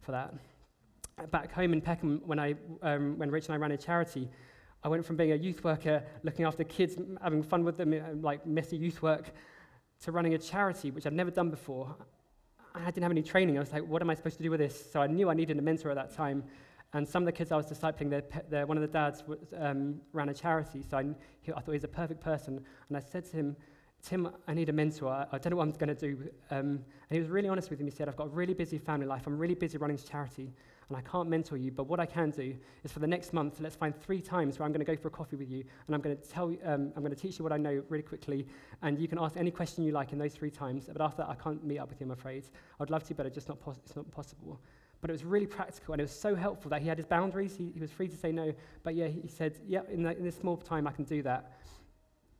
for 0.00 0.12
that. 0.12 0.34
Back 1.30 1.52
home 1.52 1.72
in 1.72 1.80
Peckham, 1.80 2.20
when, 2.24 2.38
I, 2.38 2.54
um, 2.82 3.18
when 3.18 3.30
Rich 3.30 3.46
and 3.46 3.54
I 3.54 3.58
ran 3.58 3.72
a 3.72 3.76
charity, 3.76 4.28
I 4.84 4.88
went 4.88 5.04
from 5.04 5.16
being 5.16 5.32
a 5.32 5.36
youth 5.36 5.64
worker, 5.64 6.02
looking 6.22 6.44
after 6.44 6.62
kids, 6.64 6.96
having 7.22 7.42
fun 7.42 7.64
with 7.64 7.76
them, 7.76 7.92
uh, 7.92 8.14
like 8.20 8.46
messy 8.46 8.76
youth 8.76 9.02
work, 9.02 9.30
to 10.02 10.12
running 10.12 10.34
a 10.34 10.38
charity, 10.38 10.90
which 10.90 11.06
I'd 11.06 11.12
never 11.12 11.30
done 11.30 11.50
before. 11.50 11.94
I 12.74 12.84
didn't 12.86 13.02
have 13.02 13.12
any 13.12 13.22
training. 13.22 13.56
I 13.56 13.60
was 13.60 13.72
like, 13.72 13.86
what 13.86 14.02
am 14.02 14.10
I 14.10 14.14
supposed 14.14 14.36
to 14.36 14.42
do 14.42 14.50
with 14.50 14.60
this? 14.60 14.90
So 14.92 15.00
I 15.00 15.06
knew 15.06 15.30
I 15.30 15.34
needed 15.34 15.58
a 15.58 15.62
mentor 15.62 15.90
at 15.90 15.96
that 15.96 16.14
time. 16.14 16.44
And 16.92 17.08
some 17.08 17.22
of 17.22 17.26
the 17.26 17.32
kids 17.32 17.50
I 17.50 17.56
was 17.56 17.66
discipling, 17.66 18.10
their, 18.10 18.22
their, 18.48 18.66
one 18.66 18.76
of 18.76 18.82
the 18.82 18.88
dads 18.88 19.24
was, 19.26 19.38
um, 19.58 20.00
ran 20.12 20.28
a 20.28 20.34
charity. 20.34 20.82
So 20.88 20.98
I, 20.98 21.00
I 21.00 21.60
thought 21.60 21.64
he 21.66 21.72
was 21.72 21.84
a 21.84 21.88
perfect 21.88 22.20
person. 22.20 22.62
And 22.88 22.96
I 22.96 23.00
said 23.00 23.24
to 23.30 23.36
him, 23.36 23.56
Tim, 24.02 24.28
I 24.46 24.54
need 24.54 24.68
a 24.68 24.72
mentor. 24.72 25.26
I, 25.32 25.38
don't 25.38 25.50
know 25.50 25.56
what 25.56 25.64
I'm 25.64 25.72
going 25.72 25.88
to 25.88 25.94
do. 25.94 26.30
Um, 26.50 26.84
and 27.08 27.10
he 27.10 27.18
was 27.18 27.28
really 27.28 27.48
honest 27.48 27.70
with 27.70 27.80
me. 27.80 27.86
He 27.86 27.90
said, 27.90 28.08
I've 28.08 28.16
got 28.16 28.28
a 28.28 28.30
really 28.30 28.54
busy 28.54 28.78
family 28.78 29.06
life. 29.06 29.26
I'm 29.26 29.38
really 29.38 29.54
busy 29.54 29.78
running 29.78 29.96
this 29.96 30.06
charity 30.06 30.52
and 30.88 30.96
I 30.96 31.00
can't 31.00 31.28
mentor 31.28 31.56
you, 31.56 31.72
but 31.72 31.88
what 31.88 31.98
I 31.98 32.06
can 32.06 32.30
do 32.30 32.54
is 32.84 32.92
for 32.92 33.00
the 33.00 33.06
next 33.06 33.32
month, 33.32 33.60
let's 33.60 33.74
find 33.74 33.94
three 34.00 34.20
times 34.20 34.58
where 34.58 34.66
I'm 34.66 34.72
going 34.72 34.84
to 34.84 34.92
go 34.92 34.96
for 34.96 35.08
a 35.08 35.10
coffee 35.10 35.36
with 35.36 35.50
you, 35.50 35.64
and 35.86 35.94
I'm 35.94 36.00
going 36.00 36.16
to 36.16 36.22
tell 36.28 36.50
you, 36.50 36.58
um, 36.64 36.92
I'm 36.94 37.02
going 37.02 37.14
to 37.14 37.20
teach 37.20 37.38
you 37.38 37.42
what 37.42 37.52
I 37.52 37.56
know 37.56 37.82
really 37.88 38.04
quickly, 38.04 38.46
and 38.82 38.98
you 38.98 39.08
can 39.08 39.18
ask 39.18 39.36
any 39.36 39.50
question 39.50 39.82
you 39.82 39.90
like 39.90 40.12
in 40.12 40.18
those 40.18 40.32
three 40.32 40.50
times. 40.50 40.88
But 40.92 41.02
after 41.02 41.22
that, 41.22 41.28
I 41.28 41.34
can't 41.34 41.64
meet 41.64 41.78
up 41.78 41.88
with 41.88 42.00
you, 42.00 42.06
I'm 42.06 42.12
afraid. 42.12 42.44
I'd 42.78 42.90
love 42.90 43.02
to, 43.04 43.14
but 43.14 43.26
it's 43.26 43.34
just 43.34 43.48
not, 43.48 43.60
pos- 43.60 43.80
it's 43.84 43.96
not 43.96 44.08
possible. 44.12 44.60
But 45.00 45.10
it 45.10 45.12
was 45.12 45.24
really 45.24 45.46
practical, 45.46 45.94
and 45.94 46.00
it 46.00 46.04
was 46.04 46.12
so 46.12 46.36
helpful 46.36 46.70
that 46.70 46.82
he 46.82 46.88
had 46.88 46.98
his 46.98 47.06
boundaries. 47.06 47.56
He, 47.56 47.72
he 47.74 47.80
was 47.80 47.90
free 47.90 48.06
to 48.06 48.16
say 48.16 48.30
no, 48.30 48.54
but 48.84 48.94
yeah, 48.94 49.08
he 49.08 49.28
said, 49.28 49.58
yeah, 49.66 49.80
in, 49.90 50.04
the, 50.04 50.16
in 50.16 50.22
this 50.22 50.36
small 50.36 50.56
time, 50.56 50.86
I 50.86 50.92
can 50.92 51.04
do 51.04 51.20
that. 51.22 51.52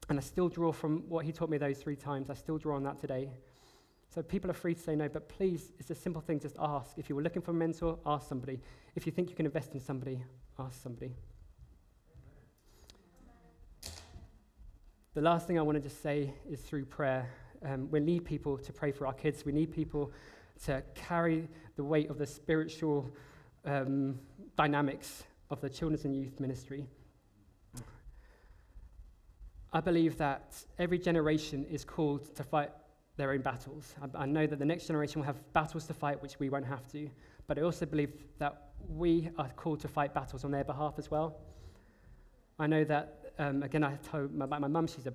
And 0.09 0.18
I 0.18 0.22
still 0.22 0.48
draw 0.48 0.72
from 0.72 1.02
what 1.09 1.24
he 1.24 1.32
taught 1.32 1.50
me 1.50 1.59
those 1.59 1.78
three 1.78 1.96
times. 1.96 2.30
I 2.30 2.34
still 2.34 2.59
draw 2.59 2.76
on 2.76 2.84
that 2.84 3.00
today. 3.00 3.30
So 4.14 4.22
people 4.22 4.50
are 4.50 4.54
free 4.54 4.74
to 4.74 4.80
say 4.80 4.94
no, 4.94 5.09
but 5.09 5.28
please, 5.28 5.72
it's 5.78 5.90
a 5.90 5.94
simple 5.94 6.22
thing, 6.22 6.38
just 6.40 6.57
ask. 6.59 6.96
If 6.96 7.09
you 7.09 7.16
were 7.16 7.22
looking 7.22 7.42
for 7.42 7.50
a 7.50 7.54
mentor, 7.54 7.98
ask 8.07 8.28
somebody. 8.28 8.61
If 8.94 9.04
you 9.04 9.12
think 9.12 9.30
you 9.30 9.36
can 9.36 9.46
invest 9.46 9.74
in 9.74 9.80
somebody, 9.80 10.22
ask 10.59 10.80
somebody. 10.80 11.16
The 15.14 15.22
last 15.22 15.46
thing 15.46 15.59
I 15.59 15.62
want 15.62 15.76
to 15.76 15.82
just 15.82 16.02
say 16.02 16.32
is 16.48 16.61
through 16.61 16.84
prayer. 16.84 17.28
Um, 17.64 17.90
we 17.90 18.00
need 18.00 18.24
people 18.24 18.59
to 18.59 18.72
pray 18.72 18.92
for 18.92 19.07
our 19.07 19.14
kids. 19.14 19.44
We 19.44 19.52
need 19.52 19.72
people 19.72 20.12
to 20.64 20.82
carry 20.94 21.48
the 21.76 21.84
weight 21.84 22.11
of 22.11 22.18
the 22.18 22.26
spiritual 22.26 23.11
um, 23.64 24.18
dynamics 24.57 25.24
of 25.50 25.61
the 25.61 25.68
children's 25.68 26.04
and 26.04 26.14
youth 26.14 26.38
ministry. 26.38 26.86
I 29.76 29.80
believe 29.82 30.16
that 30.16 30.56
every 30.78 30.98
generation 30.98 31.66
is 31.68 31.84
called 31.84 32.34
to 32.36 32.42
fight 32.42 32.70
their 33.18 33.32
own 33.32 33.42
battles. 33.42 33.94
I, 34.00 34.22
I 34.22 34.24
know 34.24 34.46
that 34.46 34.58
the 34.58 34.64
next 34.64 34.86
generation 34.86 35.20
will 35.20 35.26
have 35.26 35.52
battles 35.52 35.84
to 35.88 35.92
fight, 35.92 36.22
which 36.22 36.40
we 36.40 36.48
won't 36.48 36.64
have 36.64 36.90
to. 36.92 37.10
But 37.46 37.58
I 37.58 37.60
also 37.60 37.84
believe 37.84 38.14
that 38.38 38.70
we 38.88 39.28
are 39.36 39.50
called 39.50 39.80
to 39.80 39.88
fight 39.88 40.14
battles 40.14 40.44
on 40.46 40.50
their 40.50 40.64
behalf 40.64 40.94
as 40.96 41.10
well. 41.10 41.36
I 42.58 42.66
know 42.66 42.84
that, 42.84 43.34
um, 43.38 43.62
again, 43.62 43.84
I 43.84 43.96
told 43.96 44.34
my, 44.34 44.46
my 44.46 44.66
mum, 44.66 44.86
she's 44.86 45.06
a 45.06 45.12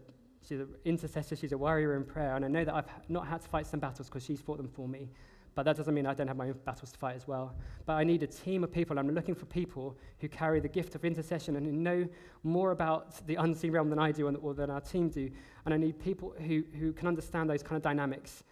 she's 0.47 0.59
an 0.59 0.69
intercessor, 0.85 1.35
she's 1.35 1.53
a 1.53 1.57
warrior 1.57 1.95
in 1.95 2.03
prayer, 2.03 2.35
and 2.35 2.45
I 2.45 2.47
know 2.47 2.63
that 2.63 2.75
I've 2.75 3.09
not 3.09 3.25
had 3.25 3.41
to 3.41 3.47
fight 3.47 3.65
some 3.65 3.79
battles 3.79 4.09
because 4.09 4.23
she's 4.23 4.41
fought 4.41 4.57
them 4.57 4.69
for 4.69 4.87
me. 4.87 5.09
But 5.53 5.63
that 5.63 5.75
doesn't 5.75 5.93
mean 5.93 6.05
I 6.05 6.13
don't 6.13 6.27
have 6.27 6.37
my 6.37 6.47
own 6.47 6.59
battles 6.65 6.91
to 6.93 6.97
fight 6.97 7.15
as 7.15 7.27
well. 7.27 7.53
But 7.85 7.93
I 7.93 8.03
need 8.03 8.23
a 8.23 8.27
team 8.27 8.63
of 8.63 8.71
people. 8.71 8.97
I'm 8.97 9.13
looking 9.13 9.35
for 9.35 9.45
people 9.45 9.97
who 10.19 10.29
carry 10.29 10.61
the 10.61 10.69
gift 10.69 10.95
of 10.95 11.03
intercession 11.03 11.57
and 11.57 11.65
who 11.65 11.73
know 11.73 12.07
more 12.43 12.71
about 12.71 13.25
the 13.27 13.35
unseen 13.35 13.71
realm 13.71 13.89
than 13.89 13.99
I 13.99 14.11
do 14.11 14.27
or 14.27 14.53
than 14.53 14.69
our 14.69 14.79
team 14.79 15.09
do. 15.09 15.29
And 15.65 15.73
I 15.73 15.77
need 15.77 15.99
people 15.99 16.33
who, 16.39 16.63
who 16.79 16.93
can 16.93 17.07
understand 17.07 17.49
those 17.49 17.63
kind 17.63 17.75
of 17.75 17.81
dynamics. 17.81 18.43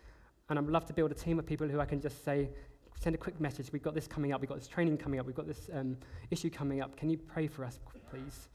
And 0.50 0.60
I'd 0.60 0.66
love 0.66 0.86
to 0.88 0.94
build 0.94 1.12
a 1.12 1.16
team 1.16 1.40
of 1.40 1.46
people 1.46 1.68
who 1.70 1.80
I 1.80 1.86
can 1.86 2.02
just 2.02 2.26
say, 2.26 2.50
send 3.00 3.16
a 3.16 3.18
quick 3.18 3.40
message. 3.40 3.72
We've 3.72 3.82
got 3.82 3.94
this 3.94 4.08
coming 4.08 4.34
up. 4.34 4.42
We've 4.42 4.50
got 4.50 4.58
this 4.58 4.68
training 4.68 4.98
coming 4.98 5.22
up. 5.22 5.26
We've 5.26 5.36
got 5.36 5.48
this 5.48 5.70
um, 5.74 5.96
issue 6.32 6.50
coming 6.50 6.82
up. 6.82 6.98
Can 6.98 7.10
you 7.10 7.18
pray 7.18 7.48
for 7.48 7.64
us, 7.64 7.80
please? 8.10 8.50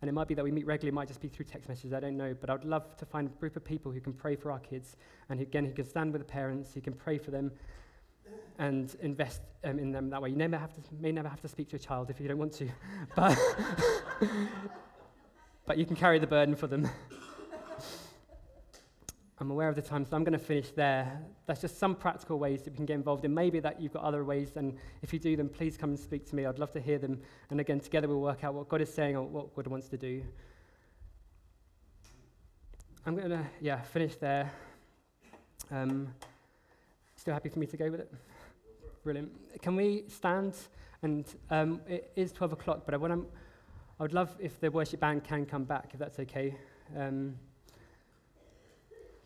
And 0.00 0.08
it 0.08 0.12
might 0.12 0.28
be 0.28 0.34
that 0.34 0.44
we 0.44 0.50
meet 0.50 0.64
regularly, 0.64 0.94
it 0.94 0.94
might 0.94 1.08
just 1.08 1.20
be 1.20 1.28
through 1.28 1.44
text 1.44 1.68
messages, 1.68 1.92
I 1.92 2.00
don't 2.00 2.16
know. 2.16 2.34
But 2.40 2.48
I'd 2.48 2.64
love 2.64 2.96
to 2.96 3.04
find 3.04 3.28
a 3.28 3.30
group 3.38 3.56
of 3.56 3.64
people 3.64 3.92
who 3.92 4.00
can 4.00 4.14
pray 4.14 4.34
for 4.34 4.50
our 4.50 4.58
kids 4.58 4.96
and 5.28 5.38
who, 5.38 5.42
again, 5.42 5.66
who 5.66 5.72
can 5.72 5.84
stand 5.84 6.14
with 6.14 6.22
the 6.22 6.26
parents, 6.26 6.72
who 6.72 6.80
can 6.80 6.94
pray 6.94 7.18
for 7.18 7.30
them 7.30 7.52
and 8.58 8.94
invest 9.00 9.40
um, 9.64 9.78
in 9.78 9.90
them 9.90 10.10
that 10.10 10.20
way. 10.20 10.30
You 10.30 10.36
never 10.36 10.58
have 10.58 10.72
to, 10.74 10.80
may 11.00 11.12
never 11.12 11.28
have 11.28 11.40
to 11.40 11.48
speak 11.48 11.68
to 11.70 11.76
a 11.76 11.78
child 11.78 12.10
if 12.10 12.20
you 12.20 12.28
don't 12.28 12.38
want 12.38 12.52
to, 12.54 12.68
but, 13.16 13.38
but 15.66 15.78
you 15.78 15.86
can 15.86 15.96
carry 15.96 16.18
the 16.18 16.26
burden 16.26 16.54
for 16.54 16.66
them. 16.66 16.88
I'm 19.40 19.50
aware 19.50 19.70
of 19.70 19.74
the 19.74 19.80
time, 19.80 20.04
so 20.04 20.14
I'm 20.16 20.22
going 20.22 20.38
to 20.38 20.44
finish 20.44 20.70
there. 20.72 21.18
That's 21.46 21.62
just 21.62 21.78
some 21.78 21.94
practical 21.94 22.38
ways 22.38 22.62
that 22.62 22.72
we 22.72 22.76
can 22.76 22.84
get 22.84 22.92
involved 22.92 23.24
in. 23.24 23.32
Maybe 23.32 23.58
that 23.60 23.80
you've 23.80 23.94
got 23.94 24.02
other 24.02 24.22
ways, 24.22 24.50
and 24.56 24.76
if 25.00 25.14
you 25.14 25.18
do 25.18 25.34
them, 25.34 25.48
please 25.48 25.78
come 25.78 25.90
and 25.90 25.98
speak 25.98 26.28
to 26.28 26.36
me. 26.36 26.44
I'd 26.44 26.58
love 26.58 26.72
to 26.72 26.80
hear 26.80 26.98
them. 26.98 27.22
And 27.48 27.58
again, 27.58 27.80
together 27.80 28.06
we'll 28.06 28.20
work 28.20 28.44
out 28.44 28.52
what 28.52 28.68
God 28.68 28.82
is 28.82 28.92
saying 28.92 29.16
or 29.16 29.22
what 29.22 29.56
God 29.56 29.66
wants 29.66 29.88
to 29.88 29.96
do. 29.96 30.22
I'm 33.06 33.16
going 33.16 33.30
to, 33.30 33.46
yeah, 33.62 33.80
finish 33.80 34.16
there. 34.16 34.52
Um, 35.70 36.12
still 37.20 37.34
happy 37.34 37.50
for 37.50 37.58
me 37.58 37.66
to 37.66 37.76
go 37.76 37.90
with 37.90 38.00
it? 38.00 38.10
Brilliant. 39.04 39.30
Can 39.60 39.76
we 39.76 40.04
stand? 40.08 40.54
And 41.02 41.26
um, 41.50 41.82
it 41.86 42.10
is 42.16 42.32
12 42.32 42.54
o'clock, 42.54 42.82
but 42.86 42.94
I, 42.94 42.96
want 42.96 43.28
I 43.98 44.02
would 44.02 44.14
love 44.14 44.34
if 44.40 44.58
the 44.58 44.70
worship 44.70 45.00
band 45.00 45.22
can 45.22 45.44
come 45.44 45.64
back, 45.64 45.90
if 45.92 45.98
that's 45.98 46.18
okay. 46.18 46.56
Um, 46.96 47.36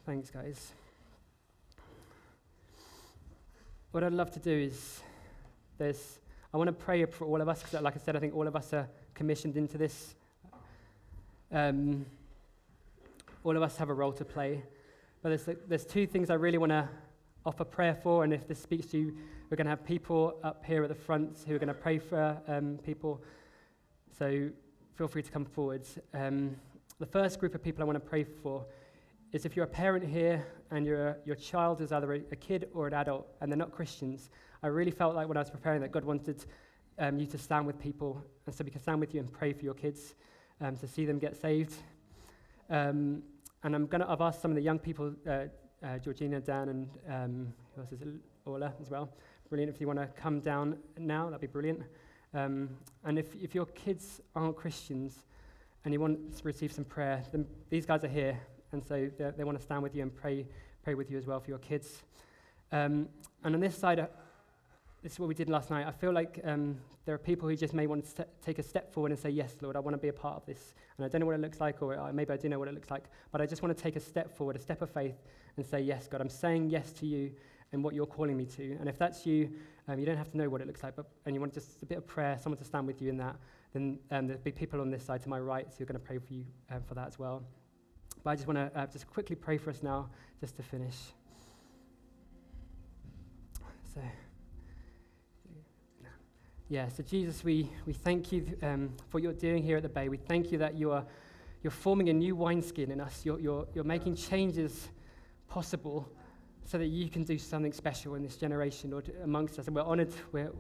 thanks, 0.04 0.28
guys. 0.28 0.72
What 3.92 4.02
I'd 4.02 4.12
love 4.12 4.32
to 4.32 4.40
do 4.40 4.50
is, 4.50 5.00
there's, 5.78 6.18
I 6.52 6.56
want 6.56 6.66
to 6.66 6.72
pray 6.72 7.04
for 7.04 7.26
all 7.26 7.40
of 7.40 7.48
us, 7.48 7.62
because 7.62 7.80
like 7.80 7.94
I 7.94 8.00
said, 8.00 8.16
I 8.16 8.18
think 8.18 8.34
all 8.34 8.48
of 8.48 8.56
us 8.56 8.72
are 8.72 8.88
commissioned 9.14 9.56
into 9.56 9.78
this. 9.78 10.16
Um, 11.52 12.06
all 13.44 13.56
of 13.56 13.62
us 13.62 13.76
have 13.76 13.88
a 13.88 13.94
role 13.94 14.12
to 14.14 14.24
play. 14.24 14.64
But 15.22 15.28
there's, 15.28 15.58
there's 15.68 15.86
two 15.86 16.08
things 16.08 16.28
I 16.28 16.34
really 16.34 16.58
want 16.58 16.70
to 16.70 16.88
offer 17.46 17.64
prayer 17.64 17.94
for, 17.94 18.24
and 18.24 18.32
if 18.32 18.48
this 18.48 18.58
speaks 18.58 18.86
to 18.86 18.98
you, 18.98 19.16
we're 19.50 19.56
going 19.56 19.66
to 19.66 19.70
have 19.70 19.84
people 19.84 20.38
up 20.42 20.64
here 20.64 20.82
at 20.82 20.88
the 20.88 20.94
front 20.94 21.38
who 21.46 21.54
are 21.54 21.58
going 21.58 21.68
to 21.68 21.74
pray 21.74 21.98
for 21.98 22.40
um, 22.48 22.78
people. 22.84 23.22
So 24.18 24.48
feel 24.96 25.08
free 25.08 25.22
to 25.22 25.30
come 25.30 25.44
forward. 25.44 25.86
Um, 26.14 26.56
the 26.98 27.06
first 27.06 27.38
group 27.38 27.54
of 27.54 27.62
people 27.62 27.82
I 27.82 27.86
want 27.86 27.96
to 27.96 28.08
pray 28.08 28.24
for 28.24 28.64
is 29.32 29.44
if 29.44 29.56
you're 29.56 29.64
a 29.64 29.68
parent 29.68 30.06
here 30.06 30.46
and 30.70 30.86
your, 30.86 31.18
your 31.26 31.36
child 31.36 31.80
is 31.80 31.92
either 31.92 32.14
a, 32.14 32.22
a 32.32 32.36
kid 32.36 32.68
or 32.72 32.86
an 32.86 32.94
adult 32.94 33.26
and 33.40 33.50
they're 33.50 33.58
not 33.58 33.72
Christians, 33.72 34.30
I 34.62 34.68
really 34.68 34.92
felt 34.92 35.14
like 35.14 35.28
when 35.28 35.36
I 35.36 35.40
was 35.40 35.50
preparing 35.50 35.80
that 35.82 35.92
God 35.92 36.04
wanted 36.04 36.44
um, 36.98 37.18
you 37.18 37.26
to 37.26 37.36
stand 37.36 37.66
with 37.66 37.78
people. 37.78 38.22
And 38.46 38.54
so 38.54 38.64
we 38.64 38.70
can 38.70 38.80
stand 38.80 39.00
with 39.00 39.12
you 39.12 39.20
and 39.20 39.30
pray 39.30 39.52
for 39.52 39.64
your 39.64 39.74
kids 39.74 40.14
um, 40.60 40.76
to 40.76 40.86
see 40.86 41.04
them 41.04 41.18
get 41.18 41.36
saved. 41.36 41.74
Um, 42.70 43.22
and 43.62 43.74
I'm 43.74 43.86
going 43.86 44.00
to, 44.00 44.10
I've 44.10 44.20
asked 44.20 44.40
some 44.40 44.50
of 44.50 44.54
the 44.54 44.62
young 44.62 44.78
people, 44.78 45.12
uh, 45.28 45.46
uh, 45.84 45.98
Georgina, 45.98 46.40
Dan, 46.40 46.68
and 46.68 46.88
um, 47.08 47.54
who 47.74 47.82
else 47.82 47.92
is 47.92 48.00
it? 48.00 48.08
Ola 48.46 48.72
as 48.80 48.90
well. 48.90 49.10
Brilliant. 49.48 49.74
If 49.74 49.80
you 49.80 49.86
want 49.86 49.98
to 49.98 50.06
come 50.20 50.40
down 50.40 50.78
now, 50.98 51.26
that'd 51.26 51.40
be 51.40 51.46
brilliant. 51.46 51.82
Um, 52.32 52.70
and 53.04 53.18
if, 53.18 53.34
if 53.36 53.54
your 53.54 53.66
kids 53.66 54.20
aren't 54.34 54.56
Christians 54.56 55.24
and 55.84 55.92
you 55.92 56.00
want 56.00 56.36
to 56.36 56.44
receive 56.44 56.72
some 56.72 56.84
prayer, 56.84 57.22
then 57.32 57.46
these 57.70 57.86
guys 57.86 58.02
are 58.04 58.08
here. 58.08 58.38
And 58.72 58.82
so 58.82 59.08
they 59.18 59.44
want 59.44 59.58
to 59.58 59.62
stand 59.62 59.82
with 59.82 59.94
you 59.94 60.02
and 60.02 60.14
pray, 60.14 60.46
pray 60.82 60.94
with 60.94 61.10
you 61.10 61.18
as 61.18 61.26
well 61.26 61.38
for 61.38 61.50
your 61.50 61.58
kids. 61.58 62.02
Um, 62.72 63.08
and 63.44 63.54
on 63.54 63.60
this 63.60 63.76
side, 63.76 64.00
uh, 64.00 64.06
this 65.02 65.12
is 65.12 65.20
what 65.20 65.28
we 65.28 65.34
did 65.34 65.48
last 65.48 65.70
night. 65.70 65.86
I 65.86 65.92
feel 65.92 66.12
like 66.12 66.40
um, 66.44 66.78
there 67.04 67.14
are 67.14 67.18
people 67.18 67.48
who 67.48 67.54
just 67.54 67.74
may 67.74 67.86
want 67.86 68.04
to 68.04 68.10
st- 68.10 68.28
take 68.44 68.58
a 68.58 68.62
step 68.62 68.92
forward 68.92 69.12
and 69.12 69.20
say, 69.20 69.28
Yes, 69.28 69.56
Lord, 69.60 69.76
I 69.76 69.80
want 69.80 69.94
to 69.94 69.98
be 69.98 70.08
a 70.08 70.12
part 70.12 70.36
of 70.36 70.46
this. 70.46 70.74
And 70.96 71.04
I 71.04 71.08
don't 71.08 71.20
know 71.20 71.26
what 71.26 71.34
it 71.34 71.40
looks 71.40 71.60
like, 71.60 71.82
or 71.82 71.98
uh, 71.98 72.12
maybe 72.12 72.32
I 72.32 72.36
do 72.36 72.48
know 72.48 72.58
what 72.58 72.68
it 72.68 72.74
looks 72.74 72.90
like, 72.90 73.04
but 73.30 73.40
I 73.40 73.46
just 73.46 73.62
want 73.62 73.76
to 73.76 73.80
take 73.80 73.96
a 73.96 74.00
step 74.00 74.34
forward, 74.34 74.56
a 74.56 74.58
step 74.58 74.80
of 74.80 74.90
faith, 74.90 75.16
and 75.56 75.66
say, 75.66 75.80
Yes, 75.80 76.06
God, 76.06 76.20
I'm 76.20 76.28
saying 76.28 76.70
yes 76.70 76.92
to 76.94 77.06
you 77.06 77.32
and 77.72 77.82
what 77.82 77.94
you're 77.94 78.06
calling 78.06 78.36
me 78.36 78.44
to. 78.46 78.76
And 78.80 78.88
if 78.88 78.98
that's 78.98 79.26
you, 79.26 79.50
um, 79.88 79.98
you 79.98 80.06
don't 80.06 80.16
have 80.16 80.30
to 80.30 80.36
know 80.36 80.48
what 80.48 80.60
it 80.60 80.66
looks 80.66 80.82
like, 80.82 80.96
but, 80.96 81.06
and 81.26 81.34
you 81.34 81.40
want 81.40 81.52
just 81.52 81.82
a 81.82 81.86
bit 81.86 81.98
of 81.98 82.06
prayer, 82.06 82.38
someone 82.40 82.58
to 82.58 82.64
stand 82.64 82.86
with 82.86 83.02
you 83.02 83.10
in 83.10 83.16
that, 83.18 83.36
then 83.72 83.98
um, 84.10 84.26
there'll 84.26 84.42
be 84.42 84.52
people 84.52 84.80
on 84.80 84.90
this 84.90 85.04
side 85.04 85.22
to 85.22 85.28
my 85.28 85.38
right 85.38 85.66
who 85.76 85.82
are 85.82 85.86
going 85.86 86.00
to 86.00 86.04
pray 86.04 86.18
for 86.18 86.32
you 86.32 86.44
um, 86.70 86.82
for 86.86 86.94
that 86.94 87.08
as 87.08 87.18
well. 87.18 87.42
But 88.22 88.30
I 88.30 88.34
just 88.36 88.46
want 88.46 88.58
to 88.58 88.80
uh, 88.80 88.86
just 88.86 89.08
quickly 89.08 89.36
pray 89.36 89.58
for 89.58 89.70
us 89.70 89.82
now, 89.82 90.08
just 90.40 90.56
to 90.56 90.62
finish. 90.62 90.96
So. 93.94 94.00
Yeah, 96.68 96.88
so 96.88 97.02
Jesus, 97.02 97.44
we, 97.44 97.70
we 97.86 97.92
thank 97.92 98.32
you 98.32 98.56
um, 98.62 98.90
for 99.08 99.18
what 99.18 99.22
you're 99.22 99.32
doing 99.32 99.62
here 99.62 99.76
at 99.76 99.82
the 99.82 99.88
Bay. 99.88 100.08
We 100.08 100.16
thank 100.16 100.50
you 100.50 100.58
that 100.58 100.78
you 100.78 100.92
are 100.92 101.04
you're 101.64 101.70
forming 101.70 102.10
a 102.10 102.12
new 102.12 102.36
wineskin 102.36 102.90
in 102.90 103.00
us. 103.00 103.22
You're, 103.24 103.40
you're, 103.40 103.66
you're 103.74 103.84
making 103.84 104.16
changes 104.16 104.88
possible 105.54 106.08
so 106.64 106.76
that 106.78 106.86
you 106.86 107.08
can 107.08 107.22
do 107.22 107.38
something 107.38 107.72
special 107.72 108.16
in 108.16 108.22
this 108.24 108.34
generation, 108.36 108.90
Lord, 108.90 109.08
amongst 109.22 109.56
us. 109.56 109.68
And 109.68 109.76
we're 109.76 109.82
honored, 109.82 110.12
we're, 110.32 110.50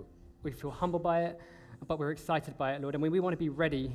we 0.44 0.52
feel 0.52 0.70
humbled 0.70 1.02
by 1.02 1.24
it, 1.24 1.40
but 1.88 1.98
we're 1.98 2.12
excited 2.12 2.56
by 2.56 2.74
it, 2.74 2.80
Lord. 2.80 2.94
And 2.94 3.02
we, 3.02 3.08
we 3.08 3.18
want 3.18 3.32
to 3.32 3.36
be 3.36 3.48
ready. 3.48 3.90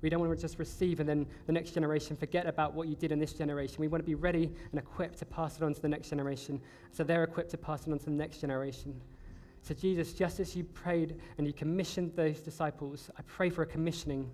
We 0.00 0.08
don't 0.08 0.20
want 0.20 0.32
to 0.32 0.40
just 0.40 0.60
receive 0.60 1.00
and 1.00 1.08
then 1.08 1.26
the 1.46 1.52
next 1.52 1.72
generation 1.72 2.14
forget 2.14 2.46
about 2.46 2.72
what 2.72 2.86
you 2.86 2.94
did 2.94 3.10
in 3.10 3.18
this 3.18 3.32
generation. 3.32 3.78
We 3.80 3.88
want 3.88 4.00
to 4.00 4.06
be 4.06 4.14
ready 4.14 4.52
and 4.70 4.78
equipped 4.78 5.18
to 5.18 5.24
pass 5.24 5.56
it 5.56 5.64
on 5.64 5.74
to 5.74 5.82
the 5.82 5.88
next 5.88 6.08
generation 6.08 6.60
so 6.92 7.02
they're 7.02 7.24
equipped 7.24 7.50
to 7.50 7.58
pass 7.58 7.88
it 7.88 7.90
on 7.90 7.98
to 7.98 8.04
the 8.04 8.10
next 8.12 8.38
generation. 8.40 8.94
So, 9.62 9.74
Jesus, 9.74 10.12
just 10.12 10.38
as 10.38 10.54
you 10.54 10.62
prayed 10.62 11.16
and 11.38 11.48
you 11.48 11.52
commissioned 11.52 12.14
those 12.14 12.38
disciples, 12.38 13.10
I 13.18 13.22
pray 13.22 13.50
for 13.50 13.62
a 13.62 13.66
commissioning 13.66 14.30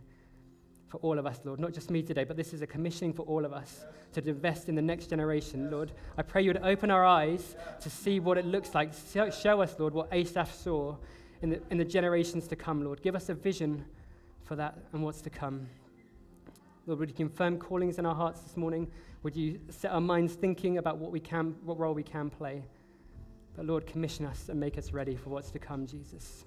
for 0.88 0.98
all 0.98 1.18
of 1.18 1.26
us, 1.26 1.40
Lord. 1.44 1.60
Not 1.60 1.72
just 1.72 1.90
me 1.90 2.02
today, 2.02 2.24
but 2.24 2.36
this 2.36 2.52
is 2.52 2.62
a 2.62 2.66
commissioning 2.66 3.12
for 3.12 3.22
all 3.22 3.44
of 3.44 3.52
us 3.52 3.84
to 4.12 4.28
invest 4.28 4.68
in 4.68 4.74
the 4.74 4.82
next 4.82 5.08
generation, 5.08 5.70
Lord. 5.70 5.92
I 6.16 6.22
pray 6.22 6.42
you 6.42 6.50
would 6.50 6.62
open 6.62 6.90
our 6.90 7.04
eyes 7.04 7.56
to 7.80 7.90
see 7.90 8.20
what 8.20 8.38
it 8.38 8.44
looks 8.44 8.74
like. 8.74 8.92
Show 9.12 9.62
us, 9.62 9.74
Lord, 9.78 9.94
what 9.94 10.08
Asaph 10.12 10.54
saw 10.54 10.96
in 11.42 11.50
the, 11.50 11.60
in 11.70 11.78
the 11.78 11.84
generations 11.84 12.46
to 12.48 12.56
come, 12.56 12.84
Lord. 12.84 13.02
Give 13.02 13.16
us 13.16 13.28
a 13.28 13.34
vision 13.34 13.84
for 14.44 14.56
that 14.56 14.78
and 14.92 15.02
what's 15.02 15.20
to 15.22 15.30
come. 15.30 15.66
Lord, 16.86 17.00
would 17.00 17.08
you 17.08 17.14
confirm 17.14 17.58
callings 17.58 17.98
in 17.98 18.06
our 18.06 18.14
hearts 18.14 18.40
this 18.40 18.56
morning? 18.56 18.90
Would 19.22 19.34
you 19.34 19.58
set 19.70 19.90
our 19.90 20.00
minds 20.00 20.34
thinking 20.34 20.78
about 20.78 20.98
what 20.98 21.10
we 21.10 21.20
can, 21.20 21.56
what 21.64 21.78
role 21.78 21.94
we 21.94 22.02
can 22.02 22.28
play? 22.28 22.62
But 23.56 23.66
Lord, 23.66 23.86
commission 23.86 24.26
us 24.26 24.48
and 24.48 24.60
make 24.60 24.76
us 24.76 24.92
ready 24.92 25.16
for 25.16 25.30
what's 25.30 25.50
to 25.52 25.58
come, 25.58 25.86
Jesus. 25.86 26.44